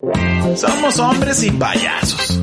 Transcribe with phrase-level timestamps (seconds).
[0.00, 2.40] Somos hombres y payasos.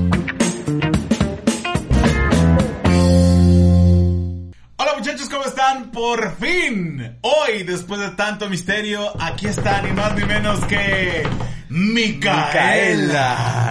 [4.78, 5.92] Hola muchachos, ¿cómo están?
[5.92, 11.24] Por fin, hoy, después de tanto misterio, aquí está ni más ni menos que
[11.70, 13.28] Micaela.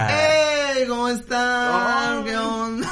[0.09, 0.85] ¡Hey!
[0.87, 2.19] ¿Cómo están?
[2.19, 2.23] Oh.
[2.23, 2.87] ¿Qué onda?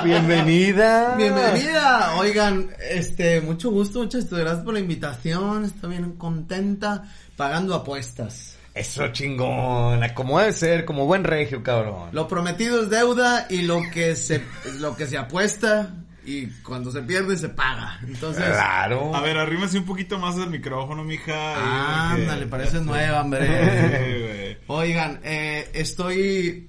[0.04, 1.14] Bienvenida.
[1.16, 2.14] Bienvenida.
[2.16, 5.66] Oigan, este, mucho gusto, muchas gracias por la invitación.
[5.66, 7.04] Estoy bien contenta
[7.36, 8.59] pagando apuestas.
[8.74, 12.10] Eso chingona, como debe ser, como buen regio, cabrón.
[12.12, 14.42] Lo prometido es deuda y lo que se
[14.78, 15.90] lo que se apuesta
[16.24, 17.98] y cuando se pierde se paga.
[18.06, 19.14] Entonces, Claro.
[19.14, 22.12] A ver, arrímese un poquito más del micrófono, mija.
[22.12, 24.58] ándale, parece nueva, hombre.
[24.68, 26.68] Oigan, eh, estoy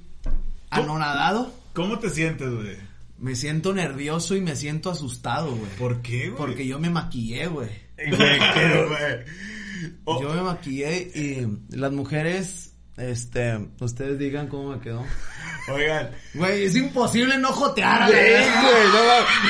[0.71, 1.53] anonadado.
[1.73, 2.77] ¿Cómo te sientes, güey?
[3.19, 5.69] Me siento nervioso y me siento asustado, güey.
[5.77, 6.37] ¿Por qué, güey?
[6.37, 7.69] Porque yo me maquillé, güey.
[7.97, 9.25] Güey, ¿qué, güey?
[10.05, 15.03] Oh, Yo me maquillé y las mujeres, este, ustedes digan cómo me quedó.
[15.71, 18.45] Oigan, Güey, es imposible no jotear güey,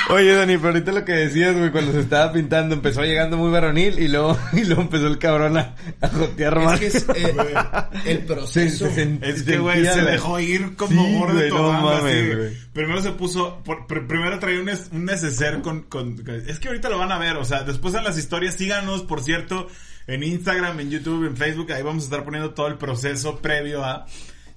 [0.09, 0.13] no.
[0.15, 3.49] Oye, Dani, pero ahorita lo que decías, güey, cuando se estaba pintando, empezó llegando muy
[3.49, 6.79] varonil y luego, y luego empezó el cabrón a, a jotear Es más.
[6.79, 7.35] que es eh,
[8.05, 8.89] el proceso.
[8.89, 12.15] se Es que, güey, se dejó ir como Sí, gordo de güey, no tobogán, mames,
[12.15, 12.35] así.
[12.35, 12.57] güey.
[12.73, 16.67] Primero se puso, por- pr- primero traía un, un neceser con, con, con- es que
[16.67, 19.67] ahorita lo van a ver, o sea, después en las historias, síganos, por cierto,
[20.07, 23.83] en Instagram, en YouTube, en Facebook, ahí vamos a estar poniendo todo el proceso previo
[23.83, 24.05] a...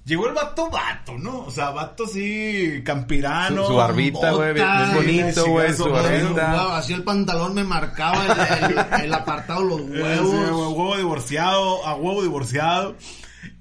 [0.05, 1.39] Llegó el vato vato, ¿no?
[1.45, 3.63] O sea, vato sí, campirano.
[3.63, 6.77] Su, su barbita, güey, bien, bonito, güey, su barbita.
[6.77, 10.73] Así el pantalón me marcaba el, el- el apartado los Eh, sí, huevos.
[10.77, 12.95] huevo divorciado, a huevo divorciado.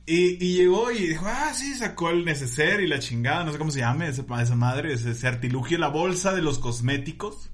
[0.04, 3.56] Y, y llegó y dijo, ah, sí, sacó el neceser y la chingada, no sé
[3.56, 7.48] cómo se llame ese, esa madre, ese, ese artilugio, la bolsa de los cosméticos.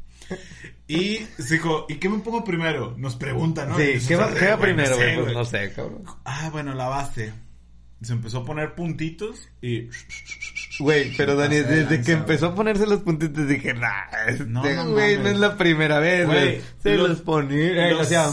[0.88, 2.94] Y se dijo, ¿y qué me pongo primero?
[2.98, 3.76] Nos pregunta, ¿no?
[3.78, 5.16] Sí, ¿qué va, "Ah, qué va güey, primero, güey?
[5.20, 6.02] Pues no sé, cabrón.
[6.24, 7.32] Ah, bueno, la base.
[8.02, 9.88] Se empezó a poner puntitos y...
[10.78, 15.18] Güey, pero Dani, desde que empezó a ponerse los puntitos dije, nah, este No, güey
[15.18, 16.60] no es la primera vez, Güey.
[16.82, 18.26] Se los- los, ponía, y los- hacía,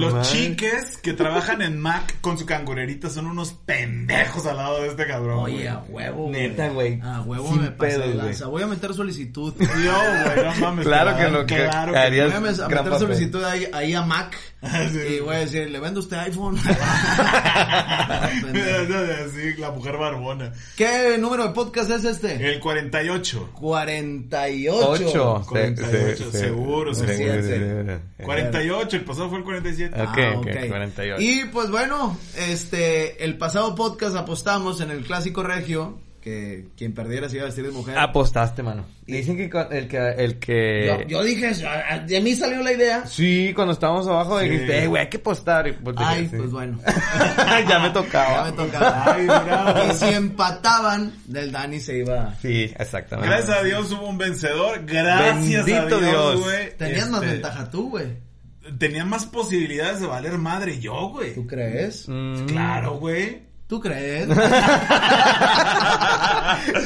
[0.00, 0.22] Los man.
[0.22, 5.06] chiques que trabajan en Mac con su cangurerita son unos pendejos al lado de este
[5.06, 5.38] cabrón.
[5.40, 6.28] Oye, a huevo.
[6.28, 6.32] güey.
[6.48, 7.00] Neta, güey.
[7.02, 8.14] A huevo Sin me pasé güey.
[8.14, 8.46] lanza.
[8.46, 9.54] Voy a meter solicitud.
[9.58, 10.86] Yo, güey, no mames.
[10.86, 12.98] Claro que lo que claro harías- Voy a meter papel.
[12.98, 14.36] solicitud ahí, ahí a Mac.
[14.92, 14.98] Sí.
[15.16, 16.58] Y voy a decir, ¿le vende usted iPhone?
[19.34, 20.52] Sí, la mujer barbona.
[20.76, 22.34] ¿Qué número de podcast es este?
[22.52, 23.50] El 48.
[23.54, 24.88] 48.
[24.90, 25.42] Ocho.
[25.48, 27.16] 48, seguro, seguro.
[27.42, 27.98] Siete.
[28.22, 29.89] 48, el pasado fue el 47.
[29.92, 30.68] Ok, Ah, ok, ok.
[30.68, 31.22] 48.
[31.22, 37.30] Y pues bueno, este, el pasado podcast apostamos en el clásico regio que quien perdiera
[37.30, 37.96] se iba a vestir de mujer.
[37.96, 38.84] Apostaste, mano.
[39.06, 40.86] Dicen que el que, el que...
[40.86, 43.06] yo, yo dije, eso, a- a- de mí salió la idea.
[43.06, 44.46] Sí, cuando estábamos abajo Sí.
[44.50, 45.66] dijiste, eh, güey, hay que apostar.
[45.66, 46.36] Y pues dije, Ay, sí.
[46.36, 46.78] pues bueno.
[47.66, 48.44] ya me Ya tocaba.
[48.44, 49.14] me tocaba.
[49.14, 49.86] Ay, mira.
[49.90, 52.34] Y si empataban, del Dani se iba.
[52.42, 53.34] Sí, exactamente.
[53.34, 54.84] Gracias a Dios hubo un vencedor.
[54.84, 56.40] Gracias Bendito a Dios, Dios.
[56.42, 56.76] güey.
[56.76, 58.06] Tenías más Este, ventaja tú, güey.
[58.78, 61.34] Tenía más posibilidades de valer madre yo, güey.
[61.34, 62.08] ¿Tú crees?
[62.08, 62.46] Mm.
[62.46, 63.50] Claro, güey.
[63.70, 64.26] ¿Tú crees?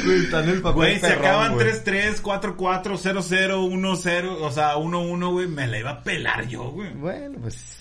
[0.05, 1.67] Güey, está en el papel Güey, se acaban güey.
[1.67, 5.49] 3-3, 4-4, 0-0, 1-0, o sea, 1-1, güey.
[5.49, 6.93] Me la iba a pelar yo, güey.
[6.93, 7.79] Bueno, pues...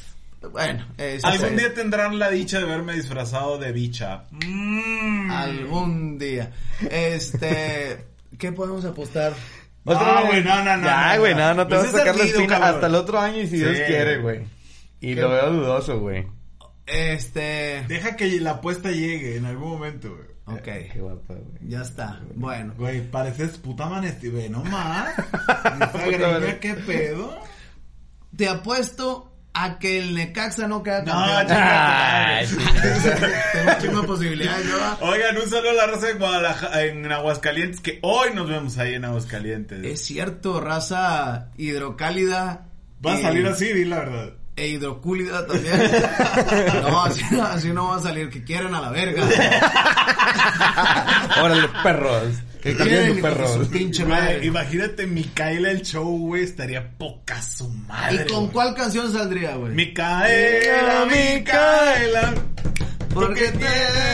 [0.49, 4.23] bueno, es Algún día tendrán la dicha de verme disfrazado de bicha.
[4.31, 5.29] Mm.
[5.29, 6.51] Algún día.
[6.89, 8.05] Este,
[8.37, 9.33] ¿qué podemos apostar?
[9.85, 10.25] No, Otra vez.
[10.27, 11.39] güey, no, no, no, Ya, no, güey, no.
[11.39, 13.57] no, no te Pues vas a sacar la espina hasta el otro año y si
[13.57, 13.63] Sí.
[13.63, 14.41] Dios quiere, güey.
[15.01, 15.21] Y ¿Qué?
[15.21, 16.25] lo veo dudoso, güey.
[16.85, 20.57] Este, Deja que la apuesta llegue en algún momento, güey.
[20.57, 20.63] ok,
[20.93, 21.69] Qué guapa, güey.
[21.69, 22.21] ya está.
[22.35, 25.13] Bueno, Güey, pareces puta manesti, güey, no más.
[26.61, 27.37] ¿qué pedo?
[28.35, 31.59] te apuesto a que el Necaxa no queda No, campeón.
[31.61, 32.57] Ay, sí.
[33.81, 35.07] Tengo posibilidades, ¿no?
[35.07, 38.95] Oigan, un saludo a la raza de Guadalajara, en Aguascalientes, que hoy nos vemos ahí
[38.95, 39.83] en Aguascalientes.
[39.83, 42.67] Es cierto, raza hidrocálida.
[43.05, 44.33] Va a salir así, di la verdad.
[44.55, 45.75] E hidrocúlida también.
[46.83, 48.29] no, así, así no va a salir.
[48.29, 49.23] Que quieren a la verga.
[51.41, 52.33] Órale, perros.
[52.63, 53.21] Que quieren,
[53.53, 54.45] su pinche madre.
[54.45, 58.23] imagínate Micaela el show, güey, estaría poca su madre.
[58.25, 58.53] ¿Y con güey.
[58.53, 59.73] cuál canción saldría, güey?
[59.73, 62.33] Micaela, Micaela.
[63.13, 63.65] Porque tú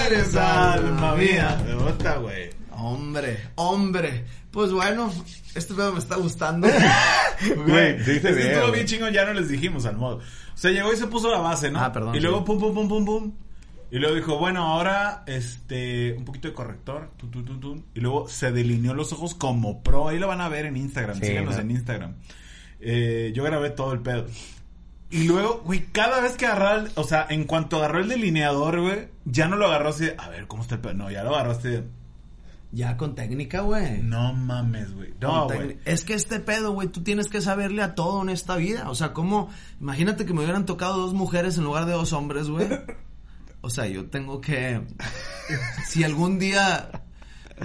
[0.07, 1.61] eres alma mía.
[1.63, 2.49] Me gusta, güey.
[2.71, 4.25] Hombre, hombre.
[4.49, 5.13] Pues bueno,
[5.53, 6.67] este pedo me está gustando.
[7.67, 10.17] Güey, sí se es que ve, estuvo bien chingón, ya no les dijimos al modo.
[10.17, 11.79] O sea, llegó y se puso la base, ¿no?
[11.79, 13.31] Ah, perdón, Y luego pum, pum, pum, pum, pum.
[13.91, 17.11] Y luego dijo, bueno, ahora, este, un poquito de corrector.
[17.17, 17.83] tu, tu, tu.
[17.95, 20.07] Y luego se delineó los ojos como pro.
[20.09, 21.19] Ahí lo van a ver en Instagram.
[21.19, 21.61] Sí, Síganos ¿no?
[21.61, 22.15] en Instagram.
[22.79, 24.25] Eh, yo grabé todo el pedo.
[25.11, 28.79] Y luego, güey, cada vez que agarraba, el- o sea, en cuanto agarró el delineador,
[28.79, 30.93] güey, ya no lo agarró así de, a ver, ¿cómo está el pedo?
[30.93, 31.83] No, ya lo agarró así de,
[32.71, 34.03] Ya con técnica, güey.
[34.03, 35.15] no mames, güey.
[35.19, 35.79] No, güey.
[35.85, 38.87] Es que este pedo, güey, tú tienes que saberle a todo en esta vida.
[38.91, 39.49] O sea, como,
[39.81, 42.67] imagínate que me hubieran tocado dos mujeres en lugar de dos hombres, güey.
[43.61, 44.81] O sea, yo tengo que,
[45.85, 46.89] si algún día,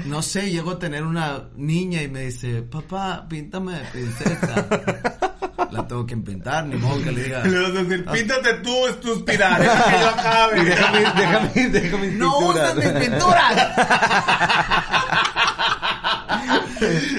[0.06, 4.66] no sé, llego a tener una niña y me dice, papá, píntame de princesa.
[5.70, 7.44] La tengo que pintar, ni modo que le diga.
[7.44, 10.64] Le vas a decir, píntate tú, es que yo acabe.
[10.64, 13.78] Déjame, déjame, déjame ¡No uses mis pinturas!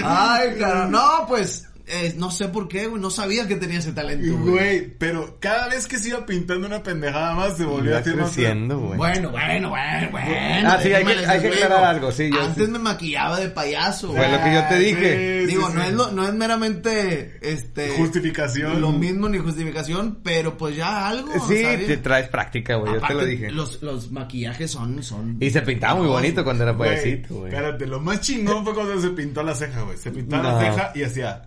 [0.04, 3.92] Ay, cara, no, pues, eh, no sé por qué, güey, no sabía que tenía ese
[3.92, 4.50] talento, güey.
[4.52, 7.98] Güey, pero cada vez que se iba pintando una pendejada más, se volvió a Iba
[8.00, 8.30] hacer más...
[8.32, 8.96] creciendo, güey.
[8.96, 10.68] Bueno, bueno, bueno, bueno.
[10.70, 12.70] Ah, sí, hay que- hay aclarar algo, sí, yo Antes sí.
[12.72, 14.30] me maquillaba de payaso, Fue güey.
[14.32, 15.40] lo que yo te dije.
[15.40, 15.88] Sí, Digo, sí, no sí.
[15.88, 17.90] es lo, no es meramente, este...
[17.96, 18.80] Justificación.
[18.80, 21.86] Lo mismo ni justificación, pero pues ya algo, Sí, ¿sabes?
[21.86, 23.50] te traes práctica, güey, yo te lo Aparte, dije.
[23.50, 25.36] Los, los maquillajes son, son...
[25.40, 27.52] Y se pintaba muy bonito cuando era payasito, güey.
[27.52, 29.96] Espérate, lo más chingón fue cuando se pintó la ceja, güey.
[29.96, 30.60] Se pintó la No.
[30.60, 31.42] ceja y hacía...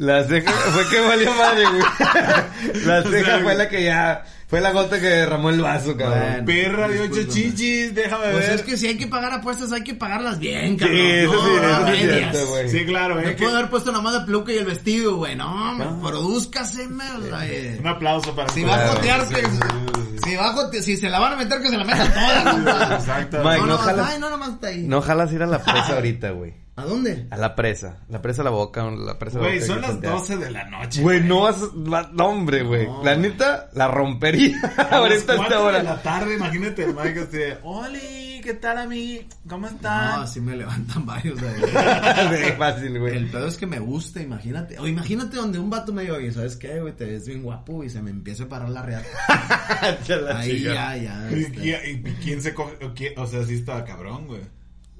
[0.00, 1.82] La ceja fue que valió madre, güey.
[2.86, 3.56] La O sea, ceja fue güey.
[3.58, 4.24] la que ya...
[4.48, 6.18] Fue la gota que derramó el vaso, cabrón.
[6.42, 6.44] Bueno.
[6.46, 8.50] Perra de ocho chichis, déjame Pues ver.
[8.58, 10.98] es que si hay que pagar apuestas, hay que pagarlas bien, Sí, cabrón.
[10.98, 12.30] eso No, sí, no, eso sí es medias.
[12.32, 12.68] cierto, güey.
[12.68, 13.36] Sí, claro, Me eh.
[13.36, 15.36] que- puedo haber puesto nada más la peluca y el vestido, güey.
[15.36, 17.78] No, me produzcaseme, güey.
[17.78, 18.92] Un aplauso para Si el va a Claro.
[18.94, 19.90] jotearse, Sí, sí, sí,
[20.24, 20.30] sí.
[20.30, 22.50] si va a jote- si se la van a meter, que se la metan toda,
[22.52, 22.94] compa.
[22.98, 23.38] Exacto.
[23.44, 24.82] Mike, no, no no, jalas- ay, no, nomás está ahí.
[24.82, 26.54] No jalas ir a la presa ahorita, güey.
[26.76, 27.26] ¿A dónde?
[27.30, 27.98] A la presa.
[28.08, 29.66] La presa a la boca, la presa a la Güey, boca.
[29.72, 30.12] son las saltear.
[30.14, 31.02] 12 de la noche.
[31.02, 32.86] Güey, no vas, va- no, hombre, güey.
[32.86, 33.04] No.
[33.04, 34.56] La neta, la rompería
[34.90, 38.78] ahorita a 4 esta de la tarde, imagínate el Mike así de, Oli, ¿qué tal
[38.78, 39.26] a mí?
[39.46, 40.22] ¿Cómo No, están?
[40.22, 41.60] así me levantan varios de ahí.
[42.46, 43.14] Sí, fácil, güey.
[43.16, 44.78] El pedo es que me gusta, imagínate.
[44.78, 46.94] O imagínate donde un vato me diga, oye, ¿sabes qué, güey?
[46.96, 49.06] Te ves bien guapo y se me empieza a parar la reata.
[50.06, 50.72] Ya la Ahí chica.
[50.74, 51.30] ya, ya.
[51.36, 51.90] ¿Y, este.
[51.90, 52.76] y- y quién se coge?
[52.84, 54.40] o quién- O sea, sí estaba cabrón, güey.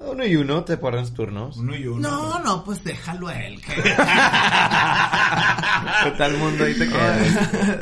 [0.03, 1.57] Uno y uno te ponen turnos.
[1.57, 2.09] Uno y uno.
[2.09, 3.61] No, no, pues déjalo a él.
[3.61, 3.73] que-
[6.17, 7.17] Todo el mundo ahí te queda.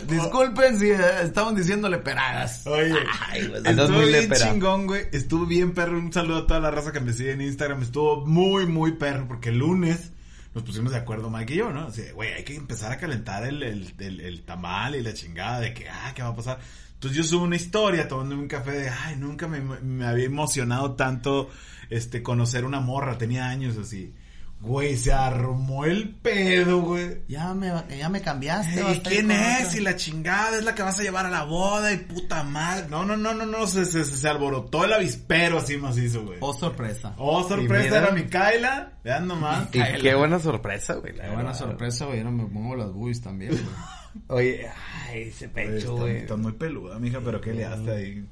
[0.08, 2.66] Disculpen si eh, estaban diciéndole peradas.
[2.68, 2.94] Oye,
[3.30, 4.52] Ay, pues, estuvo muy bien lepera.
[4.52, 5.04] chingón, güey.
[5.12, 5.98] Estuvo bien perro.
[5.98, 7.82] Un saludo a toda la raza que me sigue en Instagram.
[7.84, 9.28] Estuvo muy, muy perro.
[9.28, 10.12] Porque el lunes
[10.54, 11.88] nos pusimos de acuerdo, Mike y yo, ¿no?
[11.88, 15.60] Así, güey, hay que empezar a calentar el, el, el, el tamal y la chingada
[15.60, 16.60] de que, ah, ¿qué va a pasar?
[16.96, 20.96] Entonces yo subo una historia tomándome un café de, ay, nunca me, me había emocionado
[20.96, 21.50] tanto,
[21.90, 23.18] este, conocer una morra.
[23.18, 24.14] Tenía años así.
[24.62, 27.22] Güey, se armó el pedo, güey.
[27.30, 28.82] Ya me, ya me cambiaste.
[28.92, 29.68] ¿Y quién es?
[29.68, 29.78] otra.
[29.78, 32.88] Y la chingada es la que vas a llevar a la boda y puta madre.
[32.90, 36.40] No, no, no, no, no, se, se, se alborotó el avispero así macizo, güey.
[36.42, 37.14] Oh, sorpresa.
[37.18, 37.98] Oh, sorpresa, mira.
[38.00, 38.92] era Micaela.
[39.02, 39.70] Vean nomás.
[39.72, 41.14] Y qué buena sorpresa, güey.
[41.14, 42.20] Qué buena sorpresa, güey.
[42.20, 43.64] Ahora me pongo las boobies también, güey.
[44.28, 44.68] Oye,
[45.08, 46.18] ay, ese pecho, güey.
[46.18, 48.26] está muy peluda, mija, pero ¿qué le hace ahí?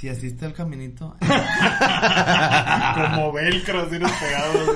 [0.00, 1.14] Si así está el caminito.
[3.14, 4.66] Como velcro, así nos pegados,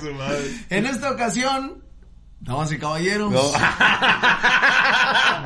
[0.00, 0.52] su madre.
[0.70, 1.84] En esta ocasión,
[2.40, 3.40] damas y caballeros, No.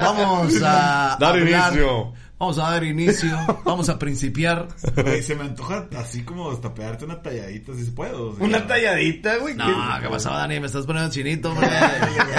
[0.00, 2.14] vamos a Dar hablar- inicio.
[2.42, 3.38] Vamos a dar inicio.
[3.64, 4.66] Vamos a principiar.
[4.96, 8.14] Güey, se me antoja así como hasta pegarte una talladita, si se puede.
[8.14, 8.44] o sea.
[8.44, 9.54] Una talladita, güey.
[9.54, 10.58] No, ¿qué- ¿qué pasó, Dani?
[10.58, 11.68] Me estás poniendo chinito, hombre.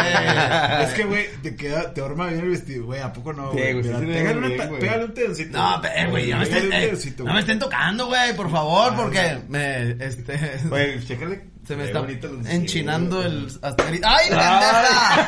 [0.04, 0.84] Eh.
[0.84, 3.72] Es que, güey, te queda, te arma bien el vestido, güey, ¿a poco no, güey?
[3.74, 5.04] güey, sí pégale, güey.
[5.06, 5.58] un tedoncito.
[5.58, 7.40] No, güey, no eh, no me güey.
[7.40, 11.53] estén tocando, güey, por favor, Ah, porque me, este, Güey, chécale.
[11.68, 14.08] Se me Qué está enchinando el asterisco.
[14.08, 15.28] ¡Ay, pendeja!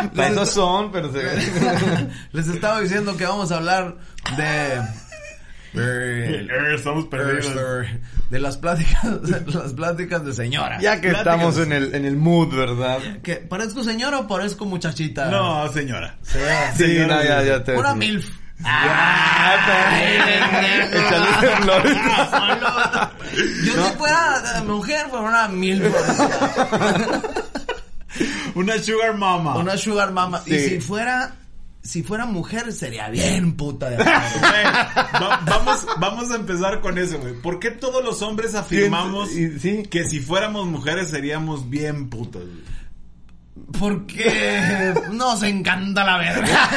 [0.16, 1.20] Para Les eso son, pero se...
[2.32, 3.96] Les estaba diciendo que vamos a hablar
[4.36, 4.80] de...
[5.72, 7.54] Eh, estamos perdidos.
[8.28, 10.80] De las pláticas, de las pláticas de señora.
[10.80, 11.34] Ya que Pláticas.
[11.34, 12.98] estamos en el, en el mood, ¿verdad?
[13.22, 15.30] ¿Que ¿Parezco señora o parezco muchachita?
[15.30, 16.16] No, señora.
[16.22, 16.38] Sí,
[16.76, 17.76] Señora, no, ya, ya te...
[17.76, 17.94] Una.
[17.94, 18.39] MILF.
[18.64, 19.50] Ah.
[23.64, 25.94] Yo si fuera mujer, fuera una MILF.
[28.54, 29.56] Una sugar mama.
[29.56, 30.42] Una sugar mama.
[30.46, 31.34] Y si fuera,
[31.82, 37.34] si fuera mujer, sería bien puta de va- vamos, vamos a empezar con eso, güey.
[37.40, 39.82] ¿Por qué todos los hombres afirmamos Sí, sí.
[39.84, 42.42] que si fuéramos mujeres seríamos bien putos?
[42.42, 42.79] güey?
[43.78, 46.70] Porque nos encanta la verga.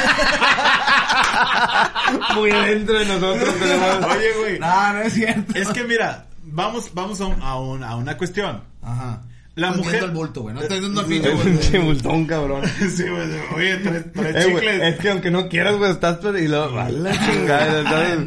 [2.34, 4.04] Muy adentro de nosotros tenemos...
[4.16, 4.58] Oye, güey.
[4.58, 5.52] No, no es cierto.
[5.58, 8.62] Es que mira, vamos, vamos a, un- a, un- a una cuestión.
[8.82, 9.22] Ajá.
[9.56, 10.54] La Estoy mujer- el bulto, güey.
[10.54, 11.60] No estoy viendo el pinche Es un bulto.
[11.70, 12.62] chimultón, cabrón.
[12.96, 13.28] Sí, güey.
[13.54, 14.82] Oye, tres, tres Eh, chicles.
[14.82, 16.18] es que aunque no quieras, güey, estás...
[16.24, 16.78] Y luego...
[16.78, 18.18] a la chingada, ¿sabes?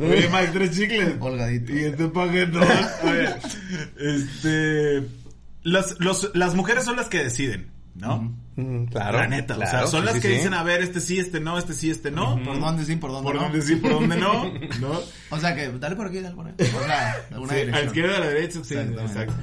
[0.00, 1.14] Oye, Mike, tres chicles.
[1.20, 1.72] Holgadito.
[1.72, 2.58] Y este paquete.
[3.04, 3.28] Oye,
[3.98, 5.06] este.
[5.62, 8.34] Las, los, las mujeres son las que deciden, ¿no?
[8.56, 9.18] Mm, Claro.
[9.18, 9.54] La neta.
[9.54, 10.34] o sea, claro, son sí, las sí, que sí.
[10.34, 12.38] dicen, a ver, este sí, este no, este sí, este no.
[12.42, 13.42] Por dónde sí, por dónde Por no.
[13.42, 14.52] dónde sí, por dónde no.
[14.80, 15.00] ¿No?
[15.30, 16.54] O sea que, dale por aquí, dale por ahí.
[16.58, 19.34] O sea, de alguna Sí, a la izquierda, a la derecha, sí, exacto.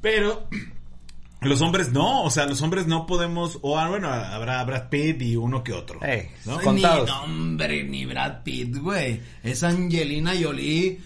[0.00, 0.48] Pero
[1.42, 5.20] los hombres no, o sea, los hombres no podemos, o ah, bueno, habrá Brad Pitt
[5.22, 6.02] y uno que otro.
[6.02, 6.72] Ey, ¿no?
[6.72, 9.20] Ni nombre, ni Brad Pitt, güey.
[9.42, 11.00] Esa Angelina Jolie,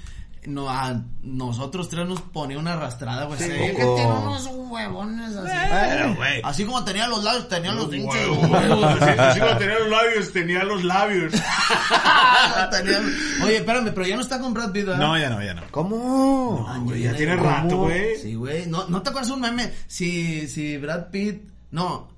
[0.46, 3.38] no, a nosotros tres nos ponía una arrastrada, güey.
[3.38, 5.52] Sí, que tiene unos huevones así.
[5.70, 6.40] Pero, güey.
[6.42, 8.84] Así como tenía los labios, tenía los pinches Huevo, huevos.
[9.02, 11.32] así- así como tenía los labios, tenía los labios.
[12.70, 13.00] Tenía-
[13.44, 14.98] Oye, espérame, pero ya no está con Brad Pitt, ¿verdad?
[15.00, 15.62] No, ya no, ya no.
[15.70, 16.66] ¿Cómo?
[16.68, 18.16] Angelina güey, ya tiene rato, güey.
[18.16, 18.66] Sí, güey.
[18.66, 19.70] ¿No, ¿No te acuerdas un meme?
[19.86, 21.42] Si, si Brad Pitt...
[21.70, 22.08] No.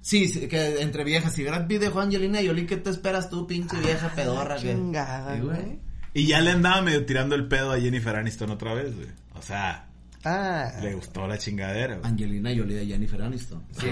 [0.00, 1.34] Sí, sí, que entre viejas.
[1.34, 4.54] Si Brad Pitt dejó a Angelina Jolie, ¿qué te esperas tú, pinche vieja pedorra?
[4.56, 5.78] que- chingada, Sí, güey.
[6.18, 9.08] Y ya le andaba medio tirando el pedo a Jennifer Aniston otra vez, güey.
[9.34, 9.84] O sea,
[10.24, 10.72] Ah.
[10.82, 12.10] le gustó la chingadera, güey.
[12.10, 13.62] Angelina Jolie de Jennifer Aniston.
[13.78, 13.86] Sí,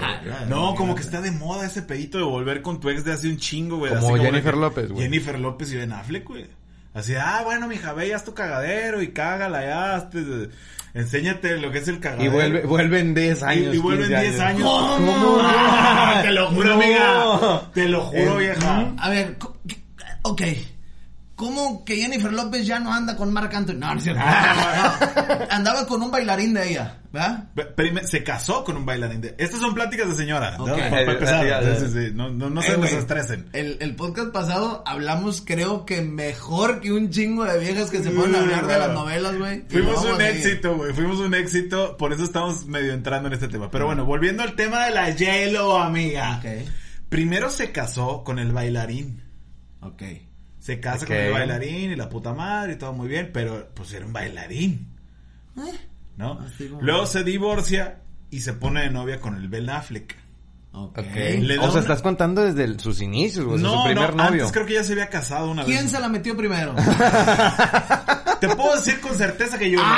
[0.49, 3.27] No, como que está de moda ese pedito de volver con tu ex de hace
[3.29, 3.93] un chingo, güey.
[3.93, 5.03] Como así Jennifer que- López, güey.
[5.03, 6.47] Jennifer López y Ben Affleck, güey.
[6.95, 9.95] Así, ah, bueno, mija, ve, ya haz tu cagadero y cágala ya.
[9.97, 10.49] hazte-
[10.95, 12.31] enséñate lo que es el Y cagadero.
[12.31, 13.75] vuelve, vuelven 10 Y- años.
[13.75, 14.61] y, vuelven 15 10 años.
[14.63, 15.37] ¿Cómo?
[15.41, 16.81] Ah, te lo juro, No.
[16.81, 17.71] amiga.
[17.73, 18.93] Te lo juro, Eh, vieja.
[18.97, 19.37] A ver,
[20.23, 20.41] ok.
[21.35, 23.73] ¿Cómo que Jennifer López ya no anda con Marc Anthony?
[23.75, 24.21] No, no es cierto.
[24.23, 27.49] No, Andaba con un bailarín de ella, ¿verdad?
[27.53, 29.19] Pe- prime- Se casó con un bailarín.
[29.19, 29.35] De...
[29.37, 30.57] Estas son pláticas de señora.
[30.57, 30.63] ¿no?
[30.63, 30.69] Ok.
[30.77, 31.45] Para, para empezar.
[31.45, 31.89] Ya, ya, Sí, ya.
[31.89, 32.11] sí, sí.
[32.15, 33.49] No, no, no se güey, desestresen.
[33.51, 38.11] El, el podcast pasado hablamos, creo que mejor que un chingo de viejas que se
[38.11, 39.63] ponen a hablar de las novelas, güey.
[39.69, 40.93] Fuimos un éxito, güey.
[40.93, 41.97] Fuimos un éxito.
[41.97, 43.69] Por eso estamos medio entrando en este tema.
[43.69, 46.41] Pero bueno, volviendo al tema de la J-Lo, amiga.
[47.09, 49.21] Primero se casó con el bailarín.
[49.81, 50.01] ok.
[50.65, 53.29] Se casa con el bailarín y la puta madre y todo muy bien.
[53.31, 54.87] Pero pues era un bailarín,
[55.57, 55.61] Eh,
[56.17, 56.39] ¿no?
[56.57, 57.99] Como- Luego se divorcia
[58.31, 60.15] y se pone de novia con el Ben Affleck.
[60.73, 60.97] ok.
[60.97, 61.05] Ok.
[61.39, 63.57] Le da O sea, una- estás contando desde el- sus inicios, güey.
[63.57, 64.41] o sea, no, su primer no, novio.
[64.41, 65.91] antes creo que ya se había casado una ¿Quién vez.
[65.91, 66.73] se la metió primero?
[68.39, 69.95] Te puedo decir con certeza que yo no.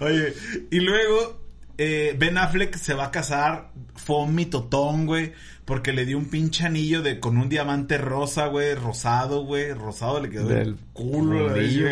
[0.00, 0.34] Oye,
[0.70, 1.40] y luego
[1.76, 3.70] eh, Ben Affleck se va a casar.
[3.96, 5.32] Fue un mitotón, güey.
[5.68, 8.74] Porque le dio un pinche anillo de con un diamante rosa, güey.
[8.74, 9.74] Rosado, güey.
[9.74, 11.84] Rosado le quedó Del del culo, güey.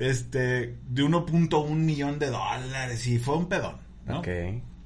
[0.00, 3.06] Este, de 1.1 millón de dólares.
[3.06, 4.18] Y fue un pedón, ¿no?
[4.18, 4.26] Ok.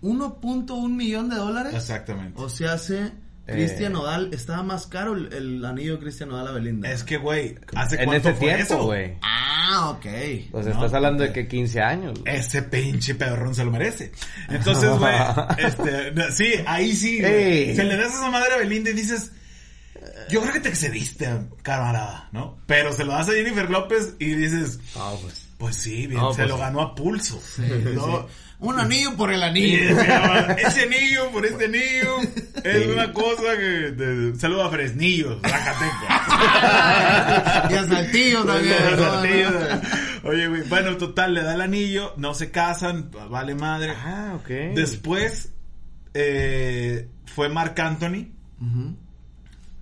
[0.03, 1.73] 1.1 millón de dólares.
[1.75, 2.39] Exactamente.
[2.39, 3.13] O sea, hace.
[3.47, 6.91] Cristian Nodal, estaba más caro el, el anillo de Cristian Nodal a Belinda.
[6.91, 8.85] Es que, güey, ¿hace En cuánto ese fue tiempo, eso?
[8.85, 9.15] güey.
[9.23, 10.07] Ah, ok.
[10.53, 11.35] No, estás hablando de ok.
[11.35, 12.21] que 15 años.
[12.21, 12.37] güey.
[12.37, 14.13] Ese pinche pedorrón se lo merece.
[14.49, 15.15] Entonces, güey,
[15.59, 17.33] este, sí, ahí sí, güey.
[17.71, 17.77] Ey.
[17.77, 19.31] Se le das esa madre a Belinda y dices,
[20.31, 21.29] yo creo que te excediste,
[21.63, 22.57] camarada, ¿no?
[22.67, 25.47] Pero se lo das a Jennifer López y dices, Ah, pues.
[25.59, 26.61] pues sí, bien, No, se pues lo sí.
[26.63, 27.43] ganó a pulso.
[27.95, 28.27] ¿no?
[28.65, 30.01] Un anillo por el Y anillo.
[30.59, 32.17] ese anillo por este anillo
[32.65, 36.23] es una cosa que te, saluda a Fresnillo, Zacatecas.
[37.71, 38.77] y a Saltillo también.
[38.91, 39.13] Los ¿no?
[39.13, 39.55] artillos.
[40.25, 43.93] Oye, güey, bueno, total, le da el anillo, no se casan, vale madre.
[44.03, 44.49] Ah, ok.
[44.75, 45.53] Después
[46.15, 48.29] eh, fue Marc Anthony,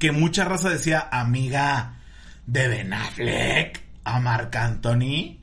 [0.00, 2.00] que mucha raza decía, amiga
[2.46, 5.38] de Ben Affleck a Marc Anthony.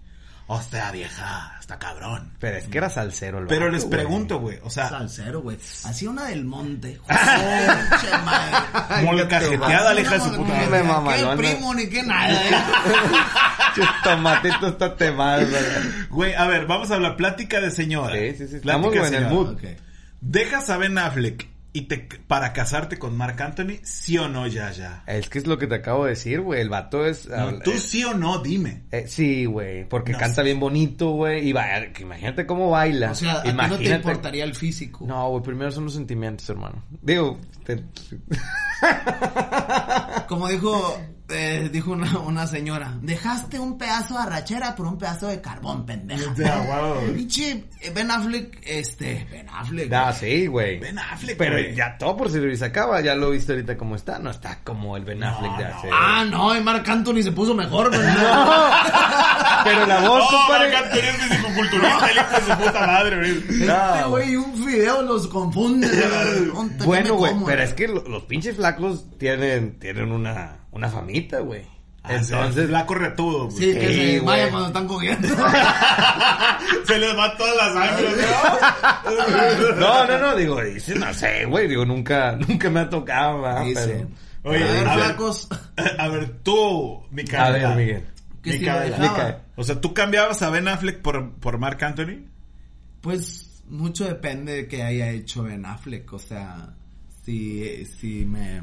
[0.48, 2.32] O sea, vieja, está cabrón.
[2.40, 5.58] Pero es que era salsero el Pero vato, les pregunto, güey, o sea, Salsero, güey.
[5.84, 7.00] Hacía una del monte.
[7.08, 9.06] Pinche madre.
[9.06, 10.84] molcajeteada, la hija de su puta Me madre.
[10.84, 11.42] mamalona.
[11.42, 12.44] Qué primo ni qué nada.
[12.50, 13.84] ¿eh?
[14.04, 15.62] Tomatito está temado, güey.
[16.10, 18.16] Güey, a ver, vamos a hablar plática de señora.
[18.16, 18.60] Sí, sí, sí.
[18.60, 19.30] Plática Estamos, güey, en el señora.
[19.34, 19.50] mood.
[19.54, 19.64] Ok.
[20.22, 21.98] ¿Dejas a Ben Affleck y te,
[22.28, 23.80] para casarte con Marc Anthony?
[23.84, 25.04] ¿Sí o no, ya, ya?
[25.06, 26.62] Es que es lo que te acabo de decir, güey.
[26.62, 27.28] El vato es...
[27.28, 28.84] No, tú eh, sí o no, dime.
[28.92, 29.88] eh, sí, güey.
[29.88, 31.50] Porque No canta bien bonito, güey.
[31.50, 31.54] Y
[31.94, 33.12] que imagínate cómo baila.
[33.12, 35.06] O sea, a ti no te importaría el físico.
[35.06, 36.84] No, güey, primero son los sentimientos, hermano.
[37.02, 37.84] Digo, te-
[40.28, 41.00] Como dijo
[41.32, 45.86] eh, dijo una, una señora, dejaste un pedazo de arrachera por un pedazo de carbón,
[45.86, 46.34] pendeja.
[47.16, 49.92] Pinche eh, Ben Affleck, este, Ben Affleck.
[49.94, 50.80] Ah, sí, güey.
[50.80, 51.76] Ben Affleck, Pero güey.
[51.76, 54.20] ya todo por si se acaba, ya lo viste ahorita cómo está.
[54.20, 55.76] No está como el Ben Affleck de no.
[55.78, 55.90] hace.
[55.94, 58.02] Ah, no, y Marc Anthony se puso mejor, güey.
[59.64, 60.72] Pero la voz, Oh, compadre.
[60.72, 63.32] Marc Anthony es fisicoculturista, el hijo de su puta madre, güey.
[63.38, 65.88] Este No, güey, un fideo los confunde.
[66.86, 70.58] Bueno, ¿qué me güey, como, pero es que lo- los pinches flacos tienen, tienen una,
[70.72, 71.64] una famita, güey.
[72.04, 73.58] Entonces, Entonces, flaco retudo, güey.
[73.58, 74.50] Sí, que Sí, se güey.
[74.50, 75.28] cuando están cogiendo.
[76.86, 78.10] Se les va toda la sangre,
[79.76, 79.76] ¿no?
[79.80, 83.64] no, no, no, digo, dice, no sé, güey, digo, nunca, nunca me ha tocado, ¿verdad?
[83.66, 84.08] Dice.
[84.44, 85.06] Oye, a ver, a ver.
[85.06, 85.48] flacos.
[85.98, 88.06] A ver, tú, mi Pero, a ver, Miguel.
[88.44, 88.98] Micaela.
[88.98, 89.42] Micaela.
[89.58, 92.26] O sea, ¿tú cambiabas a Ben Affleck por, por Marc Anthony?
[93.02, 96.12] Pues mucho depende de que haya hecho Ben Affleck.
[96.14, 96.70] O sea,
[97.26, 98.62] si, si me.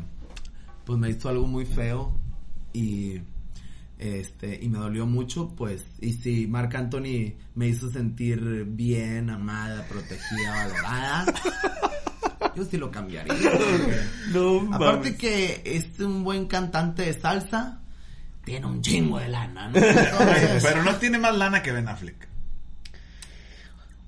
[0.86, 2.18] Pues me hizo algo muy feo
[2.72, 3.20] y.
[3.98, 9.86] Este, y me dolió mucho, pues, y si Marc Anthony me hizo sentir bien, amada,
[9.88, 11.34] protegida, valorada,
[12.56, 13.34] yo sí lo cambiaría.
[14.34, 17.80] No, Aparte que es un buen cantante de salsa,
[18.44, 19.76] tiene un chingo de lana, ¿no?
[19.82, 22.28] Entonces, Pero no tiene más lana que Ben Affleck.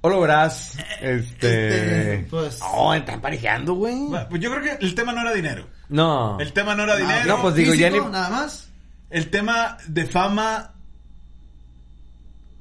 [0.00, 2.14] O lo verás, este...
[2.14, 3.96] Este, pues- Oh, están emparejando, güey.
[4.30, 5.66] Pues yo creo que el tema no era dinero.
[5.88, 6.38] No.
[6.38, 7.24] El tema no era dinero.
[7.26, 8.68] no, pues digo, físico, ya ni- nada más.
[9.10, 10.74] El tema de fama.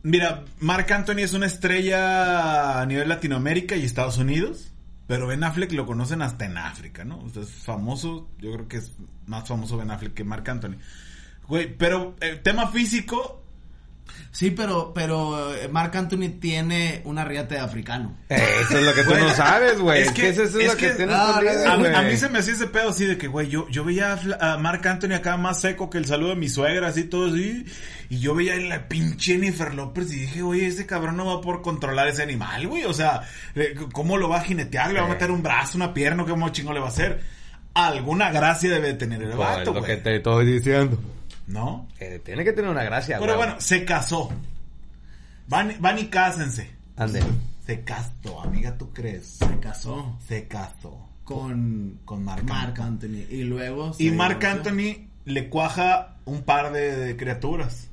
[0.04, 4.72] Mira, Marc Anthony es una estrella a nivel Latinoamérica y Estados Unidos.
[5.08, 7.20] Pero Ben Affleck lo conocen hasta en África, ¿no?
[7.20, 8.30] O sea, es famoso.
[8.40, 8.92] Yo creo que es
[9.26, 10.76] más famoso Ben Affleck que Marc Anthony.
[11.48, 13.44] Güey, pero el tema físico.
[14.32, 18.16] Sí, pero, pero eh, Marc Anthony tiene una riata de africano.
[18.30, 20.02] Eso es lo que tú Güey, no sabes, güey.
[20.02, 21.96] es Es que- eso es, es lo que, que- tienes Ah, escondido, A, mí- güey.
[21.96, 24.58] a mí se me hacía ese pedo así de que, güey, yo, yo veía a,
[24.58, 27.66] Marc Anthony acá más seco que el saludo de mi suegra, así todo así.
[28.10, 31.42] Y yo veía a la pinche Jennifer López y dije, oye, ese cabrón no va
[31.42, 32.84] por controlar ese animal, güey.
[32.86, 33.22] O sea,
[33.92, 34.94] ¿cómo lo va a jinetear?
[34.94, 36.24] ¿Le va a meter un brazo, una pierna?
[36.26, 37.22] ¿Cómo chingo le va a hacer?
[37.74, 40.04] Alguna gracia debe tener el Pues, vato, lo que güey.
[40.04, 41.00] te estoy diciendo.
[41.48, 41.88] ¿No?
[42.00, 43.48] Eh, tiene que tener una gracia, Pero güey.
[43.48, 44.30] bueno, se casó.
[45.48, 46.70] Van, van y cásense.
[46.98, 47.24] Ande.
[47.66, 49.28] Se casó, amiga, ¿tú crees?
[49.40, 51.08] Se casó Se casó.
[51.24, 53.26] con, Con Marc Marc Anthony.
[53.30, 53.94] Y luego.
[53.98, 54.50] Y Marc divorció.
[54.72, 57.90] Anthony le cuaja un par de, de criaturas.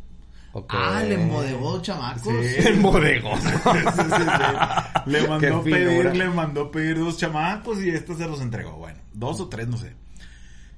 [0.53, 0.73] Ok.
[0.77, 2.23] Ah, le embodegó chamacos.
[2.23, 2.55] Sí.
[2.69, 3.41] El bodegón.
[3.43, 5.07] Sí, sí, sí.
[5.11, 8.77] Le mandó pedir, le mandó pedir dos chamacos y este se los entregó.
[8.77, 9.93] Bueno, dos o tres, no sé.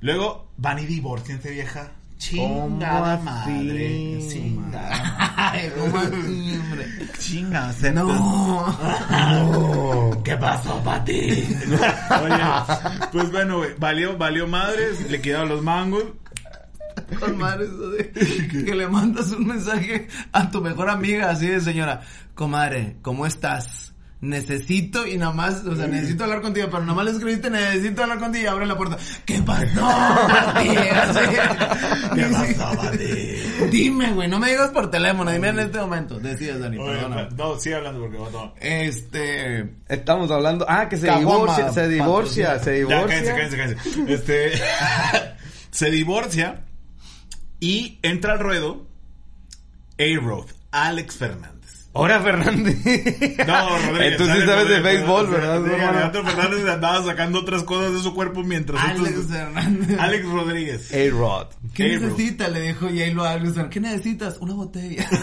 [0.00, 1.92] Luego van y divorciense, vieja.
[2.18, 4.18] Chingada ¿Cómo madre.
[4.28, 5.52] Chingada.
[5.78, 6.86] ¿cómo así, hombre?
[7.18, 8.74] Chinga, se- No.
[10.24, 11.12] ¿Qué pasó, Pati?
[12.22, 12.42] Oye,
[13.12, 16.04] pues bueno, güey, valió, valió madres, le quedaron los mangos.
[17.20, 18.10] Con madre eso de
[18.64, 22.00] que le mandas un mensaje a tu mejor amiga así de señora,
[22.34, 23.92] comadre, ¿cómo estás?
[24.18, 28.02] Necesito y nada más, o sea, necesito hablar contigo, pero nada más le escribiste, necesito
[28.02, 28.96] hablar contigo y abre la puerta.
[29.26, 29.66] ¿Qué pasó.
[32.14, 32.90] ¿Qué pasó?
[33.70, 36.18] Dime, güey, no me digas por teléfono, dime en este momento.
[36.18, 37.28] Decías, Dani, Oye, perdóname.
[37.36, 38.54] no, sigue hablando porque va todo.
[38.60, 40.64] Este, Estamos hablando.
[40.68, 41.72] Ah, que se Caguama, divorcia.
[41.72, 42.58] Se divorcia.
[42.58, 43.34] Se Ya, divorcia.
[43.34, 44.12] cállense, cállense, cállense.
[44.14, 44.52] Este,
[45.70, 46.64] se divorcia
[47.60, 48.86] y entra al ruedo
[49.98, 51.55] A-Road, Alex Fernández.
[51.96, 52.76] Ahora Fernández.
[53.46, 54.12] No, Rodríguez.
[54.12, 55.64] Entonces sí Alex sabes de Rodríguez, béisbol, ¿verdad?
[55.88, 59.98] Alejandro Fernández andaba sacando otras cosas de su cuerpo mientras Alex estos- Hernández.
[59.98, 60.92] Alex Rodríguez.
[60.92, 61.46] A-Rod.
[61.74, 62.08] ¿Qué Hey, bro.
[62.08, 62.52] necesitas?
[62.52, 63.68] Le dijo J-Lo a Alex.
[63.70, 64.36] ¿Qué necesitas?
[64.40, 65.08] Una botella.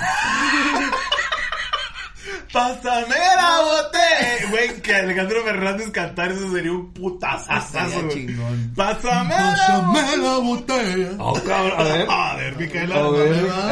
[2.52, 4.50] Pásame la botella.
[4.52, 7.50] Güey, que Alejandro Fernández cantar eso sería un putazo.
[7.50, 8.10] Güey.
[8.10, 8.74] chingón.
[8.76, 11.10] Pásame la Pásame la botella.
[11.18, 11.74] Oh, cabrón.
[11.80, 12.08] A ver.
[12.10, 12.96] A ver, Micaela.
[12.96, 13.10] A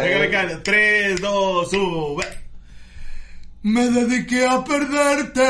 [0.02, 0.26] ver.
[0.28, 0.64] Micaela.
[0.64, 2.26] Tres, dos, sube.
[3.64, 5.48] Me dediqué a perderte.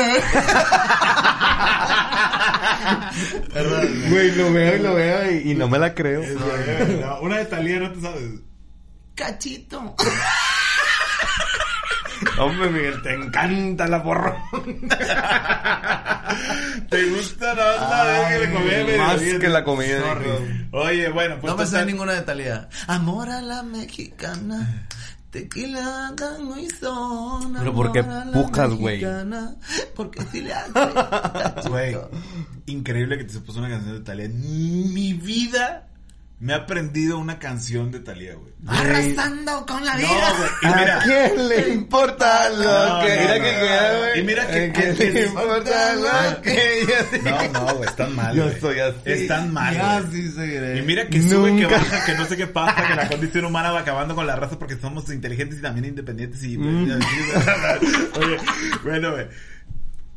[4.10, 6.22] Güey, lo veo y lo veo y, y no me la creo.
[7.00, 8.30] No, Una de Talía, no te sabes.
[9.14, 9.94] Cachito.
[12.38, 14.36] Hombre, Miguel, te encanta la porra.
[16.88, 19.40] ¿Te gusta la onda de que le comía medio Más bien?
[19.40, 20.00] que la comida.
[20.00, 20.68] Sorry.
[20.70, 22.68] Oye, bueno, pues No me sé ninguna de Talía.
[22.86, 24.86] Amor a la mexicana.
[25.32, 26.14] Tequila,
[26.60, 27.60] y zona.
[27.60, 29.02] Pero ¿por qué amor a la pujas, güey?
[29.96, 30.72] Porque si le hace.
[31.70, 31.96] Güey,
[32.66, 34.28] increíble que te se puso una canción de Talía.
[34.28, 35.88] Mi vida
[36.42, 38.52] me he aprendido una canción de Talía, güey.
[38.66, 40.34] Arrasando con la No, vida.
[40.36, 40.50] güey.
[40.62, 42.64] Y mira, ¿A quién le importa lo
[42.98, 43.14] No, que...
[43.16, 43.44] no, mira no.
[43.44, 44.20] que queda, güey.
[44.20, 46.86] Y mira que- ¿A quién que- le importa lo que...
[47.22, 48.34] no, no, güey, están mal.
[48.34, 48.96] Yo así.
[49.04, 49.72] Están mal.
[49.74, 50.12] Ya güey.
[50.12, 50.78] sí seguiré.
[50.78, 53.70] Y mira que sube, que baja, que no sé qué pasa, que la condición humana
[53.70, 56.58] va acabando con la raza porque somos inteligentes y también independientes y...
[56.58, 56.90] Mm.
[58.20, 58.36] Oye,
[58.82, 59.26] bueno, güey.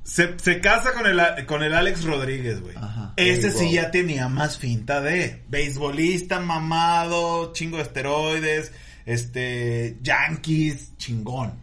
[0.05, 2.75] Se, se casa con el, con el Alex Rodríguez, güey.
[2.77, 3.13] Ajá.
[3.17, 3.59] Ese Wow.
[3.59, 8.71] sí ya tenía más finta de beisbolista, mamado, chingo de esteroides,
[9.07, 11.53] este, yankees, chingón.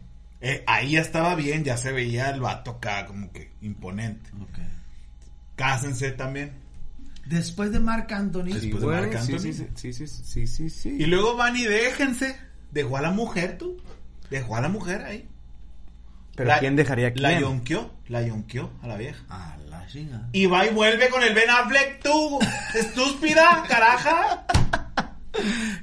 [0.41, 4.29] Eh, ahí ya estaba bien, ya se veía el vato acá como que imponente.
[4.41, 4.59] Ok.
[5.55, 6.53] Cásense también.
[7.27, 8.47] Después de Marc Anthony.
[8.47, 8.71] Sí.
[8.71, 9.53] Después de güey, Marc sí, Anthony.
[9.53, 10.97] sí, sí, sí, sí, sí, sí.
[10.99, 12.37] Y luego van y déjense.
[12.73, 13.77] Dejó a la mujer, tú.
[14.31, 15.29] Dejó a la mujer ahí.
[16.35, 17.23] Pero La- ¿quién dejaría a quién?
[17.23, 17.91] La yonqueó.
[18.09, 19.23] La yonqueó a la vieja.
[19.29, 20.29] A la chinga.
[20.33, 22.39] Y va y vuelve con el Ben Affleck, tú.
[22.75, 24.45] Estúpida, caraja.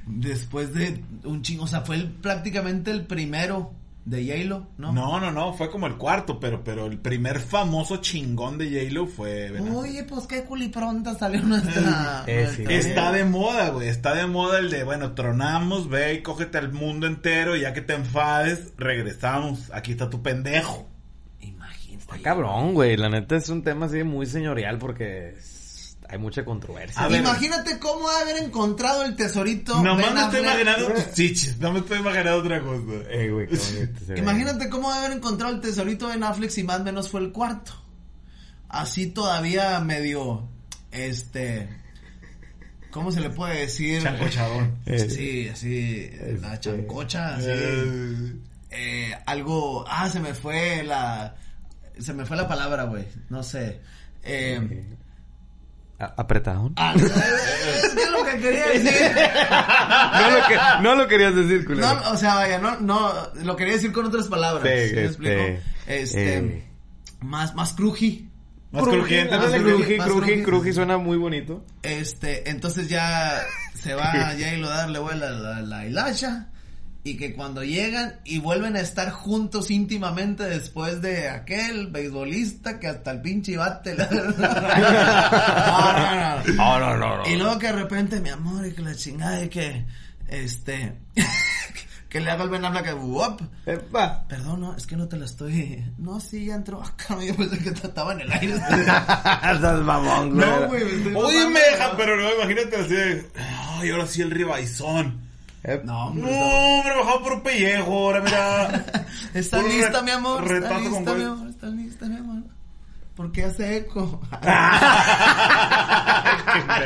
[0.06, 3.72] Después de un chingo, o sea, fue el- prácticamente el primero
[4.10, 4.92] de J-Lo, ¿no?
[4.92, 9.06] No, no, no, fue como el cuarto, pero, pero el primer famoso chingón de J-Lo
[9.06, 9.50] fue.
[9.60, 12.24] Oye, pues qué culipronta salió nuestra.
[12.26, 12.64] Eh, sí.
[12.68, 13.86] Está de moda, güey.
[13.88, 17.56] Está de moda el de, bueno, tronamos, ve y cógete al mundo entero.
[17.56, 19.70] Y ya que te enfades, regresamos.
[19.72, 20.88] Aquí está tu pendejo.
[21.40, 22.02] Imagínate.
[22.02, 22.96] Está cabrón, güey.
[22.96, 25.59] La neta es un tema así muy señorial porque es-
[26.10, 27.06] hay mucha controversia.
[27.08, 27.20] Ver.
[27.20, 29.80] Imagínate cómo haber encontrado el tesorito.
[29.82, 31.58] Nomás Ben me estoy imaginando chichis.
[31.58, 32.82] No me estoy imaginando otra cosa.
[33.10, 34.18] Eh, güey, ve.
[34.18, 37.72] Imagínate cómo haber encontrado el tesorito de Netflix y más o menos fue el cuarto.
[38.68, 40.48] Así todavía medio,
[40.92, 41.68] este,
[42.90, 44.02] ¿cómo se le puede decir?
[44.02, 44.78] Chancochadón.
[44.86, 47.46] Eh, Sí, así, la Este, chancocha, así.
[47.48, 48.32] Eh,
[48.72, 51.34] Eh, algo, ah, se me fue la,
[51.98, 53.80] se me fue la palabra, güey, no sé.
[54.22, 54.99] Eh, ¿a-
[56.00, 56.72] ¿Apretadón?
[56.76, 58.92] ah, es que es lo que quería decir.
[60.10, 61.94] No, lo que, no lo querías decir, culero.
[61.94, 64.62] No, o sea, vaya, no, no, lo quería decir con otras palabras.
[64.62, 65.62] Sí, ¿sí me este, explico?
[65.86, 66.64] Este, eh.
[67.20, 68.28] más, más cruji.
[68.72, 70.42] Más crujiente, más cruji, cruji, cruji, cruji.
[70.42, 71.64] cruji suena muy bonito.
[71.82, 73.40] Este, entonces ya
[73.74, 76.48] se va J-Lo a darle vuela a la, la hilacha.
[77.02, 82.88] Y que cuando llegan y vuelven a estar juntos íntimamente después de aquel beisbolista que
[82.88, 83.94] hasta el pinche bate.
[83.94, 84.06] la-
[85.66, 86.54] No, no, no.
[86.54, 87.26] No, no, no, no.
[87.28, 89.86] Y luego que de repente, mi amor, y que la chingada, y que,
[90.28, 90.92] este,
[92.10, 93.40] que le haga el Ben Affleck que, "Wop".
[93.64, 94.24] Epa.
[94.28, 95.82] Perdón, no, es que no te la estoy.
[95.96, 96.82] No, sí, ya entró.
[96.84, 98.54] Acá, yo pensé que estaba en el aire.
[98.56, 100.46] Estás mamón, güey.
[100.46, 101.96] No, güey, Oye, me deja, ¿no?
[101.96, 102.92] pero no, imagínate así.
[102.94, 103.26] de,
[103.78, 105.29] Ay, ahora sí el ribaizón.
[105.62, 108.84] Ep- No, No, hombre, está- me bajaba por un pellejo, ahora mira.
[109.34, 110.52] ¿Está Un lista, re- mi amor?
[110.52, 111.48] ¿Está con lista, mi amor?
[111.50, 112.42] ¿Está lista, mi amor?
[113.14, 114.20] ¿Por qué hace eco?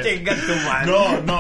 [0.03, 0.87] Chinga tu madre.
[0.91, 1.39] No, no,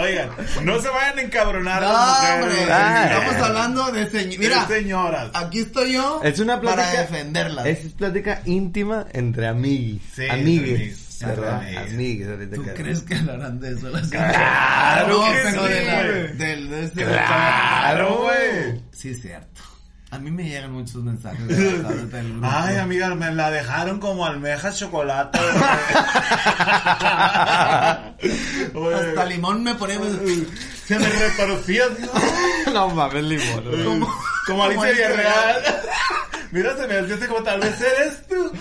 [0.00, 0.30] oigan,
[0.62, 2.58] no se vayan a encabronar No, las mujeres.
[2.60, 2.72] hombre.
[2.72, 3.40] Ah, Estamos eh.
[3.44, 4.38] hablando de señoras.
[4.38, 5.30] Mira, señoras.
[5.34, 6.84] aquí estoy yo Es una plática.
[6.86, 7.66] para defenderlas.
[7.66, 10.02] Es plática íntima entre amiguis.
[10.14, 11.05] Sí, amigues.
[11.24, 13.88] Ahorita ¿Tú que- crees que hablarán de eso?
[13.90, 16.02] las Claro que pero sí, de la-
[16.44, 18.82] del- de este- Claro, güey.
[18.92, 19.62] Sí, es cierto.
[20.10, 21.84] A mí me llegan muchos mensajes de.
[22.42, 25.38] Ay, amiga, me la dejaron como almejas chocolate.
[28.18, 30.08] Hasta limón me ponemos.
[30.86, 31.84] se me retorcía.
[32.72, 33.64] no mames, limón.
[33.84, 34.14] Como,
[34.46, 35.62] Como Alicia Alicia Villarreal.
[36.56, 38.52] Mira, se me hacía así como tal vez eres tú.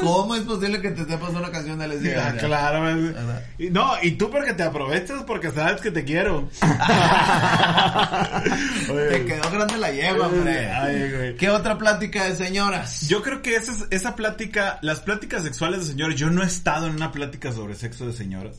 [0.02, 2.38] ¿Cómo es posible que te sepas una canción de Ah, Villarreal?
[2.38, 3.12] claro.
[3.58, 6.48] Y no, y tú porque te aprovechas porque sabes que te quiero.
[9.10, 10.70] Te quedó grande la yegua, hombre.
[10.70, 11.36] Ay, güey.
[11.36, 13.08] ¿Qué otra plática de señoras?
[13.08, 16.46] Yo creo que esa, es- esa plática, las pláticas sexuales de señores, yo no he
[16.46, 18.56] estado en una plática sobre sexo de señoras.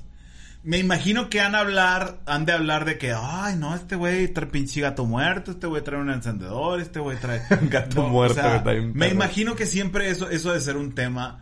[0.61, 4.47] Me imagino que han hablar, han de hablar de que, ay, no, este güey trae
[4.47, 7.41] pinche gato muerto, este güey trae un encendedor, este güey trae...
[7.69, 11.41] Gato No, o muerto, sea, me imagino que siempre eso, eso de ser un tema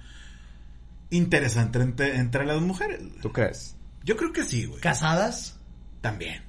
[1.09, 3.01] interesante entre, entre las mujeres.
[3.21, 3.75] ¿Tú crees?
[4.03, 4.81] Yo creo que sí, güey.
[4.81, 5.59] ¿Casadas?
[6.01, 6.43] También.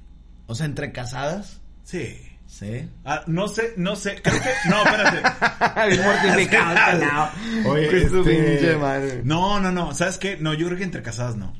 [0.47, 1.61] O sea, entre casadas.
[1.85, 2.19] Sí.
[2.47, 2.89] Sí.
[3.05, 5.21] Ah, no sé, no sé, creo que, no, espérate.
[5.89, 7.31] Bien mortificado.
[7.67, 9.21] Oye, su este, pinche madre.
[9.23, 10.39] No, no, no, ¿sabes qué?
[10.39, 11.53] No, yo creo que entre casadas no.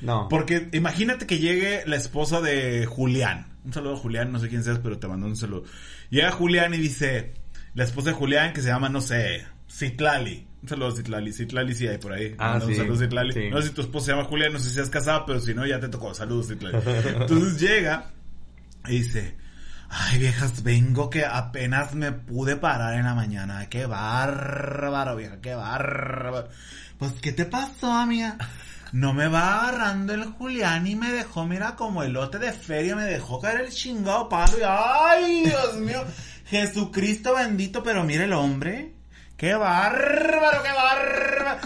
[0.00, 0.28] No.
[0.28, 3.46] Porque imagínate que llegue la esposa de Julián.
[3.64, 5.64] Un saludo a Julián, no sé quién seas, pero te mando un saludo.
[6.10, 7.34] Llega Julián y dice,
[7.74, 10.46] la esposa de Julián que se llama, no sé, Citlali.
[10.62, 11.32] Un saludo a Citlali.
[11.32, 12.34] Citlali sí hay por ahí.
[12.38, 13.32] Ah, Manda Un sí, saludo a Citlali.
[13.32, 13.50] sí.
[13.50, 15.54] No sé si tu esposa se llama Julián, no sé si seas casada, pero si
[15.54, 16.14] no, ya te tocó.
[16.14, 16.76] Saludos, Citlali.
[17.18, 18.10] Entonces llega
[18.86, 19.36] y dice,
[19.88, 23.68] ay viejas, vengo que apenas me pude parar en la mañana.
[23.68, 26.48] Qué bárbaro, vieja, qué bárbaro.
[26.98, 28.36] Pues, ¿qué te pasó, amiga?
[28.92, 33.04] No me va agarrando el Julián y me dejó, mira, como elote de feria, me
[33.04, 34.56] dejó caer el chingado palo.
[34.58, 36.04] Y, ay, Dios mío,
[36.46, 38.92] Jesucristo bendito, pero mire el hombre.
[39.36, 41.58] ¡Qué bárbaro, qué bárbaro!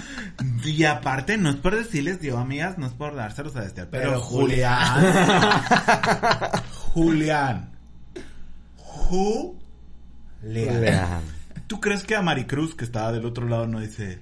[0.65, 4.09] Y aparte, no es por decirles, yo, amigas, no es por dárselos a este, pero,
[4.11, 5.13] Pero Julián.
[6.69, 7.71] Julián.
[8.77, 9.61] Julián.
[11.67, 14.19] ¿Tú crees que a Maricruz, que estaba del otro lado, no dice...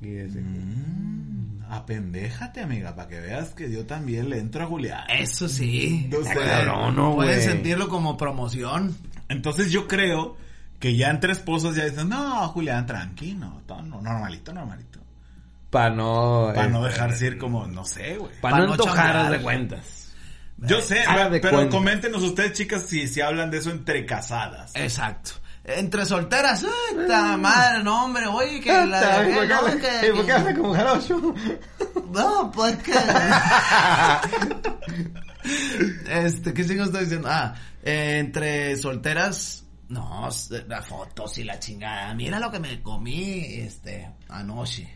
[0.00, 1.17] Y ese- "Mm,
[1.78, 5.04] apendéjate, amiga, para que veas que yo también le entro a Julián.
[5.08, 6.08] Eso sí.
[6.10, 6.22] No
[7.40, 8.96] sentirlo como promoción.
[9.28, 10.36] Entonces yo creo
[10.78, 15.00] que ya entre esposos ya dicen, no, Julián, tranquilo, todo no- normalito, normalito.
[15.70, 16.52] Para no...
[16.54, 18.32] Para no eh, dejarse ir como, no sé, güey.
[18.40, 19.30] Para pa' no no chambear.
[19.30, 20.14] de cuentas.
[20.58, 21.04] Yo sé,
[21.40, 24.72] pero coméntenos ustedes, chicas, si, si hablan de eso entre casadas.
[24.74, 25.32] Exacto.
[25.76, 27.82] Entre solteras, ¡ay, ta madre!
[27.84, 30.54] No, hombre, oye, que la Puta, dejé, ¿por qué no, habla- que- ¿Por qué habla
[30.54, 31.34] como jarocho?
[32.10, 32.92] No, pues que...
[36.08, 37.28] este, ¿qué sigo estoy diciendo?
[37.30, 40.28] Ah, eh, entre solteras, no,
[40.68, 42.14] las fotos y la chingada.
[42.14, 44.94] Mira lo que me comí, este, anoche.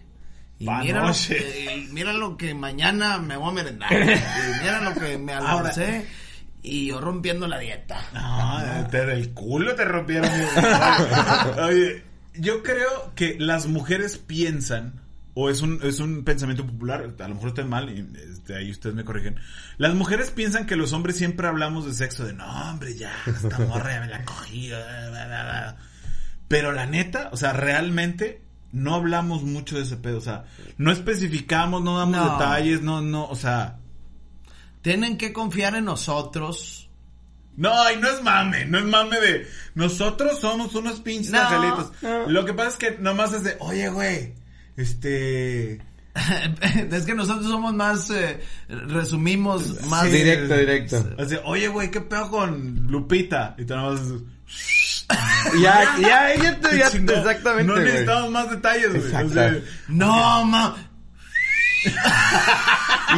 [0.59, 3.93] Y mira lo, que, y mira lo que mañana me voy a merendar.
[3.93, 6.07] y mira lo que me almorcé.
[6.63, 8.01] Y yo rompiendo la dieta.
[8.15, 10.31] No, te del culo te rompieron.
[11.65, 15.01] Oye, yo creo que las mujeres piensan,
[15.35, 18.71] o es un, es un pensamiento popular, a lo mejor estoy mal, y este, ahí
[18.71, 19.37] ustedes me corrigen.
[19.79, 23.59] Las mujeres piensan que los hombres siempre hablamos de sexo, de no, hombre, ya, esta
[23.61, 24.69] morra ya me la cogí.
[24.69, 24.79] bla,
[25.11, 25.77] bla, bla, bla".
[26.49, 28.41] Pero la neta, o sea, realmente
[28.73, 30.45] no hablamos mucho de ese pedo, o sea,
[30.79, 32.33] no especificamos, no damos No.
[32.39, 33.79] detalles, no, no, o sea,
[34.83, 36.89] Tienen que confiar en nosotros.
[37.57, 41.93] No, y no es mame, no es mame de nosotros somos unos pinches No, angelitos.
[42.01, 42.27] no.
[42.31, 44.35] Lo que pasa es que nomás es de, oye, güey,
[44.77, 45.75] este...
[46.91, 50.05] es que nosotros somos más, eh, resumimos más.
[50.05, 50.11] Sí.
[50.13, 51.09] Directo, directo.
[51.19, 53.55] o sea, oye, güey, ¿qué pedo con Lupita?
[53.59, 54.01] Y tú nomás...
[55.61, 57.13] Ya, ya, ya, te, ya, chingó.
[57.13, 59.03] exactamente, No necesitamos más detalles, güey.
[59.03, 59.33] O Exacto.
[59.35, 59.55] sea,
[59.89, 60.77] No, ma.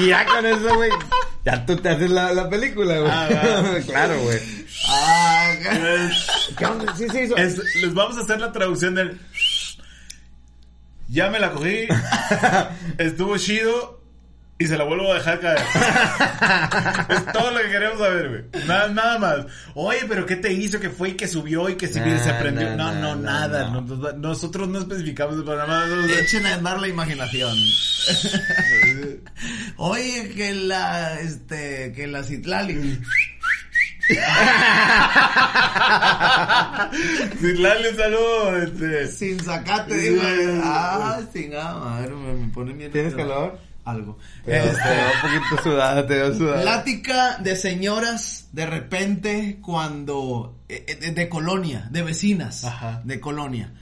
[0.01, 0.91] Y ya con eso, güey,
[1.45, 3.11] ya tú te haces la, la película, güey.
[3.13, 4.39] Ah, claro, güey.
[4.89, 5.53] Ah.
[6.97, 7.37] Sí, sí, eso.
[7.37, 9.21] es- les vamos a hacer la traducción del...
[11.09, 11.87] Ya me la cogí,
[12.99, 14.01] estuvo chido
[14.65, 15.59] y se la vuelvo a dejar caer.
[17.11, 18.65] es todo lo que queremos saber, güey.
[18.67, 19.47] Nada, nada más.
[19.75, 20.81] Oye, pero ¿qué te hizo?
[20.81, 22.75] ¿Qué fue y que subió y que si Nah, se prendió?
[22.77, 23.71] nah, no, nah, no, nah, nada.
[23.71, 23.81] no.
[23.83, 25.85] No- Nosotros no especificamos el programa.
[26.21, 27.55] Echen a andar la imaginación.
[29.77, 33.01] Oye, que la, este, que la Citlali.
[37.41, 38.57] Citlali, un saludo.
[38.63, 39.09] Este.
[39.09, 40.23] Sin sacate, digo.
[40.63, 42.91] Ah, sin nada, madre, me, pone bien.
[42.93, 43.59] ¿Tienes calor?
[43.85, 44.17] Algo.
[44.45, 46.63] Te veo- Este, un poquito sudada, te veo sudada.
[46.63, 53.03] Plática de señoras de repente cuando eh, eh, de, de colonia, de vecinas, Ajá.
[53.05, 53.73] de colonia.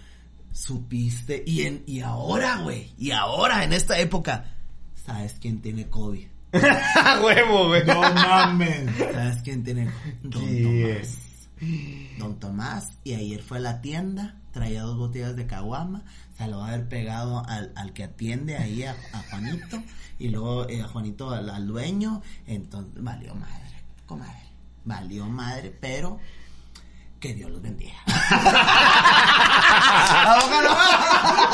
[0.52, 4.44] Supiste y en y ahora, güey, y ahora en esta época,
[5.06, 6.26] ¿sabes quién tiene COVID?
[7.02, 7.82] ¡A huevo, güey!
[7.86, 8.90] No mames.
[8.98, 9.88] ¿Sabes quién tiene
[10.22, 10.98] Don ¿Quién?
[11.00, 11.18] Tomás?
[12.18, 16.04] Don Tomás y ayer fue a la tienda, traía dos botellas de caguama,
[16.36, 19.82] se lo va a haber pegado al, al que atiende ahí a, a Juanito
[20.18, 24.46] y luego eh, a Juanito al, al dueño, entonces valió madre, comadre,
[24.84, 26.20] valió madre, pero
[27.18, 27.94] que Dios los bendiga.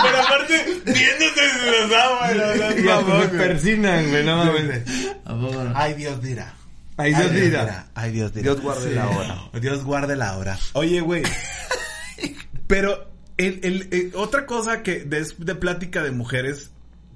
[0.02, 4.24] Pero aparte, no, no, Y hasta mamón, se persinan, güey.
[5.74, 6.54] Ay, Dios dirá.
[6.96, 7.86] Ay, Dios dirá.
[7.94, 8.42] Ay, Dios dirá.
[8.44, 9.38] Dios guarde la hora.
[9.60, 10.58] Dios guarde la hora.
[10.72, 11.22] Oye, güey.
[12.68, 16.70] Pero el, el, el- otra cosa que de, de plática de mujeres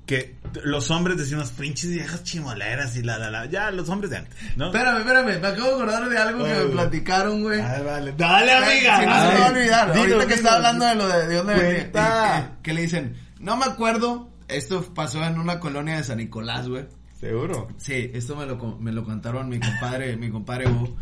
[0.07, 0.35] que
[0.65, 4.35] los hombres decimos pinches viejas chimoleras y la la la ya los hombres de antes,
[4.57, 4.67] ¿no?
[4.67, 6.73] Espérame, espérame, me acabo de acordar de algo que me güey.
[6.73, 7.61] platicaron, güey.
[7.61, 8.13] Ay, vale.
[8.17, 8.99] Dale, amiga.
[9.01, 9.59] Si no se me va a dale.
[9.61, 9.93] olvidar.
[9.93, 13.65] Dilo, Ahorita que está hablando de lo de Dios y- Que le dicen, no me
[13.67, 14.29] acuerdo.
[14.49, 16.85] Esto pasó en una colonia de San Nicolás, güey.
[17.19, 17.69] ¿Seguro?
[17.79, 20.97] Sí, esto me lo, me lo contaron mi compadre, mi compadre Hugo.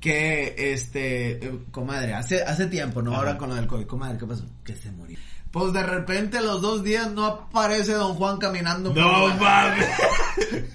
[0.00, 3.14] Que, este, eh, comadre, hace, hace tiempo, ¿no?
[3.14, 3.86] Ahora con lo del COVID.
[3.86, 4.44] Comadre, ¿qué pasó?
[4.64, 5.18] Que se murió.
[5.50, 8.92] Pues de repente a los dos días no aparece don Juan caminando.
[8.92, 9.86] No mames.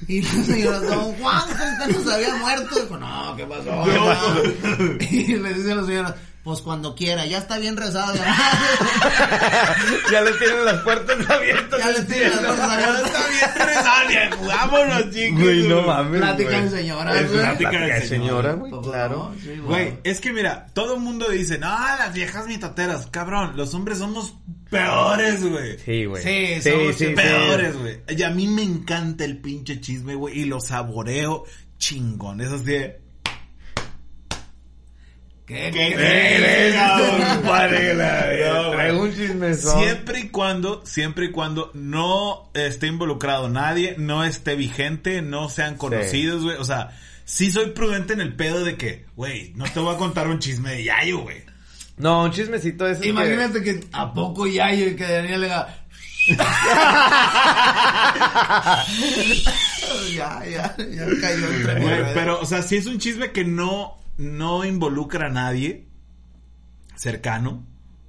[0.08, 2.76] Y la señora, don Juan, usted nos había muerto.
[2.76, 3.84] Dijo, no, ¿qué pasó?
[5.00, 8.14] Y le dice a la señora, pues cuando quiera, ya está bien rezada.
[10.12, 11.80] ya le tienen las puertas abiertas.
[11.80, 13.06] ya le tiene las Ya abiertas.
[13.06, 14.46] está bien rezada, viejo.
[14.48, 15.42] Vámonos, chicos.
[15.42, 16.64] Güey, no mames, Plática güey.
[16.64, 17.40] de señoras, Es güey.
[17.42, 19.36] plática de Plática de señora, güey, Pues, claro.
[19.42, 23.74] sí, Güey, es que mira, todo el mundo dice, no, las viejas mitoteras, cabrón, los
[23.74, 24.36] hombres somos
[24.70, 25.78] peores, güey.
[25.80, 26.24] Sí, güey.
[26.24, 27.14] Sí, sí, somos sí, sí.
[27.14, 28.02] peores, güey.
[28.10, 31.46] Y a mí me encanta el pinche chisme, güey, y lo saboreo
[31.78, 32.42] chingón.
[32.42, 33.03] Es así de...
[35.46, 36.74] ¿Qué, ¿Qué?
[38.50, 38.78] No, güey.
[38.78, 39.84] Traigo un chismezón.
[39.84, 45.76] Siempre y cuando, siempre y cuando no esté involucrado nadie, no esté vigente, no sean
[45.76, 46.56] conocidos, güey.
[46.58, 49.98] O sea, sí soy prudente en el pedo de que, güey, no te voy a
[49.98, 51.44] contar un chisme de Yayo, güey.
[51.98, 55.80] No, un chismecito es Imagínate que a poco ya y que Daniel le diga.
[60.16, 63.98] ya, ya, ya cayó entre Güey, pero, o sea, si es un chisme que no,
[64.18, 65.86] no involucra a nadie
[66.96, 67.66] cercano,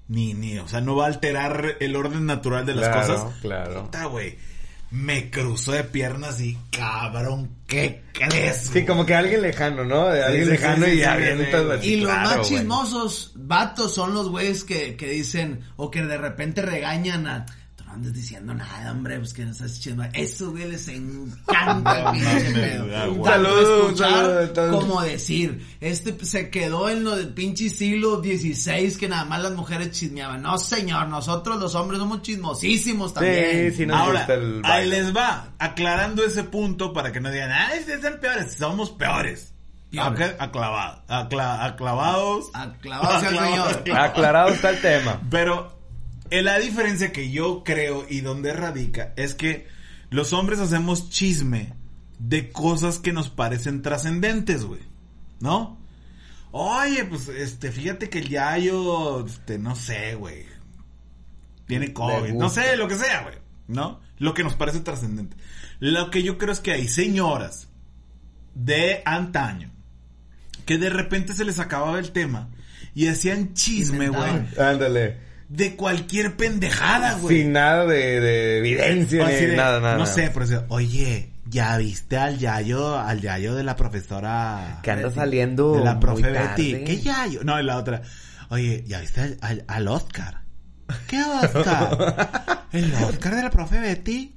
[0.08, 3.40] ni, ni, o sea, no va a alterar el orden natural de las Claro, cosas.
[3.40, 3.84] claro.
[3.84, 4.36] Puta, güey.
[4.90, 8.70] Me cruzó de piernas y, cabrón, ¿qué crees?
[8.72, 10.06] Sí, como que alguien lejano, ¿no?
[10.08, 13.32] De alguien sí, lejano sí, y sí, avientas sí, así, Y los claro, más chismosos,
[13.34, 17.46] vatos, son los güeyes que, que dicen, o que de repente regañan a,
[17.94, 20.10] andes diciendo nada, hombre, pues que no estás chismoso.
[20.12, 23.14] Esos güeyes les encanta el pinche pedo.
[23.14, 23.22] güey.
[23.32, 24.84] Tanto escuchar todos.
[24.84, 29.52] como decir, este se quedó en lo del pinche siglo XVI que nada más las
[29.52, 30.42] mujeres chismeaban.
[30.42, 33.70] No, señor, nosotros los hombres somos chismosísimos también.
[33.70, 37.30] Sí, sí, nos Ahora, gusta el ahí les va, aclarando ese punto para que no
[37.30, 39.50] digan, ah, ustedes son peores, somos peores.
[39.96, 42.46] Aclavados, acla- aclavados.
[42.52, 43.72] Aclavados Aclavados.
[43.84, 43.98] señor.
[44.00, 45.20] Aclarado está el tema.
[45.30, 45.72] Pero
[46.30, 49.66] la diferencia que yo creo y donde radica es que
[50.10, 51.74] los hombres hacemos chisme
[52.18, 54.80] de cosas que nos parecen trascendentes, güey.
[55.40, 55.78] ¿No?
[56.52, 60.46] Oye, pues, este, fíjate que el Yayo, este, no sé, güey.
[61.66, 62.32] Tiene COVID.
[62.34, 63.36] No sé, lo que sea, güey.
[63.66, 64.00] ¿No?
[64.18, 65.36] Lo que nos parece trascendente.
[65.80, 67.68] Lo que yo creo es que hay señoras
[68.54, 69.70] de antaño
[70.64, 72.50] que de repente se les acababa el tema
[72.94, 74.46] y hacían chisme, güey.
[74.58, 75.18] Ándale.
[75.54, 77.38] De cualquier pendejada, güey.
[77.42, 79.96] Sin nada de, de evidencia, O ni así de, nada, nada.
[79.96, 84.80] No sé, pero eso, oye, ¿ya viste al Yayo, al Yayo de la profesora?
[84.82, 86.84] Que anda saliendo De la profe Betty.
[86.84, 87.44] ¿Qué Yayo?
[87.44, 88.02] No, la otra.
[88.48, 90.40] Oye, ¿ya viste al, al, al Oscar?
[91.06, 92.66] ¿Qué Oscar?
[92.72, 94.34] ¿El Oscar de la profe Betty?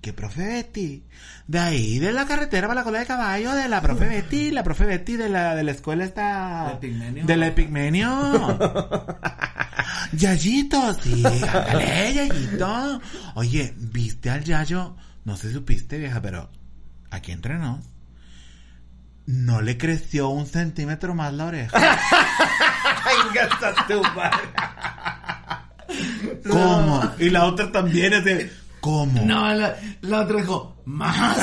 [0.00, 1.04] ¿Qué profe Betty?
[1.46, 4.62] De ahí, de la carretera para la cola de caballo, de la profe Betty, la
[4.62, 6.68] profe Betty de la, de la escuela está...
[6.68, 7.26] ¿De Epigmenio?
[7.26, 8.58] De la Epigmenio.
[10.12, 13.02] Yayito, sí, ándale, Yayito.
[13.34, 14.96] Oye, ¿viste al Yayo?
[15.24, 16.48] No sé si supiste, vieja, pero
[17.10, 17.80] aquí entre nos.
[19.26, 21.78] No le creció un centímetro más la oreja.
[26.48, 27.02] ¿Cómo?
[27.18, 28.59] Y la otra también es de...
[28.80, 29.22] ¿Cómo?
[29.22, 31.38] No, la, la otra dijo, más.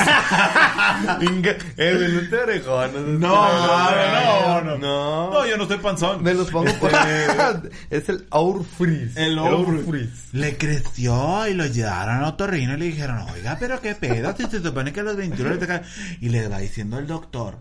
[1.18, 3.20] Güey, no te orejón.
[3.20, 5.30] No, no, no, no.
[5.30, 6.22] No, yo no estoy panzón.
[6.22, 6.90] Me los pongo por...
[6.90, 9.24] Este, es el Aurfreeze.
[9.24, 10.28] El Ourfreeze.
[10.32, 14.44] Le creció y lo llevaron al otorrino y le dijeron, oiga, pero qué pedo, si
[14.46, 15.82] se supone que a los 21 le toca...
[16.20, 17.58] Y le va diciendo el doctor,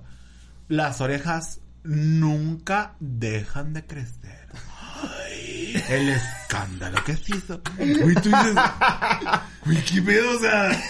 [0.68, 4.37] las orejas nunca dejan de crecer.
[5.76, 7.62] Ay, el escándalo que se hizo.
[7.78, 8.56] Güey, tú dices,
[9.66, 10.84] güey, qué pedo, o sea...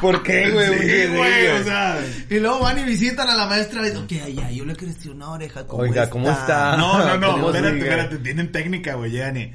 [0.00, 0.78] ¿Por qué, güey?
[0.78, 1.98] Sí, güey, o sea...
[2.28, 5.08] Y luego van y visitan a la maestra y dicen, que ya, yo le crecí
[5.08, 5.66] una oreja.
[5.66, 6.76] ¿cómo Oiga, ¿cómo está?
[6.76, 9.52] No, no, no, ¿Cómo espérate, espérate, tienen técnica, güey, llegan y...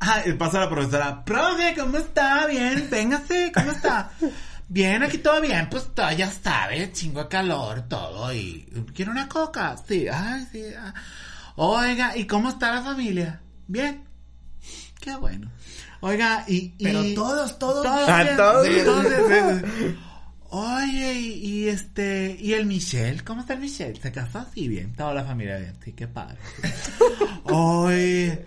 [0.00, 2.46] Ah, y pasa la profesora, profe, ¿cómo está?
[2.46, 4.10] Bien, véngase, ¿cómo está?
[4.68, 8.66] Bien, aquí todo bien, pues todo ya sabe, chingo de calor, todo, y...
[8.94, 9.76] ¿Quiere una coca?
[9.86, 10.64] Sí, ay, sí.
[10.78, 10.94] ah.
[11.62, 13.38] Oiga, ¿y cómo está la familia?
[13.66, 14.02] Bien.
[14.98, 15.50] Qué bueno.
[16.00, 16.72] Oiga, y...
[16.78, 17.84] y- Pero todos, todos.
[17.86, 18.66] Ah, bien, todos.
[18.66, 19.98] sí, todos bien.
[20.52, 24.00] Oye, y, y este, y el Michelle, ¿cómo está el Michelle?
[24.00, 24.46] ¿Se casó?
[24.54, 26.38] Sí, bien, toda la familia bien, sí, qué padre.
[27.44, 28.46] Oye,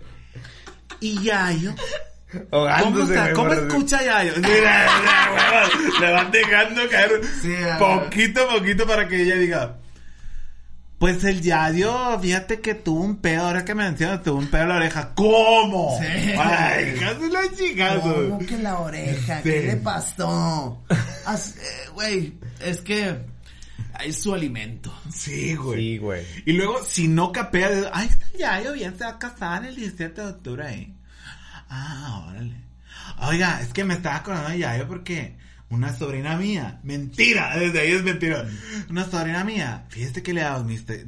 [1.00, 1.76] y Yayo,
[2.50, 3.32] ¿cómo está?
[3.34, 4.34] ¿Cómo escucha Yayo?
[4.38, 4.88] Mira,
[6.02, 9.78] le van dejando caer Sí, poquito a poquito para que ella diga,
[11.04, 14.62] pues el Yayo, fíjate que tuvo un pedo, ahora que me mencionas, tuvo un pedo
[14.62, 15.14] en la oreja.
[15.16, 16.00] ¿Cómo?
[16.00, 16.32] Sí.
[16.40, 18.00] Ay, casi la chingada.
[18.02, 19.42] ¿Cómo que la oreja?
[19.42, 19.68] ¿Qué Sí.
[19.68, 20.82] le pasó?
[21.26, 23.18] As- eh, Güey, es que
[24.06, 24.98] es su alimento.
[25.14, 25.78] Sí, güey.
[25.78, 26.26] Sí, güey.
[26.46, 29.76] Y luego, si no capea, de, ay, está Yayo bien, se va a casar el
[29.76, 30.96] 17 de octubre ahí.
[31.70, 32.56] Ah, órale.
[33.28, 35.36] Oiga, es que me estaba acordando de Yayo porque
[35.74, 38.46] una sobrina mía, mentira, desde ahí es mentira.
[38.90, 40.44] Una sobrina mía, fíjate que le,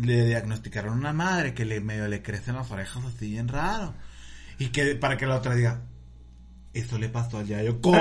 [0.02, 3.94] le diagnosticaron a una madre que le medio le crecen las orejas así bien raro.
[4.58, 5.82] Y que para que la otra diga,
[6.74, 7.80] eso le pasó al Yayo.
[7.82, 7.98] ¿Cómo?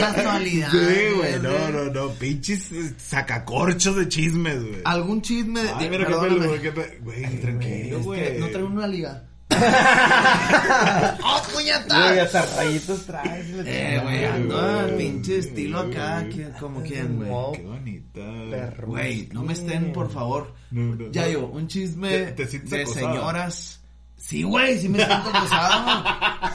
[0.00, 0.68] Casualidad.
[0.72, 4.80] Sí, güey, no, no, no, pinches eh, sacacorchos de chismes, güey.
[4.84, 5.70] ¿Algún chisme de...
[5.70, 6.70] Ay, qué pelo, güey, qué
[7.02, 8.20] Güey, tranquilo, Es güey.
[8.34, 9.24] que no traigo una liga.
[11.24, 12.22] ¡Oh, Güey, puñeta!
[12.22, 13.46] hasta rayitos traes.
[13.64, 14.98] Eh, güey, ando al güey.
[14.98, 16.24] pinche estilo acá,
[16.58, 17.30] como quien, güey.
[17.60, 18.20] Qué bonita.
[18.50, 18.86] Perro.
[18.88, 20.54] Güey, no me estén, por favor.
[20.70, 21.28] No, no, Ya no.
[21.28, 23.12] yo, un chisme ¿Te- te sientes de acosada?
[23.12, 23.80] señoras.
[24.16, 26.04] Sí, güey, sí me siento acosado.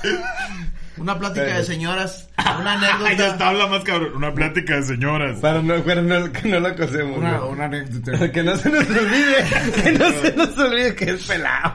[0.97, 2.29] Una plática de señoras,
[2.59, 3.27] una ya anécdota.
[3.31, 4.15] está, habla más cabrón.
[4.15, 5.37] Una plática de señoras.
[5.39, 7.17] Para no, para no, que no lo acosemos.
[7.17, 8.31] Una, una anécdota.
[8.31, 9.45] Que no se nos olvide,
[9.83, 11.73] que no se nos olvide que es pelado.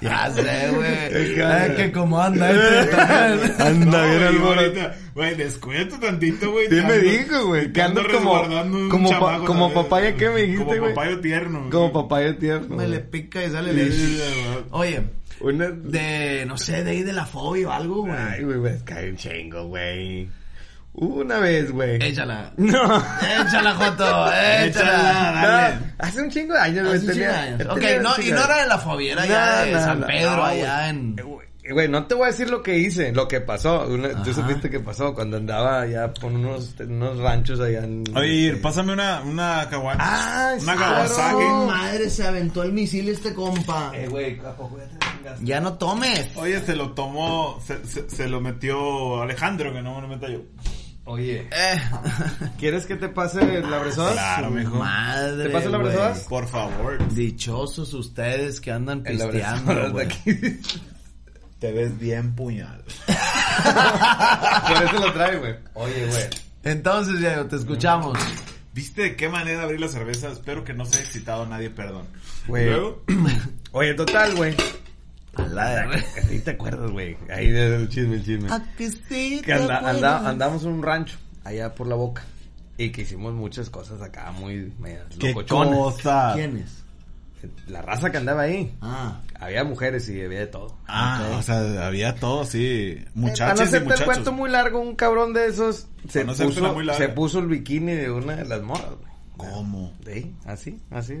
[0.00, 1.34] Ya sé, güey.
[1.34, 2.94] Qué Ay, que como anda este.
[3.62, 4.90] Anda No, bien alborotado.
[5.14, 6.68] Güey, descuídate tantito, güey.
[6.68, 10.64] Te me dijo, güey, que ando ando como- como pa- como papaya, ¿qué me dijiste,
[10.64, 10.94] Como güey?
[10.94, 11.70] papayo tierno.
[11.70, 12.02] Como güey.
[12.02, 12.76] papaya tierno.
[12.76, 14.18] Me le pica y sale leche.
[14.72, 15.02] Oye,
[15.40, 15.68] Una...
[15.70, 18.14] de, no sé, de ahí de la fobia o algo, güey.
[18.16, 20.28] Ay, güey, que hay un chingo, güey.
[20.96, 21.96] Una vez, güey.
[22.00, 22.52] Échala.
[22.56, 23.02] No.
[23.42, 24.64] Échala, Joto, échala.
[24.66, 25.74] Échala, dale.
[25.76, 26.96] No, hace un chingo de años, güey.
[26.98, 27.68] Hace un chingo de tenía- años.
[27.70, 30.36] Ok, no, y no era de la fobia, era ya No, de no, San Pedro,
[30.36, 31.16] no, allá en...
[31.18, 31.24] Eh,
[31.72, 33.86] Güey, no te voy a decir lo que hice, lo que pasó.
[33.88, 38.04] Una- tú supiste que pasó cuando andaba allá por unos, unos ranchos allá en...
[38.14, 40.02] Oye, pásame una, una Kawasaki.
[40.06, 41.36] Ah, una sí, Kawasaki.
[41.36, 41.66] claro.
[41.66, 43.90] madre, se aventó el misil este compa.
[43.94, 45.03] Eh, güey, ¿a poco ya te
[45.42, 46.28] Ya no tomes.
[46.36, 50.28] Oye, se lo tomó, se, se, se lo metió Alejandro, que no me lo meta
[50.28, 50.40] yo.
[51.06, 51.80] Oye, Eh.
[52.58, 54.12] ¿quieres que te pase la bresoda?
[54.12, 54.76] Claro, mijo.
[54.76, 56.14] Madre, ¿Te paso la abrazada?
[56.28, 57.14] Por favor.
[57.14, 60.08] Dichosos ustedes que andan pisteando, güey.
[61.58, 62.84] Te ves bien puñal.
[64.68, 65.54] Por eso lo trae, güey.
[65.74, 66.24] Oye, güey.
[66.62, 68.18] Entonces, Diego, te escuchamos.
[68.74, 70.28] ¿Viste de qué manera abrir la cerveza?
[70.30, 72.06] Espero que no se haya excitado a nadie, perdón.
[72.46, 72.66] Güey.
[72.66, 73.02] Luego,
[73.72, 74.54] Oye, total, güey.
[75.62, 76.04] A la de...
[76.30, 77.16] Ahí te acuerdas, güey.
[77.30, 78.48] Ahí del chisme, el chisme.
[78.76, 82.22] que sí Que anda, anda- andamos en un rancho, allá por la boca.
[82.76, 85.74] Y que hicimos muchas cosas acá muy medias ¿qué locochonas.
[85.78, 86.32] cosa?
[86.34, 86.82] ¿Quién es?
[87.68, 88.74] La raza que andaba ahí.
[88.80, 89.20] Ah.
[89.38, 90.78] Había mujeres y había de todo.
[90.88, 91.38] Ah, Ok.
[91.38, 92.94] o sea, había todo, sí.
[92.96, 94.04] Para no Muchachos hacerte el muchachos.
[94.06, 98.10] cuento muy largo, un cabrón de esos se no puso, se puso el bikini de
[98.10, 99.12] una de las morras, güey.
[99.36, 99.92] ¿Cómo?
[100.06, 101.14] Sí, así, así.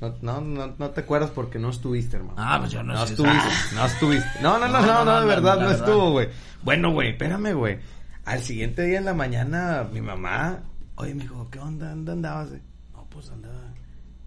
[0.00, 2.36] No, no, no, no te acuerdas porque no estuviste, hermano.
[2.38, 3.12] Ah, pues yo no No sé.
[3.12, 4.40] estuviste, no estuviste.
[4.42, 6.28] No, no, no, No, no, de verdad no estuvo, güey.
[6.62, 7.78] Bueno, güey, espérame, güey.
[8.24, 10.60] Al siguiente día en la mañana, mi mamá,
[10.96, 11.90] oye, mijo, ¿qué onda?
[11.90, 12.48] ¿Dónde andabas?
[12.94, 13.54] No, pues andaba.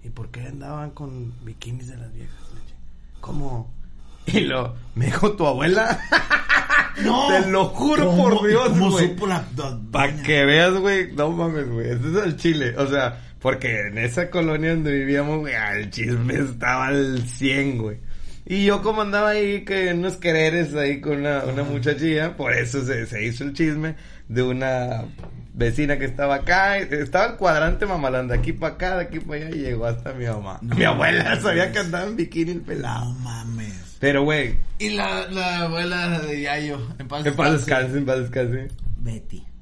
[0.03, 2.35] ¿Y por qué andaban con bikinis de las viejas?
[3.21, 3.71] ¿Cómo?
[4.25, 5.99] Y lo, me dijo tu abuela.
[7.03, 7.27] No.
[7.27, 9.15] Te lo juro ¿Cómo- por Dios, ¿Cómo güey.
[9.91, 13.97] Para que veas, güey, no mames, güey, ese es el chile, o sea, porque en
[13.97, 17.97] esa colonia donde vivíamos, güey, el chisme estaba al 100, güey.
[18.45, 22.53] Y yo como andaba ahí que en unos quereres ahí con una, una muchachilla, por
[22.53, 23.95] eso se, se hizo el chisme
[24.29, 25.03] de una
[25.53, 29.45] vecina que estaba acá, estaba el cuadrante mamalán de aquí para acá, de aquí para
[29.47, 30.59] allá, y llegó hasta mi mamá.
[30.61, 33.13] mi abuela sabía que andaba en bikini el pelado.
[33.13, 33.97] No mames.
[33.99, 37.93] Pero, güey, Y la, la abuela de Yayo, en paz en paz descanse.
[37.93, 38.67] descanse, en paz descanse.
[38.99, 39.52] Betty.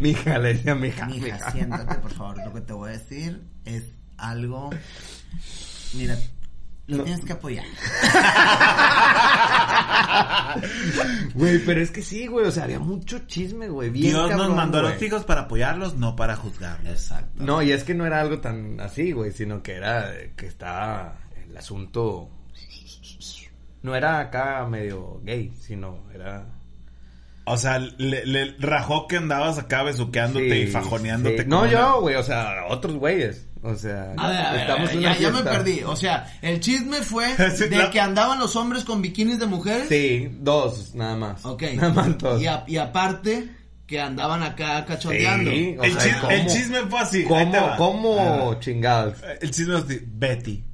[0.00, 1.50] Mija, le decía mija, Mija, mija.
[1.52, 2.38] siéntate, por favor.
[2.44, 3.84] Lo que te voy a decir es
[4.16, 4.70] algo...
[5.94, 6.16] Mira,
[6.86, 7.04] lo No.
[7.04, 7.64] tienes que apoyar.
[11.34, 14.54] Güey, pero es que sí, güey, o sea, había mucho chisme, güey, bien Dios nos
[14.54, 16.92] mandó a los hijos para apoyarlos, no para juzgarlos.
[16.92, 17.42] Exacto.
[17.44, 21.16] No, y es que no era algo tan así, güey, sino que era que estaba
[21.48, 22.30] el asunto
[23.82, 26.46] no era acá medio gay, sino era
[27.52, 31.42] O sea, le, le rajó que andabas acá besuqueándote Sí, y fajoneándote.
[31.42, 31.48] sí.
[31.48, 33.46] No, yo, güey, o sea, otros güeyes.
[33.62, 35.82] O sea, A ver, a ver, estamos a ver, en una ya, ya me perdí.
[35.84, 37.26] O sea, el chisme fue
[37.56, 39.86] Sí, de que andaban los hombres con bikinis de mujeres.
[39.88, 41.44] Sí, dos, nada más.
[41.44, 41.62] Ok.
[41.74, 42.40] Nada más dos.
[42.40, 43.50] Y, a- y aparte,
[43.86, 45.50] que andaban acá cachondeando.
[45.50, 46.32] Sí, o El, sea, chisme, ¿cómo?
[46.32, 47.24] el chisme fue así.
[47.24, 49.14] ¿Cómo, cómo chingados?
[49.42, 50.00] El chisme es así.
[50.06, 50.64] Betty,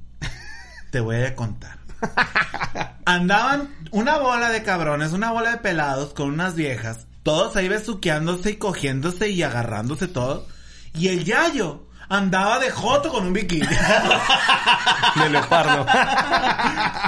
[0.91, 1.76] te voy a contar.
[3.05, 8.51] Andaban una bola de cabrones, una bola de pelados con unas viejas, todos ahí besuqueándose
[8.51, 10.47] y cogiéndose y agarrándose todo.
[10.93, 13.67] Y el yayo andaba de joto con un bikini.
[15.15, 15.85] De leopardo.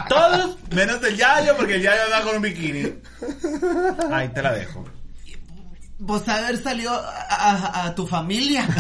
[0.10, 2.94] Todos, menos el yayo, porque el yayo andaba con un bikini.
[4.12, 4.84] Ahí te la dejo.
[6.06, 8.66] Pues haber salido a, a- a tu familia.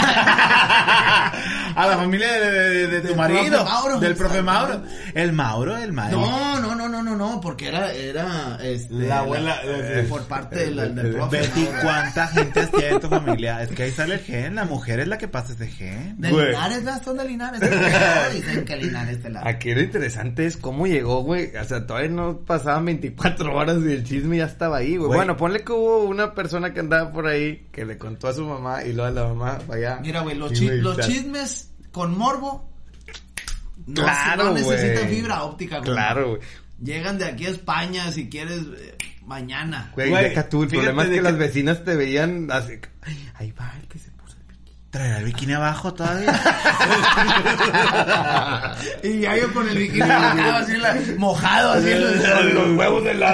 [1.76, 3.57] A la familia de, de- de- de tu Del marido.
[3.59, 3.99] profe Mauro.
[3.99, 4.82] Del profe Mauro.
[5.13, 6.20] El Mauro, el Mauro.
[6.20, 10.55] No, no, no, no, no, no, porque era, era, este, La abuela, eh, por parte
[10.65, 11.38] de la- del profe.
[11.41, 11.80] Betty, Mauro.
[11.84, 13.61] ¿cuánta gente tiene en tu familia?
[13.63, 16.20] Es que ahí sale el gen, la mujer es la que pasa ese gen.
[16.20, 16.47] De Güey.
[16.47, 17.01] Linares, ¿verdad?
[17.03, 17.61] Son de Linares.
[18.34, 19.41] Dicen que Linares te la...
[19.47, 21.55] Aquí lo interesante es cómo llegó, güey.
[21.55, 25.07] O sea, todavía no pasaban 24 horas y el chisme ya estaba ahí, güey.
[25.07, 25.17] Güey.
[25.17, 28.45] Bueno, ponle que hubo una persona que andaba por ahí que le contó a su
[28.45, 29.99] mamá y luego a la mamá vaya.
[30.01, 32.70] Mira, güey, los, chi- güey, chismes con morbo
[33.88, 35.16] no, Claro, no necesitan güey.
[35.16, 35.78] fibra óptica.
[35.78, 35.91] compa.
[35.91, 36.41] Claro, güey.
[36.84, 38.95] Llegan de aquí a España si quieres eh,
[39.26, 39.91] mañana.
[39.95, 42.74] Güey, Güey, deja tú, el problema es que que- las vecinas te veían así.
[43.01, 44.18] "Ay, ahí va el que se puso el bikini".
[44.92, 46.34] ¿Traerá el bikini abajo todavía?
[49.04, 52.16] Y ya yo con el bikini mojado, así, la- mojado, así en los,
[52.54, 53.30] Los huevos de la...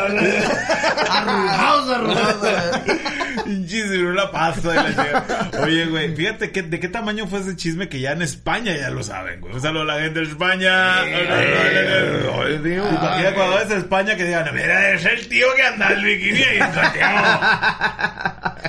[1.10, 2.80] arrugados, arrugados.
[3.46, 5.24] Pinche la pasta de la chica.
[5.62, 8.90] Oye, güey, fíjate que, de qué tamaño fue ese chisme que ya en España ya
[8.90, 9.54] lo saben, güey.
[9.54, 11.06] Un saludo a la gente de España.
[11.06, 11.36] Imagina
[13.36, 16.74] cuando a España que digan, mira, es el tío que anda en bikini ahí en
[16.74, 17.40] Santiago.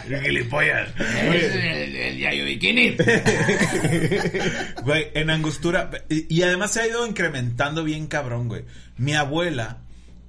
[0.11, 0.89] El gilipollas.
[1.29, 2.76] Oye, El, el yayo bikini.
[4.85, 5.91] Güey, en Angostura.
[6.09, 8.65] Y, y además se ha ido incrementando bien cabrón, güey.
[8.99, 9.79] Mi abuela,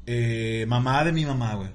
[0.05, 1.69] eh, mamá de mi mamá, güey.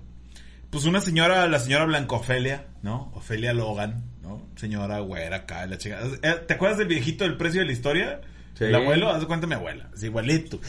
[0.70, 3.12] Pues una señora, la señora Blanco Ofelia, ¿no?
[3.14, 4.46] Ofelia Logan, ¿no?
[4.56, 6.00] Señora güera acá, la chica.
[6.22, 8.20] Eh, ¿Te acuerdas del viejito del precio de la historia?
[8.54, 8.64] Sí.
[8.64, 10.60] El abuelo, haz de cuenta mi abuela, es igualito.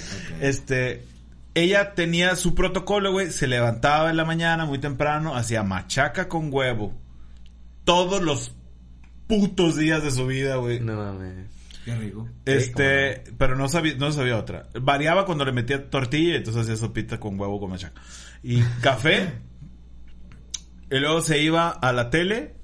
[0.41, 1.05] Este,
[1.53, 3.31] ella tenía su protocolo, güey.
[3.31, 6.93] Se levantaba en la mañana muy temprano, hacía machaca con huevo.
[7.85, 8.53] Todos los
[9.27, 10.79] putos días de su vida, güey.
[10.79, 11.47] No mames.
[11.85, 12.29] Qué rico.
[12.45, 14.67] Este, pero no sabía, no sabía otra.
[14.79, 18.01] Variaba cuando le metía tortilla, entonces hacía sopita con huevo con machaca.
[18.41, 19.33] Y café.
[20.89, 22.55] y luego se iba a la tele,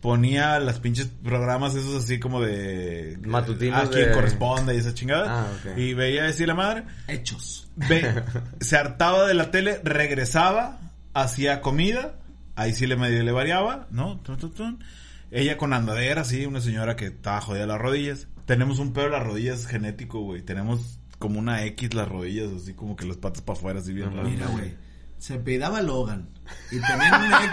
[0.00, 3.18] ponía las pinches programas esos así como de...
[3.24, 5.42] Matutinos A quien de- corresponde y esa chingada.
[5.42, 5.78] Ah, ok.
[5.78, 6.84] Y veía decir la madre.
[7.06, 7.68] Hechos.
[7.76, 8.22] Ve,
[8.60, 10.80] se hartaba de la tele, regresaba,
[11.14, 12.16] hacía comida,
[12.56, 14.18] ahí sí le medio le variaba, ¿no?
[14.20, 14.84] Tun, tun, tun.
[15.30, 18.28] Ella con andadera, sí, una señora que estaba jodida de las rodillas.
[18.46, 20.42] Tenemos un pedo en las rodillas genético, güey.
[20.42, 24.16] Tenemos como una X las rodillas, así como que las patas para afuera, así bien
[24.16, 24.28] raro.
[24.28, 24.74] Mira, güey.
[25.18, 26.30] Se pedaba Logan.
[26.70, 27.52] Y tenían una X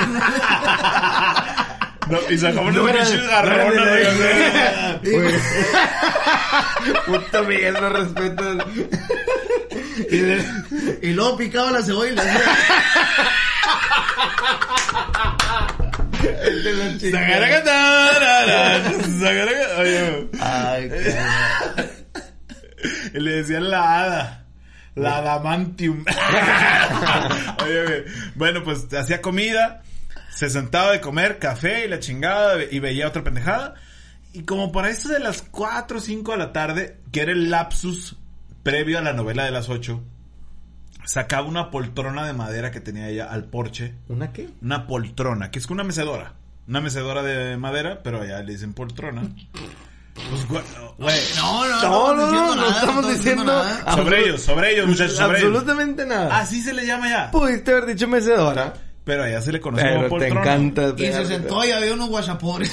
[0.00, 1.78] en la...
[2.08, 3.84] No, y sacamos No una pinche garrona
[5.02, 5.34] Güey.
[7.06, 8.66] Puto Miguel, no respetas.
[11.00, 12.42] Y luego picaba la cebolla y hacía...
[16.22, 16.64] el
[19.44, 19.66] de.
[19.78, 20.28] Oye.
[20.40, 20.90] Ay,
[23.20, 24.46] le decían la hada.
[24.94, 26.04] La adamantium.
[27.64, 28.04] Oye.
[28.34, 29.82] Bueno, pues hacía comida.
[30.30, 32.62] Se sentaba de comer café y la chingada.
[32.70, 33.74] Y veía otra pendejada.
[34.32, 37.50] Y como para eso de las 4 o 5 de la tarde, que era el
[37.50, 38.16] lapsus
[38.62, 40.02] previo a la novela de las 8,
[41.04, 43.94] sacaba una poltrona de madera que tenía ella al porche.
[44.08, 44.48] ¿Una qué?
[44.62, 46.34] Una poltrona, que es una mecedora.
[46.68, 49.22] Una mecedora de madera, pero allá le dicen poltrona.
[50.14, 50.62] Pues, güey,
[51.36, 53.44] No, no, No, no, diciendo no, no nada, estamos diciendo...
[53.44, 53.94] nada.
[53.96, 55.48] Sobre ellos, sobre ellos, muchachos, sobre ellos.
[55.50, 56.38] Absolutamente nada.
[56.38, 57.30] Así se le llama ya.
[57.30, 58.74] Pudiste haber dicho mecedora.
[59.04, 60.40] Pero allá se le conoce Pero como te poltrona.
[60.54, 60.94] encanta.
[60.96, 62.70] Y se sentó y había unos guachapores.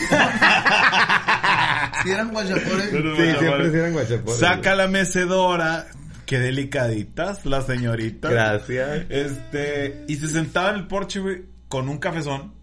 [2.04, 2.90] Si eran guachapores.
[2.92, 4.40] Sí, siempre eran guachapores.
[4.40, 5.88] Saca la mecedora.
[6.30, 8.30] Qué delicaditas las señoritas.
[8.30, 9.08] Gracias.
[9.10, 12.54] Este, y se sentaba en el porche, güey, con un cafezón.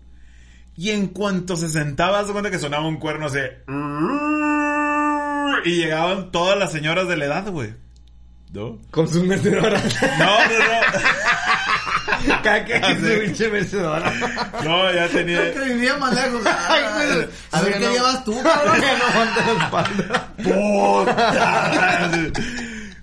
[0.77, 3.41] Y en cuanto se sentaba, se cuenta que sonaba un cuerno así.
[5.65, 7.75] Y llegaban todas las señoras de la edad, güey.
[8.53, 8.79] ¿No?
[8.93, 9.83] Con sus mecedoras.
[10.17, 10.59] No, no,
[12.29, 12.43] no.
[12.45, 14.13] Cada que su pinche mecedora.
[14.63, 15.53] No, ya tenía.
[15.53, 16.41] Creo que vivía más lejos.
[16.47, 16.85] Ay.
[17.51, 17.91] A ver qué no.
[17.91, 18.81] llevas tú, cabrón.
[18.81, 20.35] Que no aguanta la espalda.
[22.15, 22.31] ¡Puta!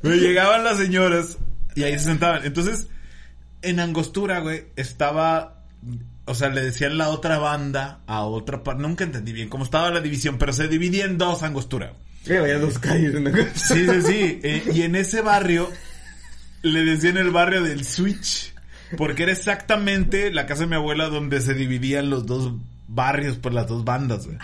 [0.03, 1.37] Me llegaban las señoras
[1.75, 2.45] y ahí se sentaban.
[2.45, 2.87] Entonces,
[3.61, 5.63] en Angostura, güey, estaba.
[6.25, 8.81] O sea, le decían la otra banda a otra parte.
[8.81, 11.93] Nunca entendí bien cómo estaba la división, pero se dividía en dos Angostura.
[12.25, 13.49] Que vaya dos calles en cosa.
[13.55, 14.39] Sí, sí, sí.
[14.43, 15.69] Eh, y en ese barrio
[16.61, 18.53] le decían el barrio del Switch.
[18.97, 22.53] Porque era exactamente la casa de mi abuela donde se dividían los dos
[22.93, 24.37] barrios por las dos bandas, güey.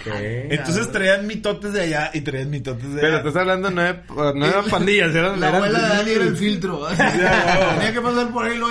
[0.49, 3.17] Entonces traían mitotes de allá y traían mitotes de Pero allá.
[3.27, 3.99] estás hablando no, de-
[4.35, 6.87] no eran pandillas, eran, La eran- abuela de Dani era el filtro.
[6.97, 8.67] Tenía que pasar por ahí lo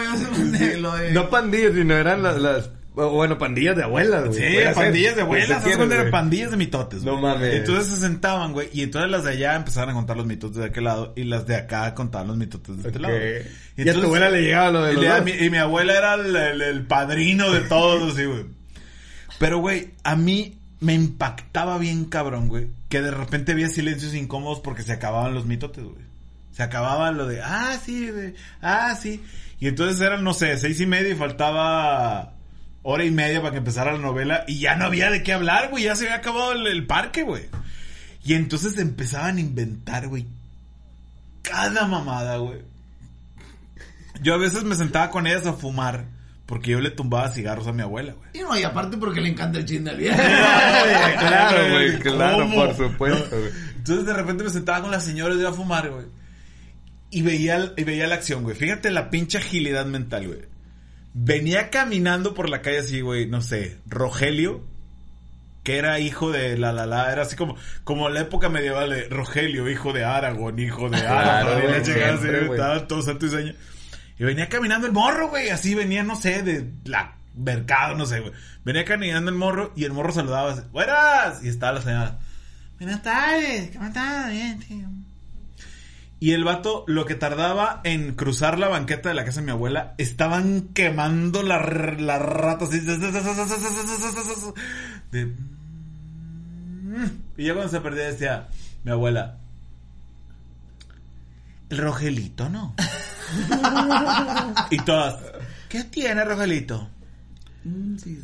[0.57, 1.13] se lo de...
[1.13, 4.39] No pandillas, sino eran las, las bueno, pandillas de abuelas, güey.
[4.41, 7.03] Sí, pandillas de abuelas, ¿qué ¿sabes cuándo quieres, eran pandillas de mitotes?
[7.05, 7.23] No güey?
[7.23, 7.55] mames.
[7.55, 10.65] Entonces se sentaban, güey, y entonces las de allá empezaron a contar los mitotes de
[10.65, 13.15] aquel lado y las de acá contaban los mitotes de este lado.
[13.77, 15.25] Y a tu abuela le llegaba lo de y, los le- dos.
[15.25, 18.47] mi, y mi abuela era el, el- el padrino de todos, así, güey.
[19.39, 24.61] Pero, güey, a mí me impactaba bien cabrón, güey, que de repente había silencios incómodos
[24.61, 26.07] porque se acababan los mitotes, güey.
[26.53, 29.23] Se acababa lo de, ah, sí, güey, ah, sí.
[29.61, 32.35] Y entonces eran, no sé, seis y media y faltaba
[32.83, 35.71] hora y media para que empezara la novela y ya no había de qué hablar,
[35.71, 37.45] güey, ya se había acabado el, el parque, güey.
[38.25, 40.27] Y entonces empezaban a inventar, güey,
[41.43, 42.63] cada mamada, güey.
[44.21, 46.07] Yo a veces me sentaba con ellas a fumar
[46.49, 48.31] porque yo le tumbaba cigarros a mi abuela, güey.
[48.33, 50.17] Y no, y aparte porque le encanta el chin del viejo.
[50.17, 52.55] claro, güey, claro, ¿Cómo?
[52.55, 53.53] por supuesto, güey.
[53.77, 56.07] Entonces de repente me sentaba con la señora y iba a fumar, güey.
[57.11, 58.57] Y veía, y veía la acción, güey.
[58.57, 60.41] Fíjate la pinche agilidad mental, güey.
[61.13, 64.65] Venía caminando por la calle así, güey, no sé, Rogelio,
[65.65, 69.07] que era hijo de la la la, era así como, como la época medieval de
[69.11, 73.55] Rogelio, hijo de Aragón, hijo de Claro, Aragón, y así, estaban todos santos años.
[74.19, 78.21] Y venía caminando el morro, güey, así venía, no sé, de la mercado, no sé,
[78.21, 78.33] güey.
[78.65, 82.19] Venía caminando el morro y el morro saludaba así, buenas, y estaba la señora,
[82.79, 84.31] buenas tardes, ¿cómo estás?
[84.31, 84.89] Bien, tío.
[86.21, 89.53] Y el vato, lo que tardaba en cruzar la banqueta de la casa de mi
[89.53, 91.59] abuela, estaban quemando la,
[91.99, 92.81] la rata así.
[97.37, 98.49] Y ya cuando se perdía decía
[98.83, 99.37] mi abuela,
[101.71, 102.75] el Rogelito, ¿no?
[104.71, 105.17] y todas,
[105.69, 106.89] ¿qué tiene Rogelito?
[107.65, 108.19] Mm, sí,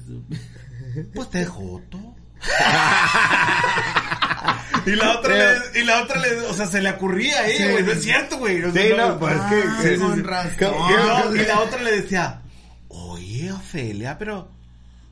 [1.14, 2.14] Pues te joto.
[4.86, 7.64] y la otra le, y la otra le, o sea, se le ocurría ahí, Sí.
[7.70, 8.62] güey, no es cierto, güey.
[8.64, 9.62] O sea, Sí, no, pues es que...
[9.68, 10.52] Ah, sí, con razón.
[10.58, 12.42] ¿Cómo- y, no, la otra le decía,
[12.88, 14.50] oye, Ofelia, pero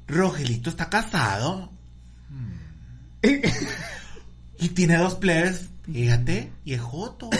[0.08, 1.70] Rogelito está casado.
[4.58, 7.30] y tiene dos plebes, fíjate, y es joto.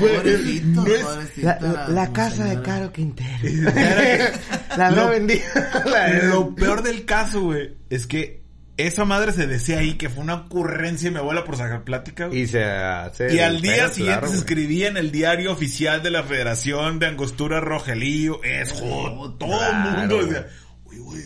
[0.00, 2.62] Pobrecito, no es- pobrecita La, la casa de.
[2.62, 3.38] Caro Quintero.
[4.76, 5.42] la no vendía.
[5.86, 8.42] La- Lo peor del caso, güey, es que
[8.76, 12.26] esa madre se decía ahí que fue una ocurrencia de mi abuela por sacar plática,
[12.26, 12.40] güey.
[12.40, 13.32] Y se hace...
[13.32, 17.06] Y al día siguiente claro, se escribía en el diario oficial de la Federación de
[17.06, 19.34] Angostura Rogelio, es joto.
[19.38, 20.26] Todo el Claro, mundo güey.
[20.28, 20.46] decía,
[20.86, 21.22] uy, güey,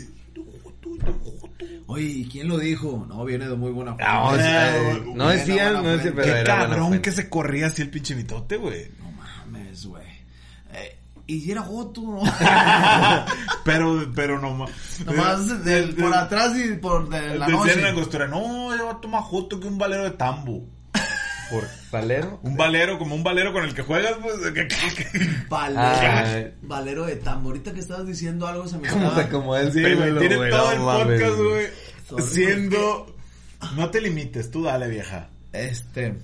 [0.62, 0.90] joto,
[1.24, 1.37] joto.
[1.86, 3.04] Oye, ¿y quién lo dijo?
[3.08, 4.12] No, viene de muy buena fuente.
[4.12, 6.22] No, o sea, Eh, no decían, buena no decían, fuente.
[6.22, 7.02] pero Qué era cabrón fuente.
[7.02, 8.90] que se corría así el pinche mitote, güey.
[9.00, 10.06] No mames, güey.
[10.72, 10.96] Eh,
[11.26, 12.22] y si era Joto, ¿no?
[13.64, 14.70] Pero, pero no más.
[15.04, 17.80] Nomás del- por atrás y por de la Decían noche.
[17.80, 20.64] en Angostura, no, yo voy a tomar joto que un valero de tambo.
[21.50, 22.40] Por Valero.
[22.42, 24.36] Un valero, como un valero con el que juegas, pues.
[25.48, 26.44] Valero, Ah.
[26.62, 27.48] Valero de tambo.
[27.50, 30.50] Ahorita que estabas diciendo algo se me ¿Cómo estaba- se acomoda el Sí, tiene güey?
[30.50, 32.22] todo No el podcast, güey.
[32.28, 33.16] Siendo.
[33.76, 35.30] No te limites, tú dale, vieja.
[35.52, 36.14] Este.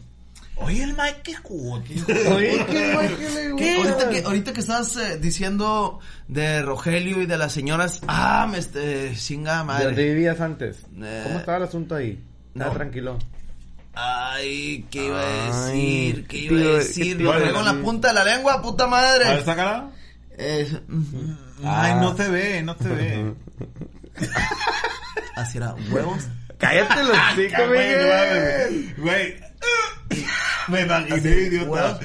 [0.57, 1.35] Oye, el Mike, qué.
[2.33, 3.77] Oye, qué qué.
[3.77, 5.99] Ahorita que, ahorita que estás eh, diciendo
[6.29, 8.01] de Rogelio y de las señoras.
[8.07, 9.12] Ah, me este.
[9.16, 10.05] Chinga ¿Dónde madre.
[10.14, 10.77] vivías antes?
[11.03, 12.22] Eh, ¿Cómo estaba el asunto ahí?
[12.53, 12.77] Estaba no.
[12.77, 13.18] tranquilo.
[13.97, 16.26] Ay, ¿qué iba a decir?
[16.26, 17.20] ¿Qué ¿qué iba a decir?
[17.20, 19.45] Lo traigo en la punta de la lengua, puta A ver, madre.
[19.45, 19.90] sácala.
[20.88, 21.36] Ujú.
[21.64, 23.34] Ay, no te ve, no te ve.
[25.36, 26.24] Así era, huevos.
[26.59, 28.95] Cállate los chicos, Miguel.
[28.99, 29.36] Güey.
[30.68, 31.70] Me imaginé, idiota.
[31.70, 32.01] Huevos.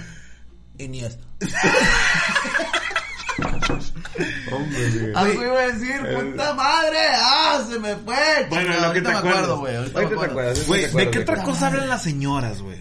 [4.52, 5.14] Hombre.
[5.16, 6.98] Algo iba a decir, puta madre.
[7.16, 8.16] Ah, se me fue.
[8.50, 9.76] Bueno, lo que te acuerdo, güey.
[9.76, 10.68] Ahorita te acuerdas.
[10.68, 12.78] Güey, ¿de qué otra cosa hablan las señoras, güey?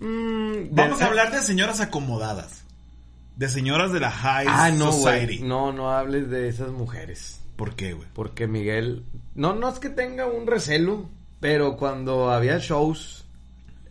[0.00, 2.64] Mm, Vamos a hablar de señoras acomodadas.
[3.36, 5.40] De señoras de la high Ah, no, society.
[5.40, 7.40] No, no hables de esas mujeres.
[7.56, 8.08] ¿Por qué, güey?
[8.12, 11.08] Porque Miguel, no, no es que tenga un recelo,
[11.40, 13.26] pero cuando había shows,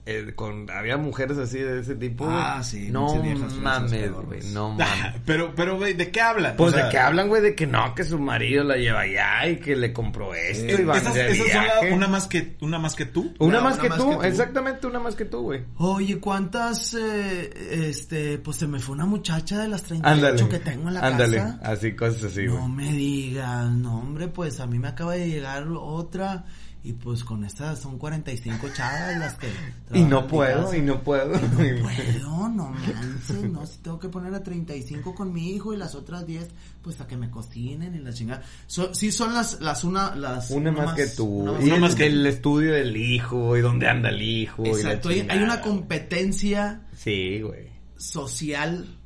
[0.09, 2.25] eh, con, había mujeres así de ese tipo.
[2.29, 5.21] Ah, sí, No viejas mames, güey, no mames.
[5.25, 6.55] Pero, pero, güey, ¿de qué hablan?
[6.55, 9.01] Pues O sea, de que hablan, güey, de que no, que su marido la lleva
[9.01, 11.93] allá y que le compró esto y van Esas, de esas son la- viaje.
[11.93, 13.33] una más que una más que tú.
[13.39, 14.23] Una No, más, una que, más tú, que tú.
[14.23, 15.63] exactamente una más que tú, güey.
[15.77, 20.49] Oye, ¿cuántas, eh, este, pues se me fue una muchacha de las 38 Ándale.
[20.49, 21.59] que tengo en la Ándale, casa?
[21.63, 22.59] así, cosas así, güey.
[22.59, 26.45] No me digas, no hombre, pues a mí me acaba de llegar otra
[26.83, 29.47] y pues con estas son 45 chavas las que...
[29.93, 31.31] Y no puedo, y no puedo.
[31.33, 35.95] Puedo, no manches, no, si tengo que poner a 35 con mi hijo y las
[35.95, 36.47] otras 10,
[36.81, 38.43] pues a que me cocinen y la chingada.
[38.67, 40.51] So- sí son las, las una, las...
[40.51, 41.25] Una más que tú.
[41.27, 44.09] una más y que una más el, que- el estudio del hijo, y dónde anda
[44.09, 44.63] el hijo.
[44.65, 47.67] y la Exacto, hay, hay una competencia Sí, güey.
[47.97, 48.96] social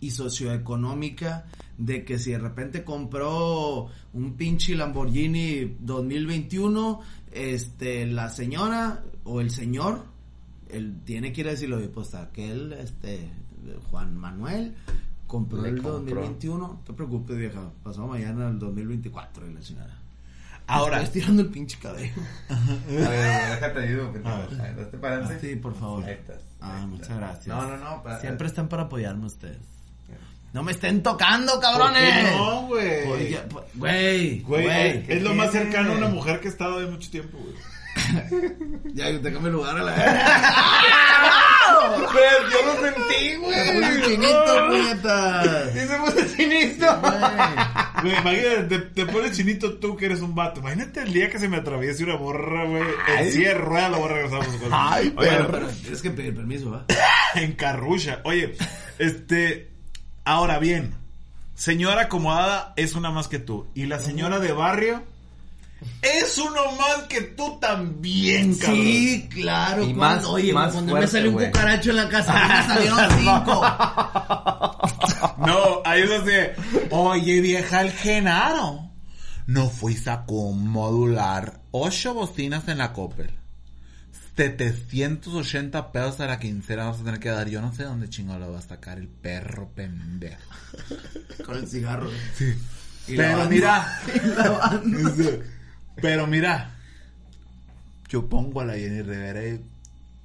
[0.00, 1.46] y socioeconómica
[1.78, 7.00] de que si de repente compró un pinche Lamborghini 2021,
[7.32, 10.04] este, la señora o el señor,
[10.68, 13.30] él tiene que ir a decirle, oye, pues aquel, este,
[13.90, 14.74] Juan Manuel,
[15.26, 15.92] compró el compró.
[16.22, 19.96] 2021, no te preocupes vieja, pasó mañana el 2024 y la chingada.
[20.66, 22.12] Ahora, Estás tirando el pinche cabello.
[22.48, 22.54] A
[23.08, 24.12] ver, déjate ayudo.
[24.12, 25.40] Ver, ¿te parece?
[25.40, 26.04] Sí, por favor.
[26.04, 26.42] Ahí estás.
[26.60, 27.48] Ah, muchas gracias.
[27.48, 28.02] No, no, no.
[28.04, 29.58] para- Siempre están para apoyarme ustedes.
[30.52, 32.36] No me estén tocando, ¿por cabrones.
[32.36, 33.04] no, güey?
[33.06, 33.38] Pues,
[33.74, 35.04] Güey, Güey, güey.
[35.08, 37.54] es lo ¿qué más cercano a una mujer que he estado de mucho tiempo, güey.
[38.94, 39.92] Ya, déjame lugar a la
[42.12, 44.02] Pues yo lo sentí, güey.
[44.04, 45.70] chinito, puñetas.
[45.72, 46.86] Sí se puso chinito.
[48.02, 50.60] Güey, imagínate, te, te pones chinito tú que eres un vato.
[50.60, 52.82] Imagínate el día que se me atraviese una borra, güey.
[53.18, 54.72] En silla de ruedas la voy a regresar a sus cosas.
[54.72, 56.84] Ay, Oye, Pero, pero tienes que pedir permiso, ¿va?
[57.34, 58.20] en carrucha.
[58.24, 58.56] Oye,
[58.98, 59.69] este.
[60.24, 60.94] Ahora bien,
[61.54, 63.66] señora acomodada es una más que tú.
[63.74, 65.02] Y la señora de barrio
[66.02, 68.76] es uno más que tú también, cabrón.
[68.76, 69.82] Sí, claro.
[69.82, 72.98] Y cuando- más- oye, más cuando me salió un cucaracho en la casa, me salieron
[73.18, 73.62] cinco.
[75.46, 76.54] No, ahí es donde.
[76.90, 78.90] Oye, vieja, el Genaro.
[79.46, 83.30] No fuiste a modular ocho bocinas en la Coppel.
[84.36, 87.48] 780 pesos a la quincena vas a tener que dar.
[87.48, 90.40] Yo no sé dónde chingo lo va a sacar el perro pendejo.
[91.44, 92.10] Con el cigarro.
[92.34, 92.54] Sí.
[93.08, 94.00] Y Pero mira.
[95.96, 96.70] Pero mira.
[98.08, 99.64] Yo pongo a la Jenny Rivera y.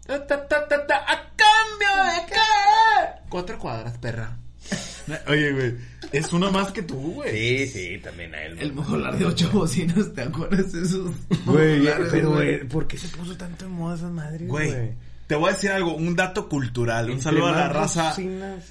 [0.08, 3.22] ¿A cambio de qué?
[3.30, 4.38] Cuatro cuadras, perra.
[5.28, 5.76] Oye, güey.
[6.18, 7.68] Es uno más que tú, güey.
[7.68, 8.57] Sí, sí, también a él.
[8.59, 11.11] El modular de ocho bocinas, ¿te acuerdas de esos?
[11.45, 12.55] Güey, pero güey?
[12.57, 14.91] güey, ¿por qué se puso tanto en moda esa madre, Güey, güey?
[15.28, 17.09] te voy a decir algo, un dato cultural.
[17.09, 18.63] Un saludo a la raza bocinas-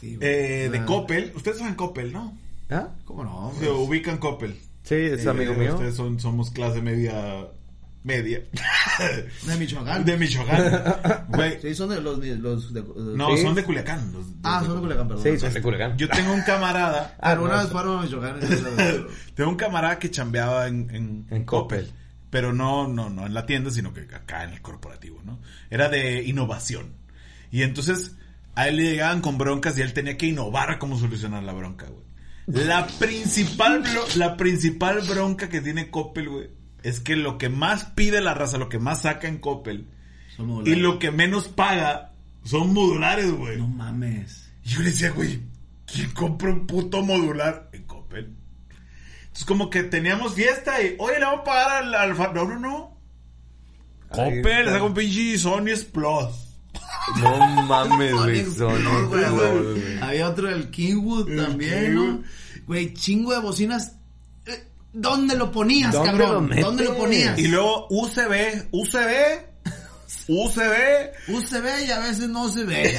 [0.00, 1.32] Sí, eh, de Coppel.
[1.36, 2.36] Ustedes saben Coppel, ¿no?
[2.70, 2.88] ¿Ah?
[3.04, 3.52] ¿Cómo no?
[3.60, 4.56] Se ubican Coppel.
[4.82, 5.74] Sí, es Eh, amigo mío.
[5.74, 7.46] Ustedes son, somos clase media.
[8.04, 8.42] Media.
[9.46, 10.04] De Michoacán.
[10.04, 11.24] de Michoacán.
[11.28, 11.60] Güey.
[11.62, 12.18] Sí, son de los...
[12.18, 12.82] los de,
[13.16, 13.42] No, Sí.
[13.42, 14.12] son de Culiacán.
[14.12, 15.22] los- Ah, los- son de Culiacán, perdón.
[15.22, 15.96] Sí, son de Culiacán.
[15.98, 17.16] Yo tengo un camarada.
[17.20, 18.40] Ah, Pero una no, vez fueron a Michoacán.
[19.34, 21.92] Tengo un camarada que chambeaba en, en, En Coppel.
[22.30, 25.38] Pero no, no, no en la tienda, sino que acá en el corporativo, ¿no?
[25.70, 26.94] Era de innovación.
[27.50, 28.16] Y entonces
[28.54, 31.86] a él le llegaban con broncas y él tenía que innovar cómo solucionar la bronca,
[31.86, 32.02] güey.
[32.66, 33.84] La principal,
[34.16, 36.50] la principal bronca que tiene Coppel, güey,
[36.82, 39.88] es que lo que más pide la raza, lo que más saca en Coppel
[40.36, 42.12] Son y lo que menos paga
[42.44, 43.56] son modulares, güey.
[43.58, 44.50] No mames.
[44.64, 45.40] Y yo le decía, güey,
[45.86, 48.36] ¿quién compra un puto modular en Coppel?
[49.20, 52.32] Entonces, como que teníamos fiesta y, oye, le vamos a pagar al, al fa-".
[52.32, 52.98] No, no, no.
[54.10, 54.72] Coppel, está.
[54.72, 56.52] saca un pinche Sony Plus.
[57.20, 58.44] No mames, güey.
[58.44, 60.02] Sonic Son Plus.
[60.02, 62.22] Había otro, el Kingwood El también, ¿no?
[62.66, 63.96] Güey, chingo de bocinas.
[64.92, 66.32] ¿Dónde lo ponías, ¿Dónde cabrón?
[66.34, 66.64] lo metes?
[66.64, 67.38] ¿Dónde lo ponías?
[67.38, 69.06] Y luego USB, USB,
[70.28, 70.70] USB.
[71.28, 72.94] UCB y a veces no se ve.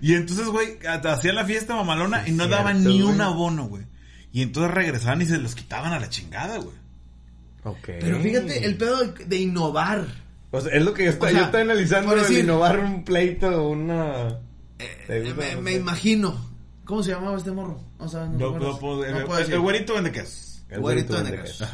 [0.00, 3.14] Y entonces, güey, hacían la fiesta mamalona Sí, y no cierto, daban ni güey.
[3.14, 3.84] un abono, güey.
[4.32, 6.76] Y entonces regresaban y se los quitaban a la chingada, güey.
[7.64, 7.84] Ok.
[8.00, 10.06] Pero fíjate, el pedo de, de innovar.
[10.50, 12.40] O sea, es lo que yo estoy, O sea, yo estoy analizando por el decir-
[12.44, 14.38] innovar un pleito o una...
[14.78, 16.50] Eh, me, me imagino.
[16.84, 17.80] ¿Cómo se llamaba este morro?
[17.98, 19.58] No sabes, no, No, no puedo- el- decir.
[19.58, 20.51] güerito vende quesos.
[20.72, 21.64] El Güerito queso.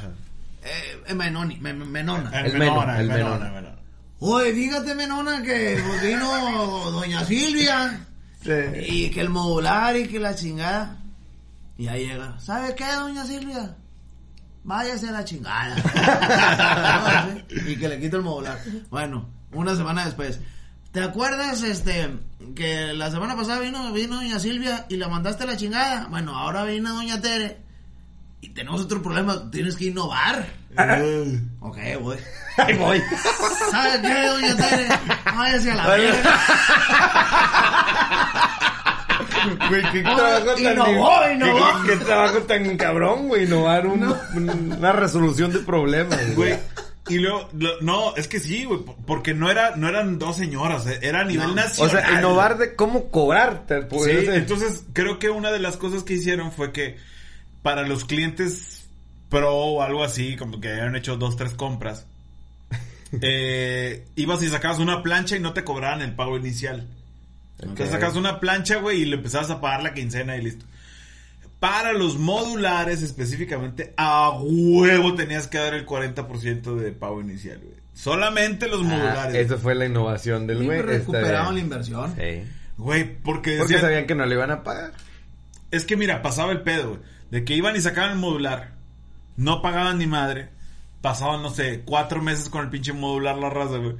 [0.62, 2.30] Eh, eh, Menoni, men- Menona.
[2.40, 3.50] El, El menona, Meno, el menona, Menona.
[3.52, 3.78] menona.
[4.20, 8.00] Oye, fíjate, Menona, que vino Doña Silvia.
[8.42, 8.50] Sí.
[8.88, 10.96] Y que el modular y que la chingada.
[11.76, 12.38] Y ahí llega.
[12.40, 13.76] ¿Sabe qué, doña Silvia?
[14.64, 15.76] Váyase a la chingada.
[17.48, 18.58] y que le quito el modular.
[18.90, 20.40] Bueno, una semana después.
[20.92, 22.10] ¿Te acuerdas, este,
[22.56, 26.06] que la semana pasada vino, vino doña Silvia y la mandaste a la chingada?
[26.08, 27.58] Bueno, ahora viene doña Tere.
[28.40, 30.46] Y tenemos otro problema, tienes que innovar.
[31.60, 32.16] Ok, voy.
[32.56, 33.02] Ahí voy.
[33.70, 34.88] ¿Sabe qué, doña Tere?
[35.24, 36.40] Váyase a la verga.
[39.68, 40.72] Güey, qué trabajo tan...
[40.72, 41.66] innovó, qué- innovó.
[41.86, 46.58] Qué, trabajo tan cabrón, güey, innovar un- un- una resolución de problemas, Güey.
[47.08, 50.86] Y luego, lo- no, es que sí, güey, porque no era, no eran dos señoras,
[50.86, 51.54] eh, era a nivel No.
[51.54, 51.96] nacional.
[51.96, 53.64] O sea, innovar de cómo cobrar.
[53.66, 56.98] te- Sí, entonces creo que una de las cosas que hicieron fue que
[57.62, 58.86] para los clientes
[59.28, 62.06] pro o algo así, como que habían hecho dos, tres compras,
[63.20, 66.86] eh, ibas y sacabas una plancha y no te cobraban el pago inicial.
[67.60, 70.64] Entonces sacabas una plancha, güey, y le empezabas a pagar la quincena y listo.
[71.58, 77.74] Para los modulares específicamente, a huevo tenías que dar el 40% de pago inicial, güey.
[77.94, 79.34] Solamente los Ah, modulares.
[79.34, 80.80] Esa fue la innovación del güey.
[80.82, 82.14] Recuperaban la inversión.
[82.16, 82.44] Sí.
[82.76, 84.92] Güey, porque Porque decían- sabían que no le iban a pagar.
[85.72, 87.00] Es que mira, pasaba el pedo, güey.
[87.30, 88.72] De que iban y sacaban el modular.
[89.36, 90.48] No pagaban ni madre.
[91.00, 93.94] Pasaban, no sé, cuatro meses con el pinche modular la raza, güey.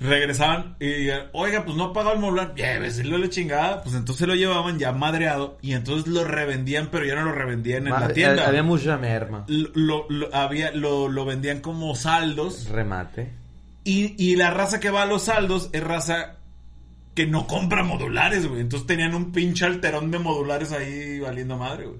[0.00, 2.54] Regresaban y, oiga, pues no ha pagado el modular.
[2.56, 3.82] Lléveselo la chingada.
[3.82, 5.58] Pues entonces lo llevaban ya madreado.
[5.62, 8.48] Y entonces lo revendían, pero ya no lo revendían en la tienda.
[8.48, 9.44] Había mucha merma.
[9.46, 12.68] Lo, lo, lo- había, lo, lo vendían como saldos.
[12.68, 13.30] Remate.
[13.84, 16.36] Y, y la raza que va a los saldos es raza
[17.14, 18.60] que no compra modulares, güey.
[18.62, 21.98] Entonces tenían un pinche alterón de modulares ahí valiendo madre, güey.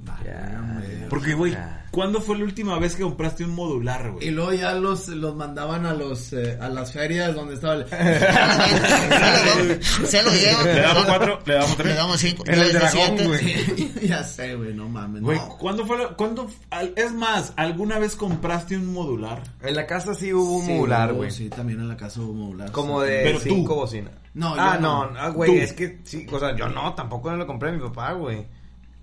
[1.11, 1.57] Porque, güey.
[1.91, 4.31] ¿cuándo fue la última vez que compraste un modular, Y güey?
[4.31, 7.85] luego ya los, los mandaban a los eh, a las ferias donde estaba el...
[9.83, 10.63] Se lo lleva.
[10.65, 11.97] Le damos cuatro, le damos Le tres.
[11.97, 12.45] damos cinco.
[12.47, 13.27] En el dragón, siete.
[13.27, 13.93] güey.
[14.09, 15.23] ya sé, güey, no mames.
[15.23, 15.57] Güey, no.
[15.59, 19.43] ¿cuándo fue la, cuándo, al- es más, ¿alguna vez compraste un modular?
[19.63, 21.31] En la casa sí hubo un Sí, modular, güey.
[21.31, 22.71] Sí, también en la casa hubo modular.
[22.73, 23.09] Como sí.
[23.11, 23.45] de Pero tú.
[23.51, 24.13] cinco bocinas.
[24.35, 25.21] No, ah, yo no, no.
[25.21, 25.57] ah, güey, Tú.
[25.59, 28.47] es que sí, o sea, yo no, tampoco no lo compré a mi papá, güey.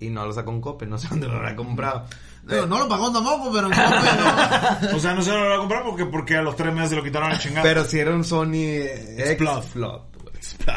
[0.00, 2.06] Y no lo sacó en Cope, no sé dónde lo habrá comprado.
[2.42, 5.58] Digo, no lo pagó tampoco, pero en Coppel, O sea, no se lo voy a
[5.58, 7.62] comprar porque, porque a los tres meses se lo quitaron a chingar.
[7.62, 9.62] Pero si era un Sony X Explode.
[9.62, 10.34] Flop, güey.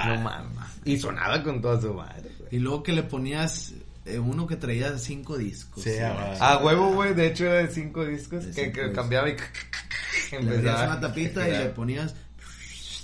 [0.07, 0.69] No mames.
[0.83, 2.49] Y sonaba con toda su madre, güey.
[2.51, 3.73] Y luego que le ponías
[4.05, 5.83] eh, uno que traía cinco discos.
[5.83, 8.97] Sí, A huevo, güey, de hecho era de cinco discos De que, cinco que discos.
[8.97, 9.37] cambiaba y
[10.31, 10.83] Le empezaba.
[10.83, 12.13] una tapita y le ponías...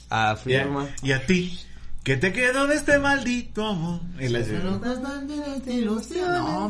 [0.09, 0.87] A Y a, firma.
[1.03, 1.59] y a ti,
[2.03, 3.99] ¿qué te quedó de este maldito amor?
[4.19, 4.45] Y la- No,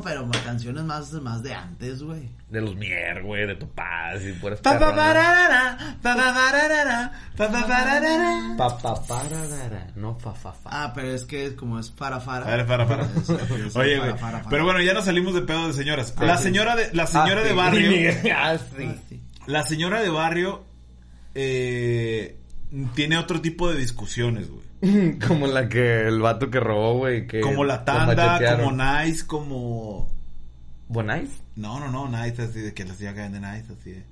[0.04, 2.30] pero ma- canciones más, más de antes, güey.
[2.50, 7.48] De los Mier, güey, de Topaz y puras Pa, pa, pararara, pa, pa, pararara, pa,
[7.52, 8.56] pa, pararara.
[8.58, 10.70] Pa, pa, pararara, no fa, fa, fa.
[10.74, 12.46] Ah, pero es que como es para para.
[12.46, 13.04] Para, para, para.
[13.06, 14.14] Es- es Oye, güey.
[14.50, 16.14] Pero bueno, ya nos salimos de pedo de señoras.
[16.18, 16.44] Ah, La sí.
[16.46, 17.56] señora de, la señora Ah, de sí.
[17.56, 18.96] barrio, Ah, Ah, sí.
[19.08, 19.22] sí.
[19.46, 20.64] la señora de barrio,
[21.36, 22.36] eh,
[22.94, 25.20] tiene otro tipo de discusiones, güey.
[25.28, 27.28] Como la que el vato que robó, güey.
[27.28, 30.10] que Como la tanda, como Nice, como...
[30.88, 31.30] ¿Bonais?
[31.56, 34.06] No, no, no, Nice, así de que la señora que vende Nice, así de...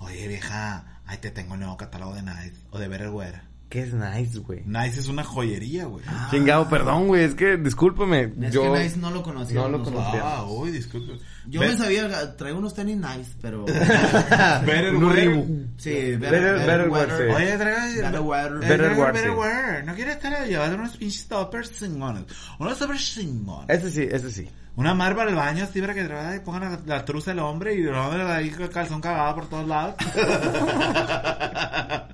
[0.00, 2.56] Oye, vieja, ahí te tengo el nuevo catálogo de Nice.
[2.70, 3.47] O de Betterware.
[3.68, 4.62] ¿Qué es nice, güey?
[4.64, 6.02] Nice es una joyería, güey.
[6.08, 6.28] Ah.
[6.30, 8.32] Chingado, perdón, güey, es que discúlpame.
[8.40, 9.60] Es yo que Nice no lo conocía.
[9.60, 10.20] no lo conocía.
[10.24, 11.18] Ah, uy, disculpe.
[11.46, 13.64] Yo Be- me sabía, traigo unos tenis Nice, pero...
[14.96, 15.46] Unos Reebok.
[15.76, 17.22] Sí, Better- Better Wear, sí.
[17.34, 17.86] Oye, traga...
[17.86, 18.52] Betterware.
[18.52, 19.20] Eh, Better traga Wear, sí.
[19.22, 19.84] Betterware.
[19.84, 22.24] No quiere estar llevando unos pinches toppers cingones.
[22.58, 23.68] Unos toppers cingones.
[23.68, 24.48] Ese sí, ese sí.
[24.78, 27.74] Una mar para el baño, así para que y pongan la, la truza del hombre
[27.74, 29.96] y el hombre ahí con el calzón cagado por todos lados.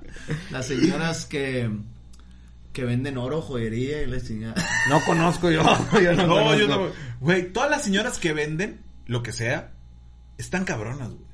[0.49, 1.69] Las señoras que...
[2.73, 4.55] Que venden oro, joyería y les chingada.
[4.89, 5.61] No conozco yo.
[6.01, 6.55] yo no, No, conozco.
[6.55, 6.87] yo no.
[7.19, 9.71] Güey, todas las señoras que venden, lo que sea,
[10.39, 11.25] están cabronas, güey.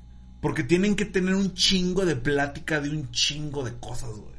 [0.42, 4.31] Porque tienen que tener un chingo de plática de un chingo de cosas, güey.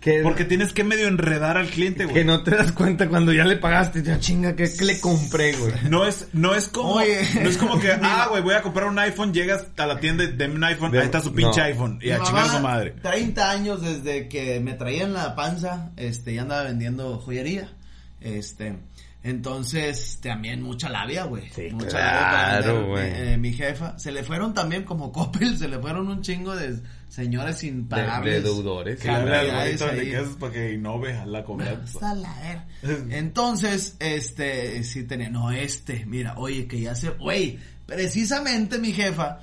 [0.00, 2.14] Que, Porque tienes que medio enredar al cliente, güey.
[2.14, 4.00] que no te das cuenta cuando ya le pagaste.
[4.04, 5.72] Ya chinga, ¿qué, qué le compré, güey?
[5.90, 7.18] No es, no es como, Oye.
[7.42, 10.22] no es como que, ah, güey, voy a comprar un iPhone, llegas a la tienda
[10.22, 11.66] y deme un iPhone, De- ahí está su pinche no.
[11.66, 12.92] iPhone, y a chingar a su madre.
[13.02, 17.68] 30 años desde que me traían la panza, este, ya andaba vendiendo joyería.
[18.20, 18.76] Este,
[19.24, 21.48] entonces también mucha labia, güey.
[21.50, 23.02] Sí, mucha claro, labia para güey.
[23.10, 26.54] vender, eh, mi jefa, se le fueron también como Coppel, se le fueron un chingo
[26.54, 26.78] de
[27.08, 28.34] señores impagables.
[28.34, 29.00] de deudores.
[29.00, 29.76] Que de ahí.
[30.10, 31.98] quesos para que innove a la cobranza.
[31.98, 32.60] Hasta la ver.
[33.10, 39.40] Entonces, este, sí tenía, no, este, mira, oye, que ya se, güey, precisamente mi jefa,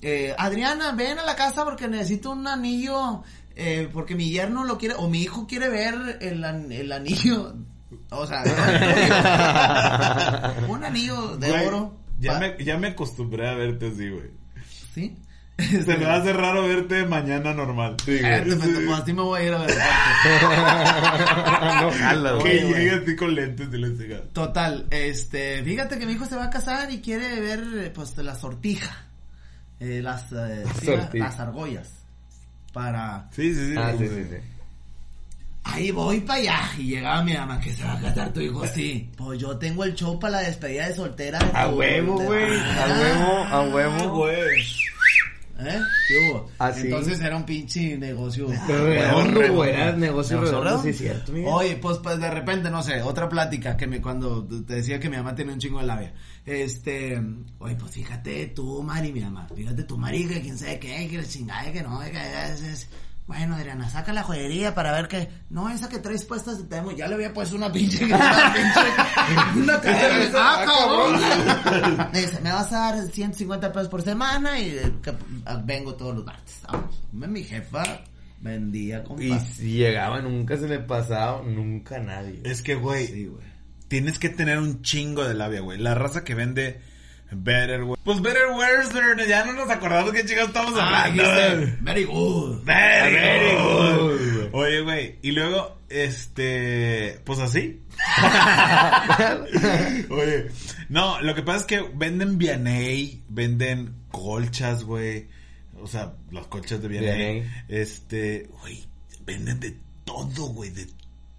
[0.00, 3.22] eh, Adriana, ven a la casa porque necesito un anillo,
[3.56, 7.54] eh, porque mi yerno lo quiere, o mi hijo quiere ver el, an- el anillo,
[8.10, 8.52] o sea, no,
[10.72, 11.98] un anillo de Güey, oro.
[12.20, 14.30] Ya me, ya me acostumbré a verte así, güey.
[14.94, 15.16] ¿Sí?
[15.84, 17.96] Se me hace raro verte mañana normal.
[18.06, 19.70] Eh, te- te- pues así me voy a ir a ver.
[21.82, 22.58] no jala, Que güey.
[22.58, 22.74] Oye, güey.
[22.84, 24.20] llegue así con lentes y le siga.
[24.32, 28.34] Total, este, fíjate que mi hijo se va a casar y quiere ver, pues, la
[28.36, 29.04] sortija,
[29.80, 31.24] eh, las, eh, sí, Sortija.
[31.26, 31.88] las argollas,
[32.72, 33.74] para, Sí, sí, sí.
[33.76, 34.24] Ah, sí, güey.
[34.24, 34.36] sí, sí.
[35.64, 38.64] ahí voy para allá, y llegaba mi mamá, que se va a casar tu hijo,
[38.68, 41.38] sí, pues yo tengo el show para la despedida de soltera.
[41.40, 42.58] de A huevo, de- güey.
[42.60, 44.08] A huevo, a huevo.
[44.18, 44.64] güey.
[45.58, 45.80] ¿Eh?
[46.06, 46.48] ¿Qué hubo?
[46.58, 46.82] Ah, sí.
[46.84, 48.46] Entonces era un pinche negocio.
[48.46, 49.70] Güey.
[49.70, 51.32] Era negocio ¿Negocio redondo, sí, cierto.
[51.32, 55.10] Oye, pues, pues de repente, no sé, otra plática que me cuando te decía que
[55.10, 56.12] mi mamá tiene un chingo de labia.
[56.46, 57.20] Este,
[57.58, 61.18] oye, pues fíjate tú, Mari, mi mamá, fíjate tú, Mari, que quién sabe qué, que
[61.18, 62.88] la chingada, que no, que es, es-
[63.28, 65.28] Bueno, Adriana, saca la joyería para ver que...
[65.50, 68.06] No, esa que traes puestas, tenemos, ya le había puesto una pinche...
[68.06, 68.18] Una
[68.54, 69.60] pinche...
[69.60, 70.30] Una cadena.
[70.34, 72.10] ¡Ah, cabrón!
[72.12, 75.12] Me dice, me vas a dar 150 pesos por semana y eh, que,
[75.44, 76.58] ah, vengo todos los martes.
[76.66, 77.02] Vamos.
[77.12, 77.82] Mi jefa
[78.40, 79.22] vendía, compa.
[79.22, 82.40] Y si llegaba, nunca se le pasaba, nunca a nadie.
[82.44, 83.44] Es que, güey, Sí, güey.
[83.88, 85.78] tienes que tener un chingo de labia, güey.
[85.78, 86.80] La raza que vende
[87.30, 87.98] Betterware.
[88.04, 91.60] Pues Betterware, pero ya no nos acordamos qué chingados estamos Ah, hablando.
[91.60, 92.64] dijiste, very good.
[92.64, 94.54] Very, Very good.
[94.54, 97.82] Oye, güey, y luego, este, pues así.
[100.10, 100.48] Oye,
[100.88, 105.28] no, lo que pasa es que venden Vianey, venden colchas, güey.
[105.80, 106.88] O sea, las colchas de.
[106.88, 107.44] Vianey.
[107.68, 108.84] Este, güey,
[109.24, 110.86] venden de todo, güey, de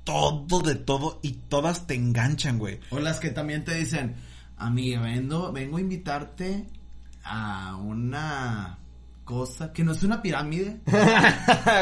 [0.04, 2.80] todo, de todo, y todas te enganchan, güey.
[2.92, 4.16] O las que también te dicen,
[4.60, 6.68] amiga, vengo, vengo a invitarte
[7.24, 8.78] a una
[9.26, 10.80] cosa que no es una pirámide.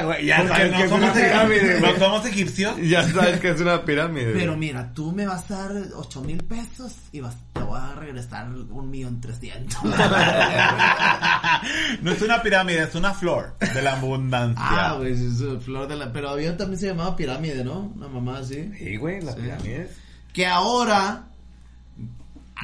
[0.04, 2.00] Güey, ya Porque sabes no que es una pirámide, no güey.
[2.00, 2.76] somos egipcios.
[2.82, 4.34] Ya sabes que es una pirámide.
[4.34, 4.60] Pero güey.
[4.68, 8.50] mira, tú me vas a dar ocho mil pesos y vas, te voy a regresar
[8.50, 9.78] un millón trescientos.
[12.02, 14.64] no es una pirámide, es una flor de la abundancia.
[14.68, 16.12] ah, pues es flor de la...
[16.12, 17.92] Pero había también se llamaba pirámide, ¿no?
[17.96, 18.70] Una mamá así.
[18.78, 19.42] Sí, güey, las Sí.
[19.42, 19.92] pirámides.
[20.34, 21.24] Que ahora...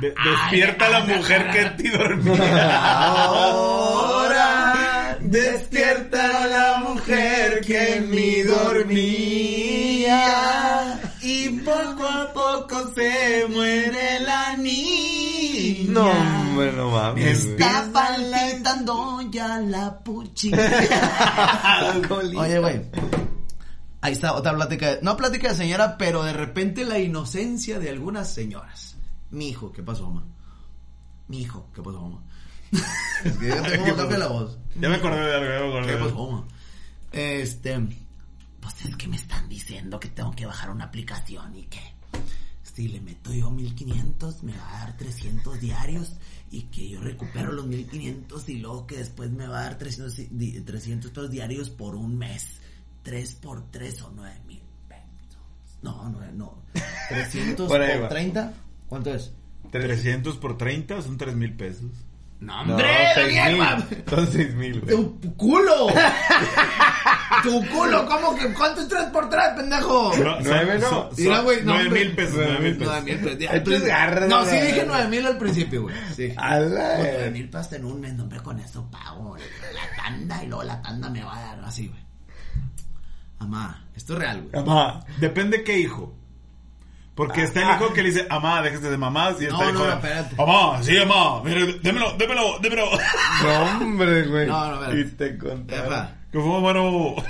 [0.02, 3.04] De- despierta la mujer que en ti dormía.
[3.14, 8.42] Ahora despierta la mujer que en mí
[10.04, 15.92] dormía y poco a poco se muere la niña.
[15.94, 17.46] No, hombre, no mames.
[17.46, 20.58] Está palpitando ya la puchita.
[22.36, 22.82] Oye, güey.
[24.02, 24.96] Ahí está otra plática.
[24.96, 28.93] de- No plática de señora, pero de repente la inocencia de algunas señoras.
[29.34, 30.26] Mi hijo, ¿qué pasó, mamá?
[31.28, 32.24] Mi hijo, ¿qué pasó, mamá?
[33.24, 34.58] es que fíjate cómo cambia la voz.
[34.80, 36.48] Ya me acordé de algo, ya me acordé ¿Qué pasó, mamá?
[37.12, 37.80] Este.
[38.62, 41.82] Pues es que me están diciendo que tengo que bajar una aplicación y que
[42.62, 46.14] si le meto yo 1500 me va a dar 300 diarios
[46.50, 50.16] y que yo recupero los 1500 y luego que después me va a dar 300,
[50.32, 52.48] di- 300 pesos diarios por un mes.
[53.04, 55.38] 3 por 3 o 9 mil pesos.
[55.82, 56.58] No, no, no.
[57.10, 58.08] 300 Por por, ahí va.
[58.10, 58.54] 30.
[58.88, 59.34] ¿Cuánto es?
[59.72, 61.92] 300 por 30 son 3 mil pesos.
[62.40, 62.86] No, No, hombre,
[63.48, 63.58] mil.
[63.58, 64.94] ma- Son seis mil, güey.
[65.22, 65.88] Tu culo.
[67.44, 68.54] tu culo, ¿cómo que?
[68.54, 70.12] ¿Cuánto es 3 por 3, pendejo?
[70.18, 70.90] No, Nueve, son- no.
[70.90, 72.00] son- Mira, güey, no, 9 hombre.
[72.06, 72.88] mil pesos, Nueve 9 mil pesos.
[72.94, 73.20] Nueve mil
[74.20, 74.30] pesos.
[74.30, 75.96] No, sí dije nueve mil al principio, güey.
[76.16, 76.34] Sí.
[76.36, 80.44] A la- Nueve mil pesos en un mes, no, hombre, con eso pago la tanda
[80.44, 82.02] y luego la tanda me va a dar así, güey.
[83.40, 84.62] Amá, esto es real, güey.
[84.62, 86.14] Amá, depende qué hijo.
[87.16, 89.40] Porque está el hijo que le dice, amá, déjese de mamás.
[89.40, 90.36] Y está No, el hijo no, no, espérate.
[90.42, 92.86] Amá, sí, amá, mire, démelo, démelo, démelo.
[93.44, 94.48] No, hombre, güey.
[94.48, 95.00] No, no, espérate.
[95.02, 96.08] Y te contaron.
[96.32, 97.16] Que fue, mano.
[97.18, 97.24] es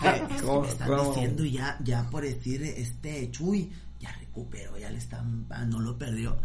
[0.00, 1.12] que, es que ¿Cómo- me están cómo?
[1.12, 3.70] diciendo ya, ya por decir, este, Chuy,
[4.00, 6.38] ya recuperó, ya le están, ah, no lo perdió.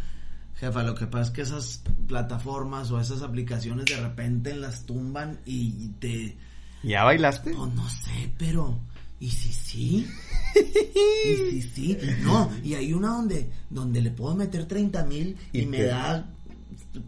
[0.55, 5.39] Jefa, lo que pasa es que esas plataformas o esas aplicaciones de repente las tumban
[5.45, 6.37] y te...
[6.83, 7.53] ¿Ya bailaste?
[7.57, 8.77] Oh, no sé, pero...
[9.23, 10.05] ¿Y si sí?
[10.53, 11.97] ¿Y si sí?
[12.23, 16.25] No, y hay una donde, donde le puedo meter 30 mil y, Y me da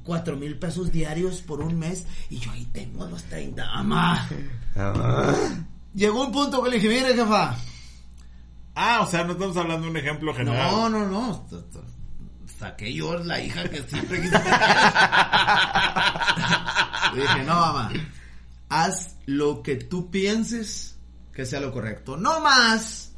[0.01, 3.65] 4 mil pesos diarios por un mes y yo ahí tengo los 30.
[3.65, 4.29] ¡Mamá!
[5.93, 7.57] Llegó un punto que le dije, mire, jefa.
[8.75, 10.71] Ah, o sea, no estamos hablando de un ejemplo general.
[10.71, 11.45] No, no, no.
[12.57, 14.37] Saqué yo la hija que siempre quise.
[17.13, 17.91] Le dije, no, mamá.
[18.69, 20.94] Haz lo que tú pienses
[21.35, 22.17] que sea lo correcto.
[22.17, 23.11] No más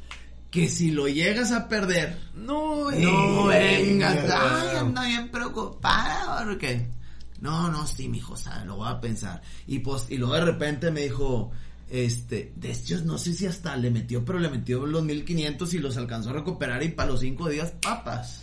[0.50, 4.16] que si lo llegas a perder, No, no vengas.
[4.16, 4.60] venga.
[4.70, 6.44] Ay, ando bien preocupada.
[6.44, 6.88] porque
[7.40, 8.66] No, no, sí, mijo, ¿sabes?
[8.66, 9.40] Lo voy a pensar.
[9.66, 11.52] Y pues, y luego de repente me dijo,
[11.88, 15.78] este, de estos no sé si hasta le metió, pero le metió los 1500 y
[15.78, 18.40] los alcanzó a recuperar y para los cinco días, papas.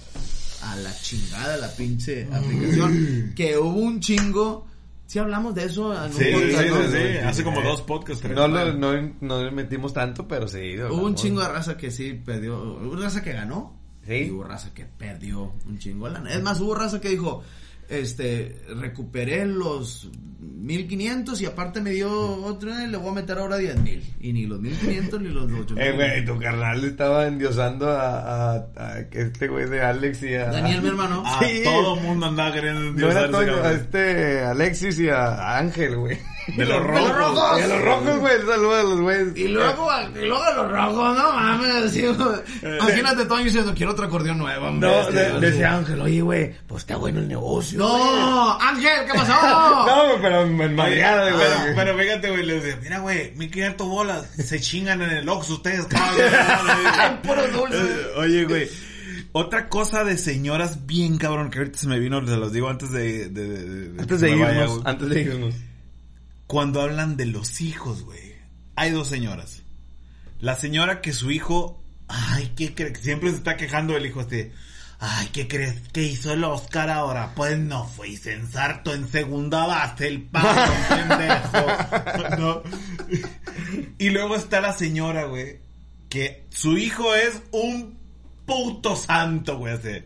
[0.62, 3.34] A la chingada la pinche aplicación.
[3.36, 4.68] Que hubo un chingo.
[5.08, 6.82] Si hablamos de eso en un Sí, sí, podcast, sí, ¿no?
[6.84, 7.18] sí, sí.
[7.20, 8.36] Hace como dos podcasts, creo.
[8.36, 10.76] No, lo- no, no le metimos tanto, pero sí.
[10.80, 12.60] Hubo un chingo de raza que sí perdió.
[12.62, 13.80] Hubo raza que ganó.
[14.06, 14.14] Sí.
[14.14, 16.08] Y hubo raza que perdió un chingo.
[16.08, 16.34] de lana.
[16.34, 17.44] Es más, hubo raza que dijo,
[17.88, 20.10] este, recuperé los
[20.66, 24.04] 1500 y aparte me dio otro y le voy a meter ahora 10 mil.
[24.20, 25.80] Y ni los 1500 ni los 8000.
[25.82, 30.34] Eh, güey, tu carnal estaba endiosando a, a, a que este güey de Alex y
[30.36, 30.46] a...
[30.48, 31.24] Daniel, mi hermano.
[31.26, 31.62] Ah, Sí.
[31.64, 35.58] todo el mundo andaba queriendo No endiosar era ese Toño, a este Alexis y a
[35.58, 36.18] Ángel, güey.
[36.58, 37.16] De los rojos.
[37.16, 37.58] rojos.
[37.62, 38.34] De los rojos, güey.
[38.46, 39.28] Saludos a los güeyes.
[39.36, 41.94] Y luego, y luego los rojos, no mames.
[42.18, 42.78] güey.
[42.80, 44.68] Imagínate Toño diciendo, quiero otro acordeón nuevo.
[44.68, 45.40] hombre, No, este, de- así.
[45.42, 47.80] decía Ángel, oye, güey, pues está bueno el negocio.
[47.80, 48.04] güey".
[48.04, 49.34] No, Ángel, ¿qué pasó?
[49.86, 51.46] No, pero en madreada, güey.
[51.64, 55.50] Pero, pero fíjate, güey, le decía, mira, güey, 1500 bolas, se chingan en el Ox
[55.50, 56.00] ustedes vez.
[57.24, 57.78] Puro dulce.
[57.78, 58.70] Eh, Oye, güey.
[59.32, 62.92] Otra cosa de señoras bien cabrón, que ahorita se me vino, se los digo antes
[62.92, 63.28] de...
[63.30, 65.56] de- de- de Antes de vaya, irnos, antes de irnos.
[66.48, 68.36] Cuando hablan de los hijos, güey.
[68.76, 69.64] Hay dos señoras.
[70.40, 71.82] La señora que su hijo...
[72.08, 73.00] Ay, ¿qué crees?
[73.00, 74.54] Siempre se está quejando del hijo este...
[75.00, 75.76] Ay, ¿qué crees?
[75.92, 77.34] ¿Qué hizo el Oscar ahora?
[77.36, 82.38] Pues no fue y se ensartó en segunda base el palo, pendejo.
[82.38, 82.64] No.
[83.98, 85.60] Y luego está la señora, güey,
[86.10, 87.98] que su hijo es un
[88.46, 90.04] puto santo, güey, así.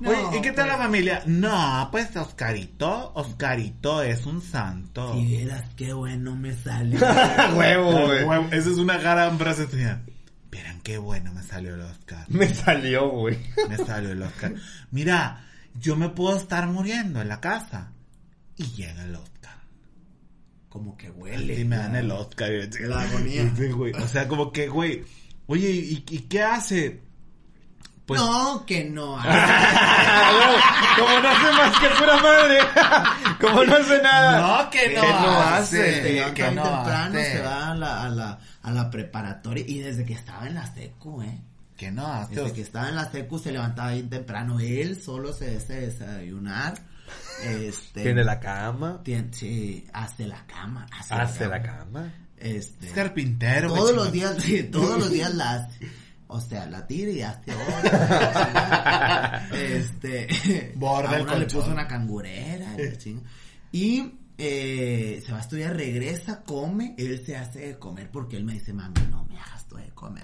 [0.00, 0.78] No, Oye, ¿y qué tal pues.
[0.78, 1.22] la familia?
[1.26, 5.12] No, pues Oscarito, Oscarito es un santo.
[5.14, 7.00] Si vieras qué bueno me salió.
[7.56, 8.24] Huevo, güey.
[8.24, 10.02] huevo, Esa es una gran frase tuya.
[10.50, 12.24] Vieran qué bueno me salió el Oscar.
[12.28, 13.38] Me salió, güey.
[13.68, 14.54] Me salió el Oscar.
[14.90, 15.44] Mira,
[15.78, 17.92] yo me puedo estar muriendo en la casa.
[18.56, 19.58] y llega el Oscar.
[20.68, 21.60] Como que huele.
[21.60, 22.50] Y me dan el Oscar.
[22.80, 23.52] La agonía.
[23.56, 23.92] Sí, güey.
[23.94, 25.04] O sea, como que, güey,
[25.46, 27.02] oye, ¿y, y qué hace?
[28.08, 29.16] Pues, no, que no.
[29.22, 32.58] Como no hace más que pura madre.
[33.40, 34.40] Como no hace nada.
[34.64, 35.90] No, que no, Que no hace.
[36.22, 37.32] hace, que no temprano, hace.
[37.32, 39.62] se va a la, a, la, a la preparatoria.
[39.68, 41.38] Y desde que estaba en la secu, eh.
[41.76, 42.34] que no hace.
[42.36, 44.58] Desde que estaba en la secu se levantaba bien temprano.
[44.58, 46.78] Él solo se desayunar.
[47.44, 48.02] Este.
[48.04, 49.00] Tiene la cama.
[49.04, 50.86] Tiene, sí, hace la cama.
[50.98, 52.10] Hace, Hace la cama.
[52.38, 52.86] Este.
[52.86, 55.90] Es carpintero, todos los días, sí, todos los días la hace.
[56.28, 59.48] O sea, la tira y hace otra.
[59.52, 60.72] este.
[60.76, 62.76] Borda a el una le puso una cangurera.
[63.72, 66.94] y eh, se va a estudiar, regresa, come.
[66.98, 69.88] Él se hace de comer porque él me dice, mami, no me hagas tú de
[69.90, 70.22] comer.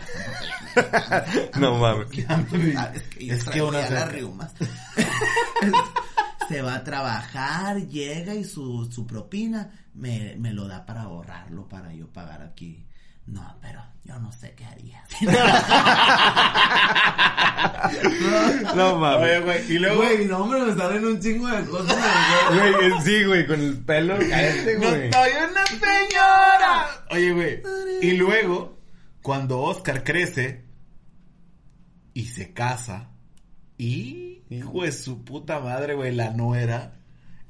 [1.58, 2.08] No mames.
[3.18, 4.52] Es que una las riumas.
[6.48, 11.66] se va a trabajar, llega y su, su propina me, me lo da para ahorrarlo,
[11.66, 12.86] para yo pagar aquí.
[13.26, 15.04] No, pero yo no sé qué haría.
[18.74, 19.22] No mames.
[19.22, 19.96] Oye, güey, y luego...
[20.02, 21.96] Güey, no, hombre, me salen un chingo de cosas.
[22.50, 25.12] Güey, sí, güey, con el pelo cállate, ¡No güey.
[25.12, 26.86] soy una señora!
[27.10, 27.62] Oye, güey.
[28.02, 28.78] Y luego,
[29.22, 30.64] cuando Oscar crece
[32.12, 33.10] y se casa,
[33.78, 36.94] y hijo de su puta madre, güey, la nuera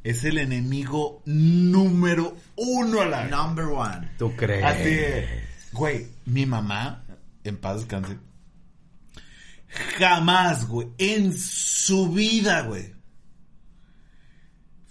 [0.02, 4.10] es el enemigo número uno a la Number one.
[4.18, 4.64] ¿Tú crees?
[4.64, 5.26] Así es.
[5.74, 7.04] Güey, mi mamá,
[7.42, 8.16] en paz descanse,
[9.98, 12.94] jamás, güey, en su vida, güey.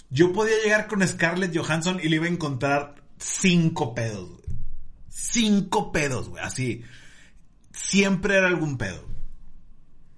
[0.09, 4.57] Yo podía llegar con Scarlett Johansson y le iba a encontrar cinco pedos, güey.
[5.07, 6.83] Cinco pedos, güey, así.
[7.71, 9.07] Siempre era algún pedo.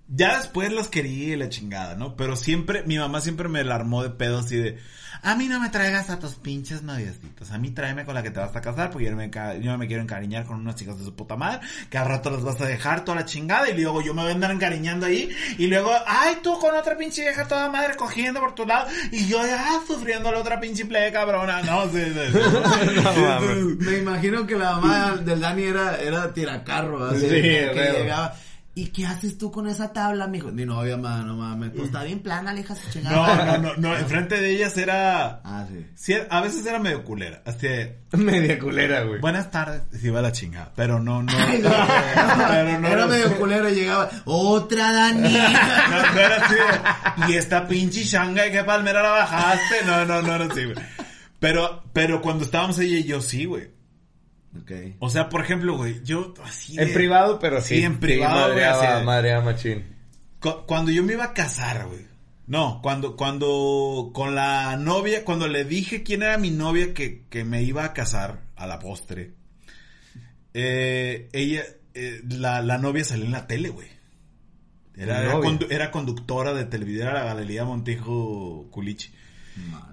[0.08, 2.16] Ya después los quería y la chingada, ¿no?
[2.16, 4.80] Pero siempre, mi mamá siempre me la armó de pedos así de,
[5.26, 8.30] a mí no me traigas a tus pinches noviecitos, a mí tráeme con la que
[8.30, 10.76] te vas a casar porque yo no me, yo no me quiero encariñar con unos
[10.76, 13.68] chicos de su puta madre, que al rato los vas a dejar toda la chingada
[13.68, 16.96] y luego yo me voy a andar encariñando ahí y luego, ay, tú con otra
[16.96, 20.86] pinche vieja toda madre cogiendo por tu lado y yo ya sufriendo la otra pinche
[20.86, 22.40] plebe cabrona, no, sí, sí, sí.
[23.16, 23.40] No.
[23.80, 28.36] Me imagino que la mamá del Dani era, era tiracarro, así, Sí, que llegaba.
[28.78, 30.52] ¿Y qué haces tú con esa tabla, mijo?
[30.52, 31.72] Mi novia, ma, no mames.
[31.72, 33.46] Pues está bien plana, la hija se chingada.
[33.46, 35.86] No, no, no, no, enfrente de ellas era, Ah, sí.
[35.96, 37.68] sí, a veces era medio culera, así
[38.12, 39.22] Media culera, güey.
[39.22, 39.82] Buenas tardes.
[39.98, 40.74] Sí, va la chingada.
[40.76, 41.32] Pero no, no.
[41.38, 41.70] Ay, no.
[42.50, 44.10] pero no era medio culero y llegaba.
[44.26, 45.38] ¡Otra Dani!
[45.90, 49.86] No, no era así Y esta pinche shanga, ¿qué palmera la bajaste?
[49.86, 50.76] No, no, no era así, güey.
[51.40, 53.70] Pero, pero cuando estábamos ella y yo, sí, güey.
[54.62, 54.72] Ok.
[55.00, 56.76] O sea, por ejemplo, güey, yo así.
[56.78, 57.78] de- En privado, pero sí.
[57.78, 59.84] Sí, en privado, güey, madreaba, así de- madreaba machín.
[60.40, 62.06] Cu- Cuando yo me iba a casar, güey.
[62.48, 67.44] No, cuando, cuando, con la novia, cuando le dije quién era mi novia que, que
[67.44, 69.34] me iba a casar a la postre,
[70.54, 73.88] eh, ella, eh, la, la novia salió en la tele, güey.
[74.96, 75.50] Era, ¿Tu era, novia?
[75.50, 79.12] condu- era conductora de televisión, era la Galería Montijo Culichi.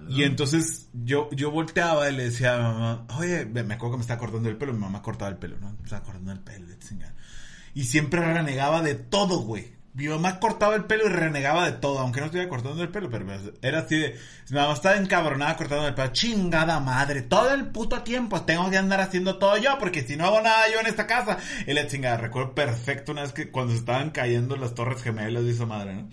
[0.09, 3.97] Y entonces yo, yo volteaba y le decía a mi mamá, oye, me acuerdo que
[3.97, 5.71] me estaba cortando el pelo, mi mamá cortaba el pelo, ¿no?
[5.73, 7.15] Me estaba cortando el pelo, chingada.
[7.73, 9.73] Y siempre renegaba de todo, güey.
[9.95, 13.11] Mi mamá cortaba el pelo y renegaba de todo, aunque no estuviera cortando el pelo,
[13.11, 13.27] pero
[13.61, 14.19] era así de...
[14.49, 16.11] Mi mamá estaba encabronada cortando el pelo.
[16.11, 20.25] Chingada madre, todo el puto tiempo tengo que andar haciendo todo yo, porque si no
[20.25, 21.37] hago nada yo en esta casa.
[21.67, 25.43] Y la chingada, recuerdo perfecto una vez que cuando se estaban cayendo las torres gemelas
[25.43, 26.09] esa madre, ¿no?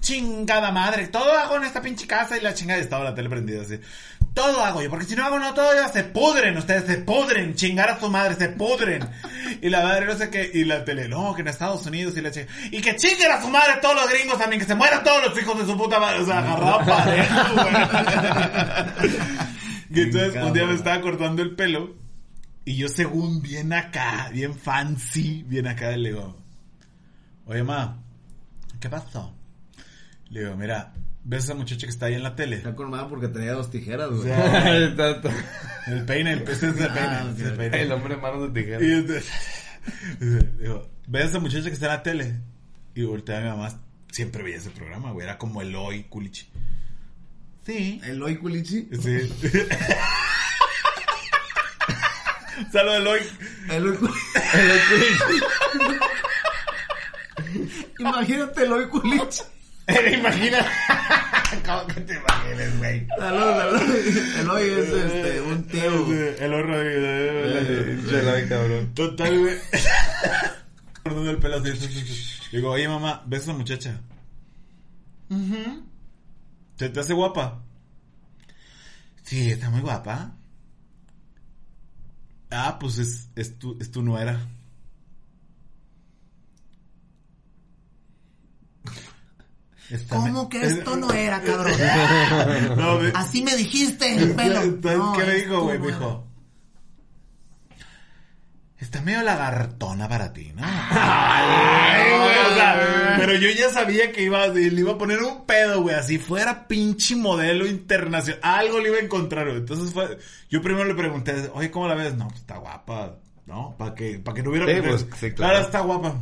[0.00, 3.62] Chingada madre, todo hago en esta pinche casa y la chingada estaba la tele prendida
[3.62, 3.80] así.
[4.34, 7.54] Todo hago yo, porque si no hago no todo yo, se pudren, ustedes se pudren,
[7.54, 9.08] chingar a su madre, se pudren.
[9.62, 12.20] Y la madre no sé qué, y la tele, no, que en Estados Unidos y
[12.20, 12.52] la chingada.
[12.70, 15.42] Y que chinguen a su madre todos los gringos también, que se mueran todos los
[15.42, 16.20] hijos de su puta madre.
[16.20, 17.74] O sea, agarraba parejo, güey.
[19.90, 21.94] Y entonces un día me estaba cortando el pelo,
[22.64, 26.36] y yo según bien acá, bien fancy, bien acá, le digo,
[27.46, 28.02] oye ma,
[28.80, 29.34] ¿qué pasó?
[30.30, 30.92] Le digo, mira,
[31.22, 32.56] ¿ves a esa muchacha que está ahí en la tele?
[32.56, 34.28] Está colmada porque tenía dos tijeras, güey.
[34.96, 35.30] Tanto.
[35.86, 36.98] El peine, el, ese es el peine.
[36.98, 37.82] Ah, es el peine.
[37.82, 38.84] El hombre manos de tijera.
[38.84, 39.30] Y entonces,
[40.58, 42.40] digo, ¿ves a esa muchacha que está en la tele?
[42.96, 43.78] Y voltea a mi mamá,
[44.10, 46.48] siempre veía ese programa, güey, era como Eloy Kulichi.
[47.66, 48.00] Sí.
[48.02, 48.88] Eloy Culichi.
[48.90, 49.18] Sí.
[52.72, 53.20] Saludos, Eloy.
[53.68, 54.18] Eloy Culichi.
[57.98, 59.42] Imagínate Eloy Culichi.
[60.14, 60.66] Imagina.
[61.66, 63.06] ¿Cómo que te imagines, güey?
[63.18, 63.82] Saludos, saludos.
[64.40, 66.12] Eloy es este, un tío.
[66.38, 68.24] Eloy Rodríguez.
[68.24, 68.94] La ve, cabrón.
[68.94, 69.54] Total, güey.
[71.08, 71.70] Cortando el pelo así.
[72.52, 74.00] Digo, oye mamá, ¿ves a esa muchacha?
[76.76, 77.62] ¿Se te hace guapa?
[79.22, 80.36] Sí, está muy guapa.
[82.50, 84.40] Ah, pues es, es, tu, es tu nuera.
[90.08, 91.72] ¿Cómo me- que esto no era, cabrón?
[92.76, 94.56] No, me- Así me dijiste el pelo.
[94.56, 95.78] ¿Sabes No, qué me dijo, güey?
[95.78, 96.25] Me dijo.
[98.86, 100.62] Está medio lagartona para ti, ¿no?
[100.64, 105.44] Ay, güey, o sea, pero yo ya sabía que iba, le iba a poner un
[105.44, 105.96] pedo, güey.
[105.96, 108.40] Así fuera pinche modelo internacional.
[108.44, 109.58] Algo le iba a encontrar, güey.
[109.58, 110.18] Entonces fue.
[110.48, 112.14] Yo primero le pregunté, oye, ¿cómo la ves?
[112.14, 113.74] No, pues está guapa, ¿no?
[113.76, 114.72] Para que, para que no hubiera.
[114.72, 115.54] Sí, pues, sí, claro.
[115.54, 116.14] Ahora está guapa.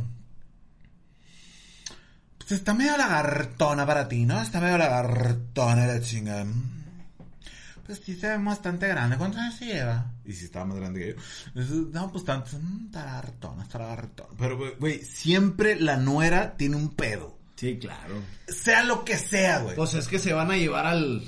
[2.39, 4.41] Pues está medio lagartona para ti, ¿no?
[4.41, 6.43] Está medio lagartona la chinga.
[7.85, 9.15] Pues sí se ve bastante grande.
[9.17, 10.11] ¿Cuántos años se lleva?
[10.25, 11.15] Y si estaba más grande que yo.
[11.47, 12.49] Entonces, No, pues tanto.
[12.59, 14.29] mm, Está lagartona, está lagartona.
[14.39, 17.37] Pero, güey, siempre la nuera tiene un pedo.
[17.55, 18.15] Sí, claro.
[18.47, 19.75] Sea lo que sea, güey.
[19.75, 21.23] Pues es que se van a llevar al,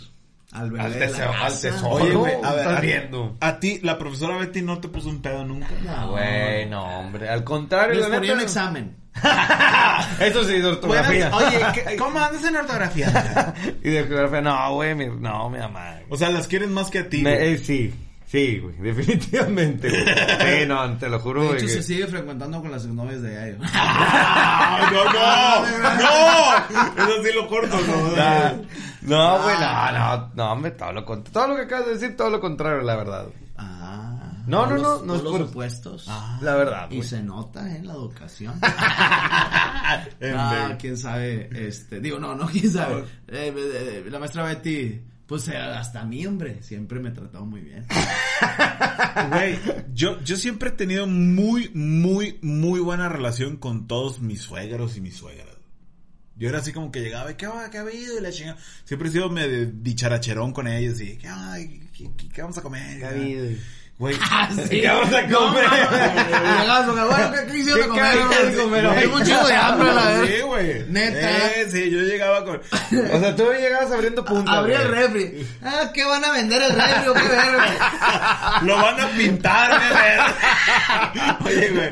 [0.51, 1.89] al bebé Al de la tesoro, al tesoro.
[1.89, 3.37] Oye, güey, a ¿Estás ver, a, viendo?
[3.39, 5.69] a ti, la profesora Betty no te puso un pedo nunca.
[5.85, 6.11] No.
[6.11, 7.29] Güey, no, hombre.
[7.29, 8.95] Al contrario, Les la ponía un examen.
[10.19, 11.31] Eso sí, de ortografía.
[11.35, 13.53] Oye, ¿qué- ¿cómo andas en ortografía?
[13.83, 15.95] y de ortografía, no, güey, mi, no, mi mamá.
[16.09, 17.21] o sea, las quieren más que a ti.
[17.21, 17.93] Me- eh, sí,
[18.27, 20.05] sí, güey, definitivamente, güey.
[20.05, 21.57] Sí, no, te lo juro, De güey.
[21.59, 23.57] hecho, que- se sigue frecuentando con las exnovias de Yayo.
[23.73, 25.65] ¡Ay, no, no!
[25.97, 27.03] ¡No!
[27.03, 28.67] Eso sí lo corto, ¿no?
[29.01, 31.31] No, güey, no, no, no, hombre, todo lo contrario.
[31.33, 33.25] Todo lo que acabas de decir, todo lo contrario, la verdad.
[33.57, 34.26] Ah.
[34.47, 36.07] No, no, no, los- no es por- los opuestos.
[36.41, 38.59] La verdad, Y se nota en la educación.
[40.19, 43.03] En Ah, quién sabe, este, digo, no, no, quién sabe.
[43.27, 47.61] Eh, eh, la maestra Betty, pues eh, hasta mí, hombre, siempre me ha tratado muy
[47.61, 47.85] bien.
[49.31, 49.57] Güey,
[49.93, 55.01] yo, yo siempre he tenido muy, muy, muy buena relación con todos mis suegros y
[55.01, 55.55] mis suegras.
[56.35, 57.69] Yo era así como que llegaba, y, ¿qué va?
[57.71, 58.17] ¿Qué ha habido?
[58.19, 58.57] Y la chingada.
[58.83, 61.29] Siempre he sido medio dicharacherón con ellos y, ¿qué,
[61.97, 62.99] qué, qué- qué vamos a comer?
[62.99, 63.45] ¿Qué ha habido?
[63.99, 64.81] Güey, Ah, sí.
[64.81, 65.65] ¿Qué vamos a comer?
[66.85, 68.83] Con el, bueno, ¿qué, qué hicieron de ¿Qué comer?
[68.93, 69.01] de?
[69.01, 70.23] Tengo un chingo de hambre, la verdad.
[70.27, 70.83] Sí, güey.
[70.87, 71.47] Neta.
[71.47, 72.57] Eh, sí, yo llegaba con...
[72.57, 74.51] O sea, tú llegabas abriendo punta.
[74.51, 75.47] Abrí el refri.
[75.63, 78.59] Ah, ¿qué van a vender el refri o qué verga?
[78.61, 79.81] Lo van a pintar,
[81.41, 81.57] güey.
[81.57, 81.89] Oye, güey.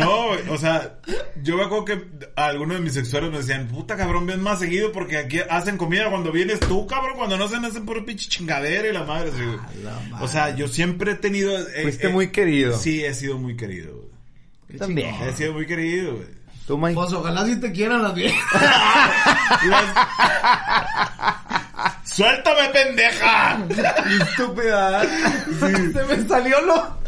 [0.00, 0.48] No, güey.
[0.48, 0.96] O sea,
[1.42, 4.90] yo me acuerdo que algunos de mis sexuales me decían, puta cabrón, ven más seguido
[4.90, 7.14] porque aquí hacen comida cuando vienes tú, cabrón.
[7.16, 9.30] Cuando no hacen, hacen puro pinche chingadera y la madre.
[9.32, 9.58] así, güey.
[10.20, 11.35] O sea, yo siempre he tenido.
[11.42, 12.78] Eh, Fuiste eh, muy querido.
[12.78, 14.78] Sí, he sido muy querido, güey.
[14.78, 15.14] También.
[15.22, 16.36] He sido muy querido, güey.
[16.66, 16.94] Tú, Mike.
[16.94, 18.42] Pues ojalá si te quieran las viejas.
[22.04, 23.58] ¡Suéltame, pendeja!
[24.22, 25.02] Estúpida.
[25.60, 27.05] Se me salió lo.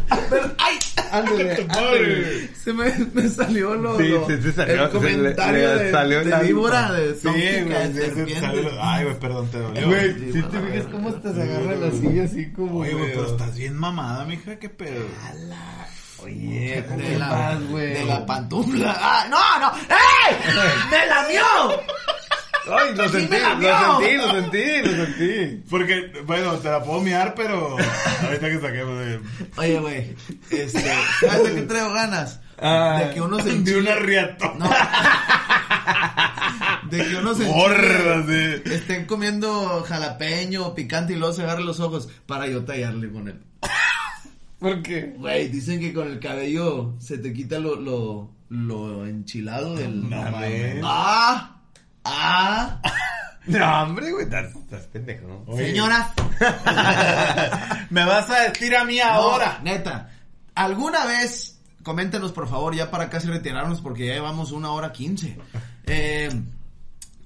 [0.59, 0.79] ¡Ay!
[1.11, 2.51] Ándale, madre.
[2.63, 3.97] Se me, me salió lo.
[3.97, 6.47] Sí, lo- sí, sí, salió, el comentario le- le de, salió de alma.
[6.47, 7.93] víbora, de Sí, güey.
[7.93, 8.35] de sí, sí,
[8.81, 9.87] Ay, güey, perdón, te dolió.
[9.89, 12.81] Güey, Sí, si te mamá, fijas cómo se agarra la silla así como.
[12.81, 15.05] Oye, güey, pero estás bien mamada, mija, qué pedo.
[16.23, 17.95] Oye, ¿cómo de la, vas, güey?
[17.95, 18.97] de la pantufla.
[18.99, 19.73] ¡Ah, no, no!
[19.89, 20.37] ¡Ey!
[20.91, 21.81] ¡Me lamió!
[22.69, 25.65] Ay, lo Sí sentí, lo sentí, lo sentí, lo sentí.
[25.69, 27.77] Porque, bueno, te la puedo miar, pero
[28.23, 29.20] ahorita que saquemos de,
[29.57, 30.15] Oye, güey,
[30.51, 32.40] este, ¿sabes de qué traigo ganas?
[32.61, 34.59] Ah, de que uno se de una riatón.
[34.59, 34.70] No.
[36.90, 38.74] De que uno se enchile, de...
[38.74, 43.28] estén comiendo jalapeño o picante y luego se agarre los ojos para yo tallarle con
[43.28, 43.40] él.
[44.59, 45.15] ¿Por qué?
[45.16, 50.09] Güey, dicen que con el cabello se te quita lo, lo, lo enchilado del...
[50.09, 50.24] No.
[50.82, 51.58] ¡Ah!
[52.09, 52.81] ¡Ah!
[53.49, 55.43] No, hombre, güey, estás, estás pendejo, ¿no?
[55.47, 55.69] Oye.
[55.69, 56.13] Señora.
[57.91, 59.61] Me vas a decir a mí ahora.
[59.61, 60.11] No, neta.
[60.55, 65.39] ¿Alguna vez, coméntenos por favor, ya para casi retirarnos porque ya llevamos una hora quince.
[65.87, 66.29] Eh,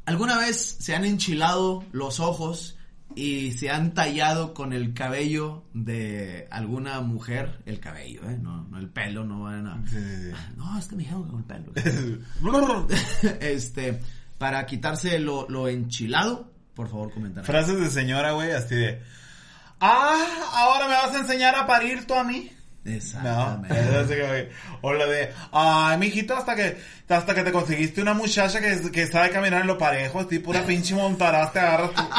[0.07, 2.77] ¿Alguna vez se han enchilado los ojos
[3.17, 7.63] y se han tallado con el cabello de alguna mujer?
[7.67, 8.39] El cabello, ¿eh?
[8.41, 9.83] No, no el pelo, no van a...
[9.89, 10.55] Sí, sí, sí.
[10.57, 12.87] No, es que me dijeron que con el pelo.
[13.41, 14.01] este,
[14.43, 17.45] para quitarse lo, lo enchilado, por favor, comentar.
[17.45, 19.01] Frases de señora, güey, así de...
[19.79, 20.21] Ah,
[20.55, 22.51] ahora me vas a enseñar a parir tú a mí.
[22.85, 24.17] No, Exactamente.
[24.17, 24.51] que,
[24.81, 26.77] o la de, ay, mijito, hasta que,
[27.09, 30.65] hasta que te conseguiste una muchacha que, que sabe caminar en lo parejo, así pura
[30.65, 32.03] pinche montaraz, te agarras tú.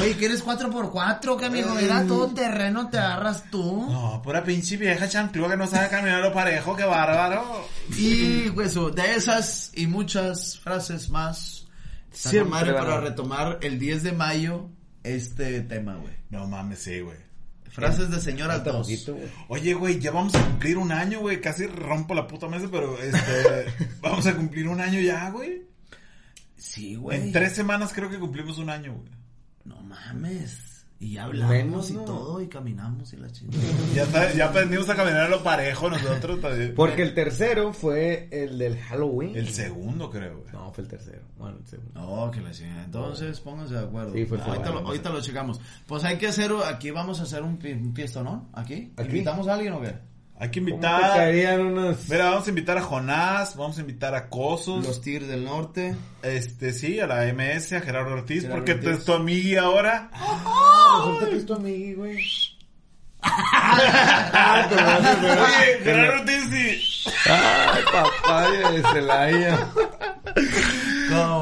[0.00, 3.86] Oye, que eres 4x4, que amigo, era todo terreno, te agarras tú.
[3.90, 7.68] No, pura pinche vieja chanclúa que no sabe caminar en lo parejo, qué bárbaro.
[7.94, 11.66] Y pues de esas y muchas frases más.
[12.10, 14.70] Siempre para retomar el 10 de mayo
[15.04, 16.14] este tema, güey.
[16.30, 17.29] No mames, sí, güey.
[17.70, 18.86] Frases de señora Falta 2.
[18.86, 19.28] poquito, güey.
[19.48, 21.40] Oye, güey, ya vamos a cumplir un año, güey.
[21.40, 25.62] Casi rompo la puta mesa, pero este, vamos a cumplir un año ya, güey.
[26.56, 27.18] Sí, güey.
[27.20, 29.10] En tres semanas creo que cumplimos un año, güey.
[29.64, 30.79] No mames.
[31.02, 32.02] Y ya hablamos Menos, y ¿no?
[32.04, 33.62] todo y caminamos y la chingada.
[33.94, 36.74] Ya, está- ya aprendimos a caminar a lo parejo nosotros también.
[36.76, 39.34] Porque el tercero fue el del Halloween.
[39.34, 40.52] El segundo, creo, güey.
[40.52, 41.22] No, fue el tercero.
[41.38, 41.98] Bueno, el segundo.
[41.98, 42.84] No, que la chingada.
[42.84, 44.12] Entonces, pónganse de acuerdo.
[44.12, 45.58] Sí, fue el ahorita, lo, ahorita lo checamos.
[45.86, 48.50] Pues hay que hacer, aquí vamos a hacer un, un fiestón, ¿no?
[48.52, 48.92] ¿Aquí?
[48.98, 49.08] ¿Aquí?
[49.08, 49.94] ¿Invitamos a alguien o qué?
[50.42, 51.60] Hay que ¿Cómo te invitar.
[51.60, 52.08] unos...
[52.08, 54.86] Mira, vamos a invitar a Jonás, vamos a invitar a Cosos.
[54.86, 55.94] Los Tigres del Norte.
[56.22, 59.00] Este, sí, a la MS, a Gerardo Ortiz, Gerardo porque tú Ortiz.
[59.00, 60.10] es tu amiga ahora.
[60.96, 62.18] Resulta que es tu amigo, güey.
[65.22, 67.04] Oye, Gerardo sí.
[67.26, 69.68] Ay, papá de Celaya.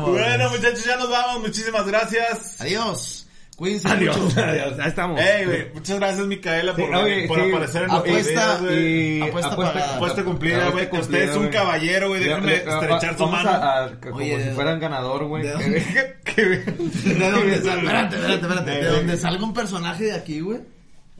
[0.06, 1.42] Bueno, muchachos, ya nos vamos.
[1.42, 2.60] Muchísimas gracias.
[2.60, 3.18] Adiós.
[3.59, 4.40] Cuídense Adiós, mucho.
[4.44, 4.76] adiós.
[4.76, 5.20] Ya estamos.
[5.20, 7.51] Ey, güey, muchas gracias, Micaela, por, Sí, oye, por sí.
[7.51, 9.18] aparecer en los Apuesta- videos, güey.
[9.18, 9.51] Y Apuesta.
[9.97, 10.89] Apuesta cumplida, Apuesta güey.
[10.89, 11.51] cumplida, Usted es un güey.
[11.51, 12.20] caballero, güey.
[12.24, 13.51] Le- estrechar su mano.
[13.51, 15.43] a- a- como Oye, si fueran ganador, güey.
[15.43, 18.72] de- que- ¿De dónde Espérate, espérate, espérate.
[18.78, 20.60] Eh, ¿De dónde salga un personaje de aquí, güey?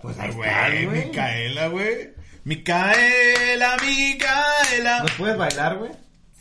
[0.01, 0.87] Pues ahí güey, está, güey.
[1.07, 2.11] Micaela, güey.
[2.45, 5.01] Micaela, Micaela.
[5.03, 5.91] ¿Nos puedes bailar, güey?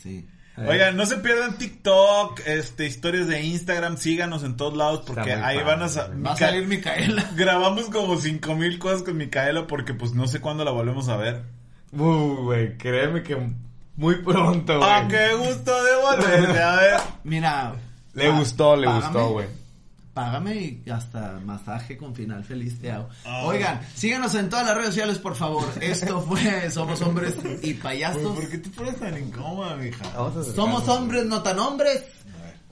[0.01, 0.27] Sí.
[0.65, 5.57] Oigan, no se pierdan TikTok, este, historias de Instagram, síganos en todos lados porque ahí
[5.57, 5.87] padre, van a...
[5.89, 7.29] sa- Va a salir Micaela.
[7.35, 11.17] Grabamos como cinco mil cosas con Micaela porque pues no sé cuándo la volvemos a
[11.17, 11.43] ver.
[11.91, 13.37] Uh, güey, créeme que
[13.95, 14.89] muy pronto, güey.
[14.91, 16.99] ¡Ah, qué gusto de volverte a ver!
[17.23, 17.75] Mira.
[18.13, 19.47] Le pa- gustó, le págame, gustó, güey.
[20.17, 23.07] Págame y hasta masaje con final feliz te hago.
[23.23, 23.43] Ah.
[23.45, 25.63] Oigan, síganos en todas las redes sociales, por favor.
[25.79, 28.35] Esto fue Somos Hombres y Payasos.
[28.35, 30.03] ¿Por qué te pones tan incómoda, mija?
[30.55, 32.01] Somos hombres, no tan hombres.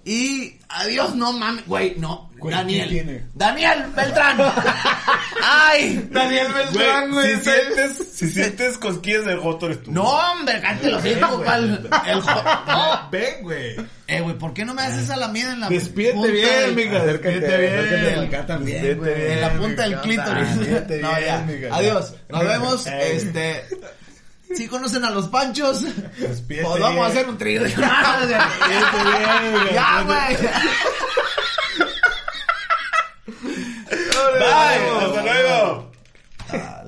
[0.08, 1.66] Y adiós, no mames.
[1.66, 2.30] Güey, no.
[2.38, 2.88] Güey, Daniel.
[2.90, 3.26] ¿qué tiene?
[3.34, 4.38] Daniel Beltrán.
[5.44, 6.08] Ay.
[6.12, 7.38] Daniel Beltrán, Güey, güey.
[7.40, 9.92] si sientes, si sientes cosquillas de joto eres tú.
[9.92, 11.90] No, hombre, cállate los hijos, pal.
[12.06, 13.10] El jo- No.
[13.12, 13.76] Ven, güey.
[14.08, 16.76] Eh, güey, ¿por qué no me haces a la mía en la punta bien, del-
[16.76, 18.20] bien.
[18.28, 19.32] acá también, güey.
[19.34, 20.48] En la punta del clítoris.
[21.02, 21.48] No, ya.
[21.72, 22.14] Adiós.
[22.30, 22.86] Nos vemos.
[22.88, 23.64] Este.
[24.54, 25.84] Si conocen a los panchos,
[26.20, 27.64] pues vamos a hacer un trío.
[27.64, 28.20] Mija.
[29.74, 30.38] ya, güey.
[34.40, 35.06] Bye.
[35.06, 35.92] Hasta luego.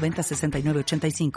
[0.00, 1.32] 906985.